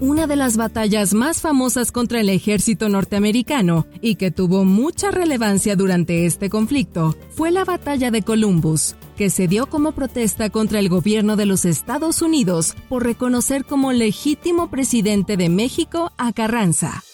Una 0.00 0.26
de 0.26 0.36
las 0.36 0.56
batallas 0.56 1.14
más 1.14 1.40
famosas 1.40 1.92
contra 1.92 2.20
el 2.20 2.28
ejército 2.28 2.88
norteamericano 2.88 3.86
y 4.00 4.16
que 4.16 4.30
tuvo 4.30 4.64
mucha 4.64 5.10
relevancia 5.10 5.76
durante 5.76 6.26
este 6.26 6.50
conflicto 6.50 7.16
fue 7.30 7.52
la 7.52 7.64
batalla 7.64 8.10
de 8.10 8.22
Columbus, 8.22 8.96
que 9.16 9.30
se 9.30 9.46
dio 9.46 9.66
como 9.66 9.92
protesta 9.92 10.50
contra 10.50 10.80
el 10.80 10.88
gobierno 10.88 11.36
de 11.36 11.46
los 11.46 11.64
Estados 11.64 12.22
Unidos 12.22 12.74
por 12.88 13.04
reconocer 13.04 13.64
como 13.64 13.92
legítimo 13.92 14.68
presidente 14.68 15.36
de 15.36 15.48
México 15.48 16.12
a 16.18 16.32
Carranza. 16.32 17.04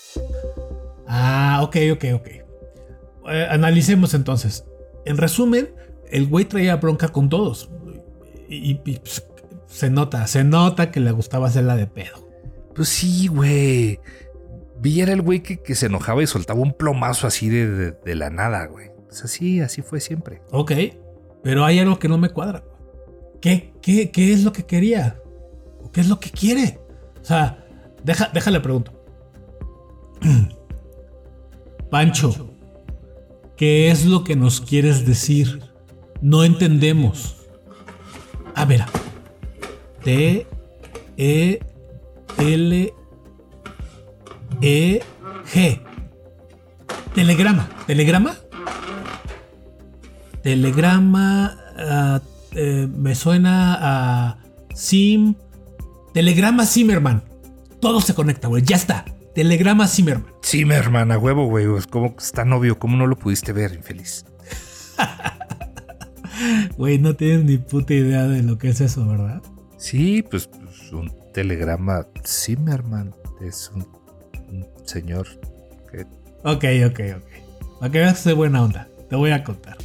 Ah, 1.07 1.61
ok, 1.62 1.76
ok, 1.93 2.05
ok. 2.14 2.28
Eh, 3.31 3.47
analicemos 3.51 4.14
entonces. 4.14 4.64
En 5.05 5.18
resumen, 5.18 5.74
el 6.11 6.26
güey 6.26 6.47
traía 6.47 6.76
bronca 6.76 7.09
con 7.09 7.28
todos. 7.28 7.70
Y, 8.49 8.74
pues, 8.74 9.24
se 9.68 9.91
nota, 9.91 10.26
se 10.26 10.43
nota 10.43 10.91
que 10.91 10.99
le 10.99 11.12
gustaba 11.12 11.47
hacerla 11.47 11.76
de 11.76 11.87
pedo. 11.87 12.20
Pues 12.75 12.89
sí, 12.89 13.29
güey. 13.29 14.01
Villa 14.81 15.03
era 15.05 15.12
el 15.12 15.23
güey 15.23 15.43
que, 15.43 15.75
se 15.75 15.87
enojaba 15.87 16.23
y 16.23 16.27
soltaba 16.27 16.61
un 16.61 16.73
plomazo 16.73 17.27
así 17.27 17.49
de, 17.49 17.95
la 18.14 18.31
nada, 18.31 18.66
güey. 18.66 18.91
Pues 19.09 19.25
así, 19.25 19.61
así 19.61 19.83
fue 19.83 20.01
siempre. 20.01 20.41
Ok, 20.53 20.73
pero 21.43 21.64
hay 21.64 21.79
algo 21.79 21.99
que 21.99 22.09
no 22.09 22.16
me 22.16 22.31
cuadra. 22.31 22.64
¿Qué, 23.41 23.75
qué, 23.83 24.11
qué 24.11 24.33
es 24.33 24.45
lo 24.45 24.53
que 24.53 24.64
quería? 24.64 25.21
¿Qué 25.93 26.01
es 26.01 26.09
lo 26.09 26.21
que 26.21 26.31
quiere? 26.31 26.79
O 27.21 27.25
sea, 27.25 27.66
deja, 28.05 28.31
déjale 28.33 28.61
pregunto. 28.61 28.93
Pancho, 31.91 32.55
¿qué 33.57 33.91
es 33.91 34.07
lo 34.07 34.25
que 34.25 34.37
nos 34.37 34.61
quieres 34.61 35.07
decir? 35.07 35.61
No 36.23 36.45
entendemos. 36.45 37.37
A 38.55 38.64
ver. 38.64 38.85
T, 40.05 40.47
E, 41.16 41.61
L, 42.39 42.95
E, 44.61 45.01
G. 45.53 45.81
Telegrama. 47.14 47.68
¿Telegrama? 47.87 48.37
Telegrama. 50.43 51.59
Ah, 51.76 52.20
eh, 52.53 52.89
me 52.93 53.14
suena 53.14 53.78
a 53.81 54.39
Sim. 54.74 55.35
Telegrama 56.12 56.66
Zimmerman. 56.66 57.22
Todo 57.81 58.01
se 58.01 58.14
conecta, 58.14 58.49
güey. 58.49 58.62
Ya 58.62 58.76
está. 58.76 59.05
Telegrama 59.35 59.87
Zimmerman. 59.87 60.33
Zimmerman, 60.45 61.12
a 61.12 61.18
huevo, 61.18 61.47
güey. 61.47 61.66
¿Cómo 61.89 62.14
está 62.18 62.45
novio? 62.45 62.78
¿Cómo 62.78 62.97
no 62.97 63.07
lo 63.07 63.16
pudiste 63.16 63.53
ver, 63.53 63.74
infeliz? 63.74 64.24
Güey, 66.78 66.99
no 66.99 67.14
tienes 67.16 67.45
ni 67.45 67.59
puta 67.59 67.93
idea 67.93 68.26
de 68.26 68.43
lo 68.43 68.57
que 68.57 68.70
es 68.70 68.81
eso, 68.81 69.07
¿verdad? 69.07 69.43
Sí, 69.76 70.22
pues, 70.22 70.47
pues 70.47 70.91
un 70.93 71.11
telegrama 71.33 72.07
Zimmerman 72.26 73.14
es 73.41 73.70
un, 73.74 73.87
señor 74.85 75.26
que... 75.91 76.03
Ok, 76.45 76.64
ok, 76.87 77.01
ok. 77.16 77.78
Para 77.78 77.93
que 77.93 77.99
veas 77.99 78.24
de 78.24 78.33
buena 78.33 78.62
onda, 78.62 78.89
te 79.09 79.16
voy 79.16 79.31
a 79.31 79.45
contar. 79.45 79.76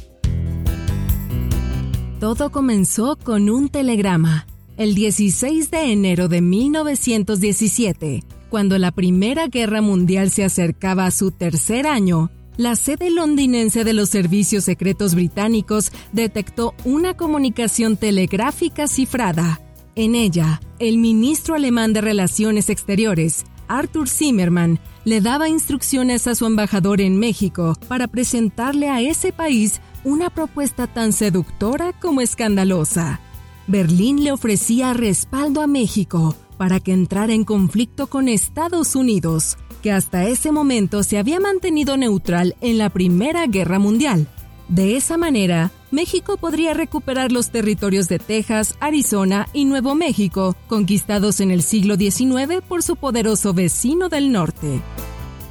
Todo 2.20 2.50
comenzó 2.50 3.16
con 3.16 3.50
un 3.50 3.68
telegrama. 3.68 4.46
El 4.76 4.94
16 4.94 5.70
de 5.70 5.92
enero 5.92 6.28
de 6.28 6.42
1917, 6.42 8.24
cuando 8.50 8.78
la 8.78 8.90
Primera 8.90 9.46
Guerra 9.48 9.80
Mundial 9.80 10.30
se 10.30 10.44
acercaba 10.44 11.06
a 11.06 11.10
su 11.10 11.30
tercer 11.30 11.86
año, 11.86 12.30
la 12.56 12.74
sede 12.74 13.10
londinense 13.10 13.84
de 13.84 13.92
los 13.92 14.08
servicios 14.08 14.64
secretos 14.64 15.14
británicos 15.14 15.92
detectó 16.12 16.74
una 16.84 17.14
comunicación 17.14 17.96
telegráfica 17.96 18.86
cifrada. 18.86 19.60
En 19.98 20.14
ella, 20.14 20.60
el 20.78 20.98
ministro 20.98 21.54
alemán 21.54 21.94
de 21.94 22.02
Relaciones 22.02 22.68
Exteriores, 22.68 23.46
Arthur 23.66 24.10
Zimmermann, 24.10 24.78
le 25.06 25.22
daba 25.22 25.48
instrucciones 25.48 26.26
a 26.26 26.34
su 26.34 26.44
embajador 26.44 27.00
en 27.00 27.18
México 27.18 27.74
para 27.88 28.06
presentarle 28.06 28.90
a 28.90 29.00
ese 29.00 29.32
país 29.32 29.80
una 30.04 30.28
propuesta 30.28 30.86
tan 30.86 31.14
seductora 31.14 31.94
como 31.94 32.20
escandalosa. 32.20 33.20
Berlín 33.68 34.22
le 34.22 34.32
ofrecía 34.32 34.92
respaldo 34.92 35.62
a 35.62 35.66
México 35.66 36.36
para 36.58 36.78
que 36.78 36.92
entrara 36.92 37.32
en 37.32 37.44
conflicto 37.44 38.08
con 38.08 38.28
Estados 38.28 38.96
Unidos, 38.96 39.56
que 39.82 39.92
hasta 39.92 40.26
ese 40.26 40.52
momento 40.52 41.04
se 41.04 41.16
había 41.16 41.40
mantenido 41.40 41.96
neutral 41.96 42.54
en 42.60 42.76
la 42.76 42.90
Primera 42.90 43.46
Guerra 43.46 43.78
Mundial. 43.78 44.28
De 44.68 44.96
esa 44.96 45.16
manera, 45.16 45.70
México 45.92 46.36
podría 46.38 46.74
recuperar 46.74 47.30
los 47.30 47.50
territorios 47.50 48.08
de 48.08 48.18
Texas, 48.18 48.74
Arizona 48.80 49.46
y 49.52 49.64
Nuevo 49.64 49.94
México, 49.94 50.56
conquistados 50.66 51.40
en 51.40 51.52
el 51.52 51.62
siglo 51.62 51.94
XIX 51.96 52.62
por 52.66 52.82
su 52.82 52.96
poderoso 52.96 53.54
vecino 53.54 54.08
del 54.08 54.32
norte. 54.32 54.80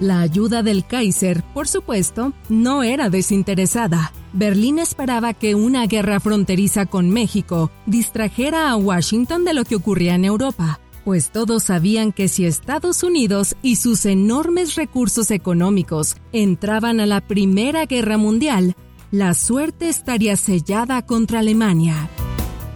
La 0.02 0.20
ayuda 0.20 0.64
del 0.64 0.86
Kaiser, 0.86 1.44
por 1.54 1.70
supuesto, 1.70 2.34
no 2.50 2.84
era 2.84 3.10
desinteresada. 3.10 4.12
Berlín 4.34 4.80
esperaba 4.80 5.34
que 5.34 5.56
una 5.56 5.88
guerra 5.88 6.20
fronteriza 6.20 6.86
con 6.86 7.10
México 7.10 7.72
distrajera 7.86 8.70
a 8.70 8.76
Washington 8.76 9.46
de 9.46 9.54
lo 9.54 9.64
que 9.64 9.78
ocurría 9.78 10.16
en 10.16 10.26
Europa, 10.26 10.82
pues 11.06 11.30
todos 11.30 11.64
sabían 11.64 12.12
que 12.12 12.28
si 12.28 12.46
Estados 12.46 13.04
Unidos 13.04 13.56
y 13.62 13.78
sus 13.78 14.06
enormes 14.06 14.76
recursos 14.76 15.32
económicos 15.32 16.18
entraban 16.34 17.00
a 17.00 17.06
la 17.06 17.22
Primera 17.22 17.86
Guerra 17.86 18.18
Mundial, 18.18 18.76
la 19.16 19.34
suerte 19.34 19.88
estaría 19.88 20.36
sellada 20.36 21.02
contra 21.06 21.40
Alemania. 21.40 22.10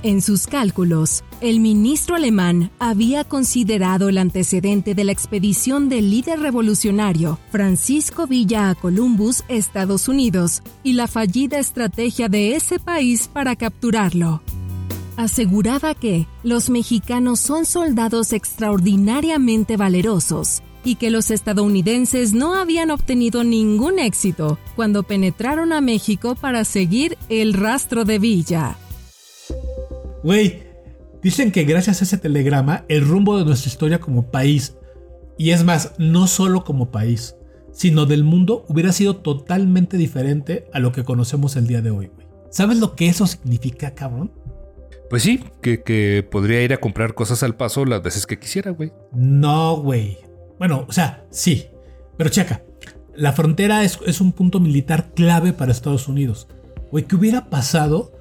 En 0.04 0.22
sus 0.22 0.48
cálculos, 0.48 1.26
el 1.42 1.60
ministro 1.60 2.16
alemán 2.16 2.72
había 2.80 3.26
considerado 3.26 4.08
el 4.08 4.18
antecedente 4.18 4.96
de 4.96 5.04
la 5.04 5.12
expedición 5.12 5.90
del 5.90 6.10
líder 6.10 6.40
revolucionario 6.40 7.38
Francisco 7.52 8.26
Villa 8.26 8.70
a 8.70 8.76
Columbus, 8.76 9.44
Estados 9.50 10.08
Unidos, 10.08 10.64
y 10.82 10.94
la 10.94 11.08
fallida 11.08 11.60
estrategia 11.60 12.30
de 12.30 12.56
ese 12.56 12.80
país 12.80 13.28
para 13.28 13.58
capturarlo. 13.58 14.42
Aseguraba 15.18 15.94
que 15.94 16.26
los 16.44 16.70
mexicanos 16.70 17.42
son 17.42 17.66
soldados 17.66 18.32
extraordinariamente 18.32 19.76
valerosos 19.76 20.62
y 20.84 20.96
que 20.96 21.10
los 21.10 21.32
estadounidenses 21.32 22.34
no 22.34 22.56
habían 22.56 22.92
obtenido 22.92 23.44
ningún 23.44 24.00
éxito 24.00 24.58
cuando 24.76 25.04
penetraron 25.04 25.74
a 25.74 25.82
México 25.82 26.36
para 26.36 26.64
seguir 26.64 27.18
el 27.30 27.54
rastro 27.54 28.06
de 28.06 28.20
Villa. 28.20 28.78
Güey, 30.24 30.64
dicen 31.22 31.52
que 31.52 31.64
gracias 31.64 32.02
a 32.02 32.04
ese 32.04 32.18
telegrama 32.18 32.86
el 32.88 33.08
rumbo 33.08 33.38
de 33.38 33.46
nuestra 33.46 33.70
historia 33.70 34.00
como 34.00 34.32
país, 34.32 34.76
y 35.38 35.52
es 35.52 35.64
más, 35.64 35.94
no 35.98 36.28
solo 36.28 36.64
como 36.64 36.92
país, 36.92 37.36
sino 37.72 38.06
del 38.06 38.24
mundo 38.24 38.66
hubiera 38.68 38.92
sido 38.92 39.18
totalmente 39.18 39.98
diferente 39.98 40.66
a 40.74 40.80
lo 40.80 40.92
que 40.92 41.04
conocemos 41.04 41.56
el 41.56 41.68
día 41.68 41.82
de 41.82 41.92
hoy, 41.92 42.08
güey. 42.08 42.28
¿Sabes 42.52 42.80
lo 42.80 42.96
que 42.96 43.08
eso 43.08 43.28
significa, 43.28 43.94
cabrón? 43.94 44.34
Pues 45.10 45.24
sí, 45.24 45.44
que, 45.62 45.82
que 45.84 46.28
podría 46.30 46.62
ir 46.62 46.74
a 46.74 46.78
comprar 46.78 47.14
cosas 47.14 47.42
al 47.44 47.56
paso 47.56 47.86
las 47.86 48.02
veces 48.02 48.26
que 48.26 48.40
quisiera, 48.40 48.72
güey. 48.72 48.92
No, 49.12 49.78
güey. 49.78 50.18
Bueno, 50.60 50.86
o 50.88 50.92
sea, 50.92 51.26
sí. 51.32 51.68
Pero 52.18 52.30
checa, 52.30 52.62
la 53.16 53.34
frontera 53.34 53.84
es, 53.84 54.22
un 54.22 54.34
punto 54.34 54.60
militar 54.60 55.12
clave 55.16 55.54
para 55.54 55.72
Estados 55.72 56.08
Unidos. 56.08 56.48
Güey, 56.92 57.06
¿qué 57.06 57.16
hubiera 57.16 57.50
pasado 57.50 58.12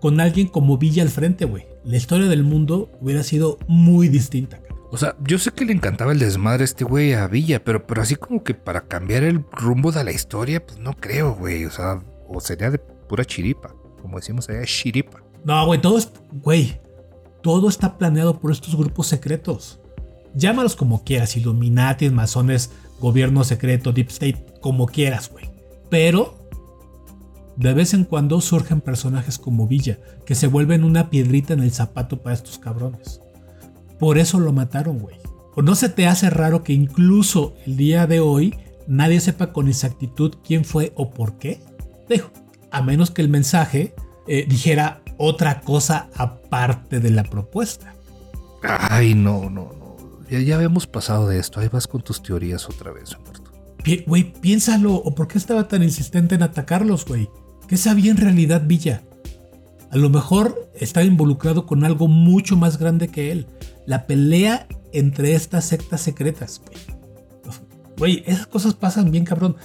con 0.00 0.20
alguien 0.20 0.46
como 0.46 0.78
Villa 0.78 1.02
al 1.02 1.10
frente, 1.10 1.44
güey? 1.44 1.66
La 1.84 1.96
historia 1.96 2.28
del 2.28 2.44
mundo 2.44 2.90
hubiera 3.00 3.22
sido 3.22 3.58
muy 3.66 4.08
distinta. 4.08 4.60
O 4.90 4.96
sea, 4.96 5.16
yo 5.20 5.38
sé 5.38 5.50
que 5.50 5.64
le 5.64 5.72
encantaba 5.72 6.12
el 6.12 6.18
desmadre 6.18 6.62
a 6.62 6.64
este 6.64 6.84
güey 6.84 7.12
a 7.12 7.26
Villa, 7.26 7.62
pero, 7.62 7.86
pero 7.86 8.00
así 8.00 8.16
como 8.16 8.42
que 8.42 8.54
para 8.54 8.86
cambiar 8.88 9.22
el 9.22 9.44
rumbo 9.52 9.92
de 9.92 10.04
la 10.04 10.12
historia, 10.12 10.64
pues 10.64 10.78
no 10.78 10.94
creo, 10.94 11.34
güey. 11.34 11.64
O 11.64 11.70
sea, 11.70 12.02
o 12.26 12.40
sería 12.40 12.70
de 12.70 12.78
pura 12.78 13.24
chiripa, 13.24 13.74
como 14.00 14.18
decimos 14.18 14.48
allá, 14.48 14.64
chiripa. 14.64 15.22
No, 15.44 15.66
güey, 15.66 15.80
todo 15.80 15.98
es, 15.98 16.10
güey, 16.32 16.80
todo 17.42 17.68
está 17.68 17.98
planeado 17.98 18.38
por 18.38 18.50
estos 18.50 18.76
grupos 18.76 19.08
secretos. 19.08 19.80
Llámalos 20.38 20.76
como 20.76 21.02
quieras, 21.02 21.36
Illuminati, 21.36 22.08
masones, 22.10 22.70
gobierno 23.00 23.42
secreto, 23.42 23.92
Deep 23.92 24.08
State, 24.08 24.46
como 24.60 24.86
quieras, 24.86 25.30
güey. 25.32 25.50
Pero 25.90 26.38
de 27.56 27.74
vez 27.74 27.92
en 27.92 28.04
cuando 28.04 28.40
surgen 28.40 28.80
personajes 28.80 29.36
como 29.36 29.66
Villa, 29.66 29.98
que 30.24 30.36
se 30.36 30.46
vuelven 30.46 30.84
una 30.84 31.10
piedrita 31.10 31.54
en 31.54 31.60
el 31.60 31.72
zapato 31.72 32.22
para 32.22 32.36
estos 32.36 32.56
cabrones. 32.58 33.20
Por 33.98 34.16
eso 34.16 34.38
lo 34.38 34.52
mataron, 34.52 35.00
güey. 35.00 35.16
¿O 35.56 35.62
no 35.62 35.74
se 35.74 35.88
te 35.88 36.06
hace 36.06 36.30
raro 36.30 36.62
que 36.62 36.72
incluso 36.72 37.54
el 37.66 37.76
día 37.76 38.06
de 38.06 38.20
hoy 38.20 38.54
nadie 38.86 39.18
sepa 39.18 39.52
con 39.52 39.66
exactitud 39.66 40.36
quién 40.44 40.64
fue 40.64 40.92
o 40.94 41.10
por 41.10 41.36
qué? 41.38 41.60
Dejo, 42.08 42.30
a 42.70 42.80
menos 42.80 43.10
que 43.10 43.22
el 43.22 43.28
mensaje 43.28 43.92
eh, 44.28 44.46
dijera 44.48 45.02
otra 45.16 45.62
cosa 45.62 46.10
aparte 46.14 47.00
de 47.00 47.10
la 47.10 47.24
propuesta. 47.24 47.96
Ay, 48.62 49.16
no, 49.16 49.50
no, 49.50 49.72
ya, 50.30 50.54
habíamos 50.56 50.86
pasado 50.86 51.28
de 51.28 51.38
esto. 51.38 51.60
Ahí 51.60 51.68
vas 51.68 51.86
con 51.86 52.02
tus 52.02 52.22
teorías 52.22 52.68
otra 52.68 52.92
vez, 52.92 53.16
Humberto. 53.16 53.52
Güey, 54.06 54.32
piénsalo. 54.40 54.94
¿O 54.94 55.14
por 55.14 55.28
qué 55.28 55.38
estaba 55.38 55.68
tan 55.68 55.82
insistente 55.82 56.34
en 56.34 56.42
atacarlos, 56.42 57.04
güey? 57.04 57.28
¿Qué 57.66 57.76
sabía 57.76 58.10
en 58.10 58.16
realidad 58.16 58.62
Villa? 58.66 59.02
A 59.90 59.96
lo 59.96 60.10
mejor 60.10 60.70
estaba 60.74 61.06
involucrado 61.06 61.64
con 61.64 61.84
algo 61.84 62.08
mucho 62.08 62.56
más 62.56 62.78
grande 62.78 63.08
que 63.08 63.32
él. 63.32 63.46
La 63.86 64.06
pelea 64.06 64.66
entre 64.92 65.34
estas 65.34 65.64
sectas 65.64 66.00
secretas, 66.00 66.60
güey. 66.64 66.98
Güey, 67.96 68.22
esas 68.26 68.46
cosas 68.46 68.74
pasan 68.74 69.10
bien, 69.10 69.24
cabrón. 69.24 69.56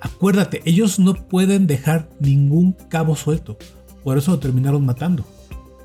Acuérdate, 0.00 0.62
ellos 0.64 0.98
no 0.98 1.14
pueden 1.14 1.66
dejar 1.66 2.08
ningún 2.20 2.72
cabo 2.72 3.16
suelto. 3.16 3.56
por 4.04 4.18
eso 4.18 4.32
lo 4.32 4.38
terminaron 4.38 4.84
matando. 4.84 5.24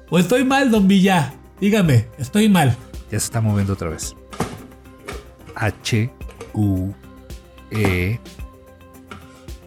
¿O 0.09 0.19
estoy 0.19 0.43
mal, 0.43 0.69
don 0.69 0.87
Villa? 0.87 1.33
Dígame, 1.59 2.07
estoy 2.17 2.49
mal. 2.49 2.75
Ya 3.11 3.19
se 3.19 3.25
está 3.25 3.41
moviendo 3.41 3.73
otra 3.73 3.89
vez. 3.89 4.15
H 5.55 6.09
U 6.53 6.93
E 7.71 8.19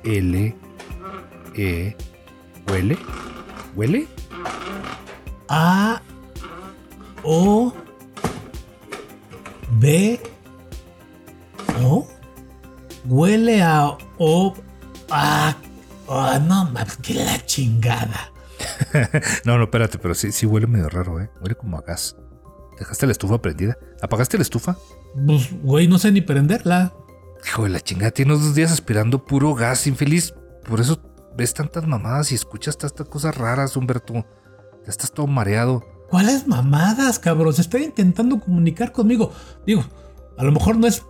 L 0.05 0.57
E 1.55 1.97
¿Huele? 2.68 2.99
¿Huele? 3.74 4.09
A 5.49 6.01
O 7.22 7.72
B 9.72 10.20
O 11.82 12.07
Huele 13.05 13.62
a 13.62 13.97
O 14.18 14.55
A 15.11 15.57
oh, 16.07 16.39
no 16.41 16.64
mames, 16.66 16.97
que 16.99 17.14
la 17.14 17.45
chingada. 17.45 18.32
no, 19.45 19.59
no, 19.59 19.64
espérate, 19.64 19.99
pero 19.99 20.14
sí, 20.14 20.32
sí 20.32 20.47
huele 20.47 20.66
medio 20.66 20.89
raro, 20.89 21.20
¿eh? 21.20 21.30
Huele 21.41 21.55
como 21.55 21.78
a 21.78 21.82
gas. 21.82 22.16
¿Dejaste 22.78 23.07
la 23.07 23.12
estufa 23.12 23.41
prendida? 23.41 23.76
¿Apagaste 24.03 24.37
la 24.37 24.43
estufa? 24.43 24.76
Pues, 25.24 25.50
güey, 25.62 25.88
no 25.88 25.98
sé 25.98 26.12
ni 26.12 26.20
prenderla. 26.20 26.92
Hijo 27.46 27.64
de 27.64 27.70
la 27.70 27.80
chingada, 27.80 28.10
tienes 28.10 28.40
dos 28.40 28.54
días 28.54 28.72
aspirando 28.72 29.24
puro 29.24 29.54
gas 29.54 29.86
infeliz. 29.86 30.34
Por 30.68 30.80
eso 30.80 31.00
ves 31.36 31.54
tantas 31.54 31.86
mamadas 31.86 32.32
y 32.32 32.34
escuchas 32.34 32.76
tantas 32.76 33.08
cosas 33.08 33.36
raras, 33.36 33.76
Humberto. 33.76 34.14
Ya 34.14 34.24
estás 34.90 35.12
todo 35.12 35.26
mareado. 35.26 35.84
¿Cuáles 36.10 36.46
mamadas, 36.46 37.18
cabrón? 37.18 37.52
Se 37.52 37.62
está 37.62 37.78
intentando 37.78 38.40
comunicar 38.40 38.92
conmigo. 38.92 39.32
Digo, 39.66 39.84
a 40.36 40.44
lo 40.44 40.52
mejor 40.52 40.76
no 40.76 40.86
es 40.86 41.02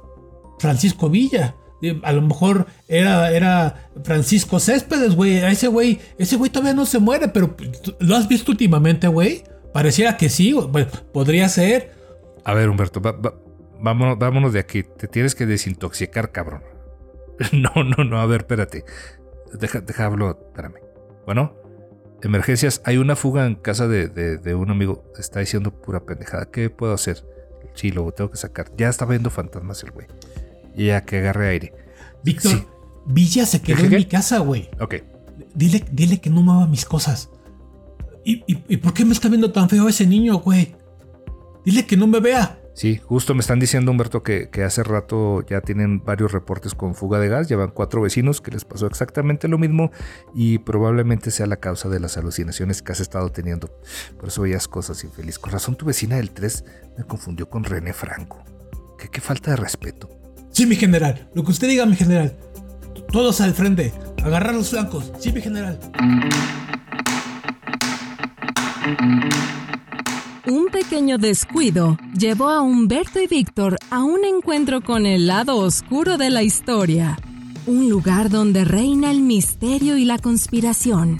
Francisco 0.59 1.11
Villa. 1.11 1.55
A 2.03 2.13
lo 2.13 2.23
mejor 2.23 2.67
era, 2.89 3.31
era 3.31 3.91
Francisco 4.03 4.59
Céspedes, 4.59 5.15
güey. 5.15 5.41
A 5.41 5.51
ese 5.51 5.69
güey, 5.69 6.01
ese 6.19 6.37
güey 6.37 6.51
todavía 6.51 6.75
no 6.75 6.87
se 6.87 6.99
muere, 6.99 7.29
pero 7.29 7.55
¿lo 8.01 8.17
has 8.17 8.29
visto 8.29 8.51
últimamente, 8.51 9.09
güey? 9.09 9.45
Pareciera 9.75 10.17
que 10.17 10.31
sí, 10.31 10.55
pues, 10.73 10.87
podría 11.13 11.49
ser. 11.51 11.93
A 12.45 12.55
ver, 12.55 12.71
Humberto, 12.71 13.03
vámonos, 13.81 14.19
vámonos 14.19 14.53
de 14.53 14.61
aquí. 14.61 14.83
Te 14.83 15.09
tienes 15.09 15.35
que 15.35 15.47
desintoxicar, 15.47 16.33
cabrón. 16.33 16.63
No, 17.53 17.85
no, 17.85 18.03
no, 18.03 18.19
a 18.19 18.27
ver, 18.27 18.43
espérate. 18.43 18.85
Deja, 19.53 19.81
deja 19.81 20.07
hablo, 20.07 20.31
espérame. 20.31 20.81
Bueno, 21.27 21.55
emergencias. 22.23 22.81
Hay 22.85 22.97
una 22.97 23.17
fuga 23.17 23.47
en 23.47 23.57
casa 23.57 23.87
de, 23.89 24.55
un 24.55 24.71
amigo. 24.71 25.05
Está 25.19 25.41
diciendo 25.41 25.71
pura 25.71 26.05
pendejada. 26.05 26.51
¿Qué 26.51 26.71
puedo 26.71 26.95
hacer? 26.95 27.25
Sí, 27.75 27.91
lo 27.91 28.11
tengo 28.13 28.31
que 28.31 28.39
sacar. 28.39 28.71
Ya 28.77 28.89
está 28.89 29.05
viendo 29.05 29.29
fantasmas 29.31 29.83
el 29.83 29.91
güey. 29.91 30.07
Ya 30.75 31.03
que 31.03 31.19
agarre 31.19 31.49
aire. 31.49 31.75
Víctor, 32.25 32.67
Villa 33.07 33.45
se 33.47 33.61
quedó 33.61 33.85
en 33.85 33.91
mi 33.91 34.05
casa, 34.07 34.39
güey. 34.39 34.69
Ok. 34.81 34.97
Dile, 35.55 35.85
dile 35.93 36.21
que 36.21 36.31
no 36.31 36.43
mueva 36.43 36.67
mis 36.67 36.85
cosas. 36.85 37.31
¿Y, 38.29 38.77
por 38.79 38.93
qué 38.93 39.05
me 39.05 39.13
está 39.13 39.29
viendo 39.29 39.53
tan 39.53 39.69
feo 39.69 39.89
ese 39.89 40.05
niño, 40.05 40.39
güey? 40.39 40.75
Dile 41.65 41.87
que 41.87 41.97
no 41.97 42.09
me 42.09 42.19
vea. 42.19 42.59
Sí, 42.77 43.01
justo 43.03 43.33
me 43.33 43.41
están 43.41 43.59
diciendo, 43.59 43.91
Humberto, 43.91 44.23
que, 44.23 44.51
hace 44.63 44.83
rato 44.83 45.43
ya 45.47 45.63
tienen 45.63 46.05
varios 46.05 46.31
reportes 46.33 46.75
con 46.75 46.95
fuga 46.95 47.19
de 47.19 47.29
gas. 47.29 47.49
Llevan 47.49 47.71
cuatro 47.71 48.03
vecinos 48.03 48.43
que 48.43 48.51
les 48.51 48.67
pasó 48.67 48.87
exactamente 48.87 49.49
lo 49.49 49.57
mismo 49.57 49.91
y 50.35 50.59
probablemente 50.59 51.31
sea 51.31 51.47
la 51.47 51.57
causa 51.57 51.89
de 51.89 52.01
las 52.01 52.19
alucinaciones 52.19 52.83
que 52.83 52.93
has 52.93 53.01
estado 53.01 53.33
teniendo. 53.33 53.71
Por 54.19 54.29
eso 54.29 54.43
veías 54.43 54.69
cosas 54.69 55.03
infelices. 55.05 55.39
Con 55.39 55.53
razón, 55.53 55.77
tu 55.77 55.87
vecina 55.87 56.17
del 56.17 56.33
3 56.33 56.65
me 56.99 57.05
confundió 57.05 57.49
con 57.49 57.65
René 57.65 57.95
Franco. 57.95 58.45
¿Qué, 58.99 59.09
qué 59.09 59.23
falta 59.23 59.53
de 59.53 59.57
respeto? 59.57 60.11
Sí, 60.51 60.67
mi 60.67 60.77
general. 60.77 61.31
Lo 61.33 61.45
que 61.45 61.53
usted 61.53 61.69
diga, 61.69 61.87
mi 61.87 61.97
general. 61.97 62.37
Todos 63.11 63.41
al 63.41 63.55
frente. 63.55 63.95
Agarrar 64.23 64.55
los 64.55 64.69
flancos. 64.69 65.13
Sí, 65.19 65.33
mi 65.33 65.41
general. 65.41 65.81
Un 70.49 70.67
pequeño 70.67 71.19
descuido 71.19 71.99
llevó 72.17 72.51
a 72.51 72.61
Humberto 72.61 73.21
y 73.21 73.27
Víctor 73.27 73.79
a 73.91 74.05
un 74.05 74.25
encuentro 74.25 74.81
con 74.81 75.05
el 75.05 75.27
lado 75.27 75.57
oscuro 75.57 76.19
de 76.19 76.31
la 76.31 76.45
historia, 76.45 77.19
un 77.67 77.89
lugar 77.89 78.31
donde 78.31 78.65
reina 78.65 79.11
el 79.11 79.23
misterio 79.23 79.97
y 79.97 80.05
la 80.05 80.19
conspiración. 80.19 81.19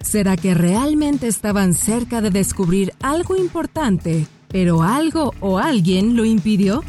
¿Será 0.00 0.36
que 0.36 0.54
realmente 0.54 1.26
estaban 1.26 1.74
cerca 1.74 2.20
de 2.20 2.30
descubrir 2.30 2.92
algo 3.02 3.36
importante, 3.36 4.28
pero 4.46 4.84
algo 4.84 5.34
o 5.40 5.58
alguien 5.58 6.14
lo 6.14 6.24
impidió? 6.24 6.84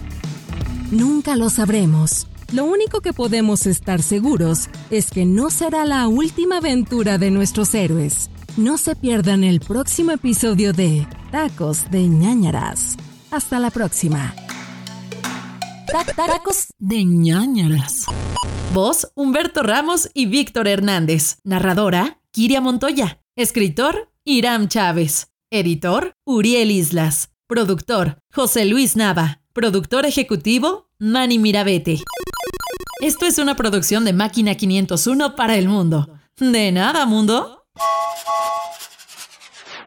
Nunca 0.91 1.35
lo 1.35 1.49
sabremos. 1.49 2.27
Lo 2.53 2.65
único 2.65 3.01
que 3.01 3.13
podemos 3.13 3.65
estar 3.65 4.03
seguros 4.03 4.69
es 4.91 5.09
que 5.09 5.25
no 5.25 5.49
será 5.49 5.85
la 5.85 6.07
última 6.07 6.57
aventura 6.57 7.17
de 7.17 7.31
nuestros 7.31 7.73
héroes. 7.73 8.29
No 8.57 8.77
se 8.77 8.95
pierdan 8.95 9.43
el 9.43 9.59
próximo 9.59 10.11
episodio 10.11 10.73
de 10.73 11.07
Tacos 11.31 11.89
de 11.91 12.07
ñañaras. 12.07 12.97
Hasta 13.31 13.59
la 13.59 13.69
próxima. 13.69 14.33
Tacos 16.15 16.67
de 16.77 17.03
ñañaras. 17.05 18.05
Voz 18.73 19.11
Humberto 19.15 19.63
Ramos 19.63 20.09
y 20.13 20.25
Víctor 20.25 20.67
Hernández. 20.67 21.37
Narradora 21.43 22.21
Kiria 22.31 22.59
Montoya. 22.59 23.21
Escritor 23.35 24.11
Iram 24.25 24.67
Chávez. 24.67 25.31
Editor 25.51 26.13
Uriel 26.25 26.71
Islas. 26.71 27.29
Productor 27.47 28.19
José 28.33 28.65
Luis 28.65 28.95
Nava. 28.95 29.41
Productor 29.53 30.05
ejecutivo 30.05 30.89
Manny 30.99 31.39
Mirabete. 31.39 32.03
Esto 33.01 33.25
es 33.25 33.37
una 33.37 33.55
producción 33.55 34.03
de 34.03 34.13
Máquina 34.13 34.55
501 34.55 35.35
para 35.35 35.55
el 35.55 35.69
mundo. 35.69 36.19
De 36.37 36.71
nada, 36.71 37.05
mundo. 37.05 37.58
Oh, 37.81 38.23
oh, 38.27 38.88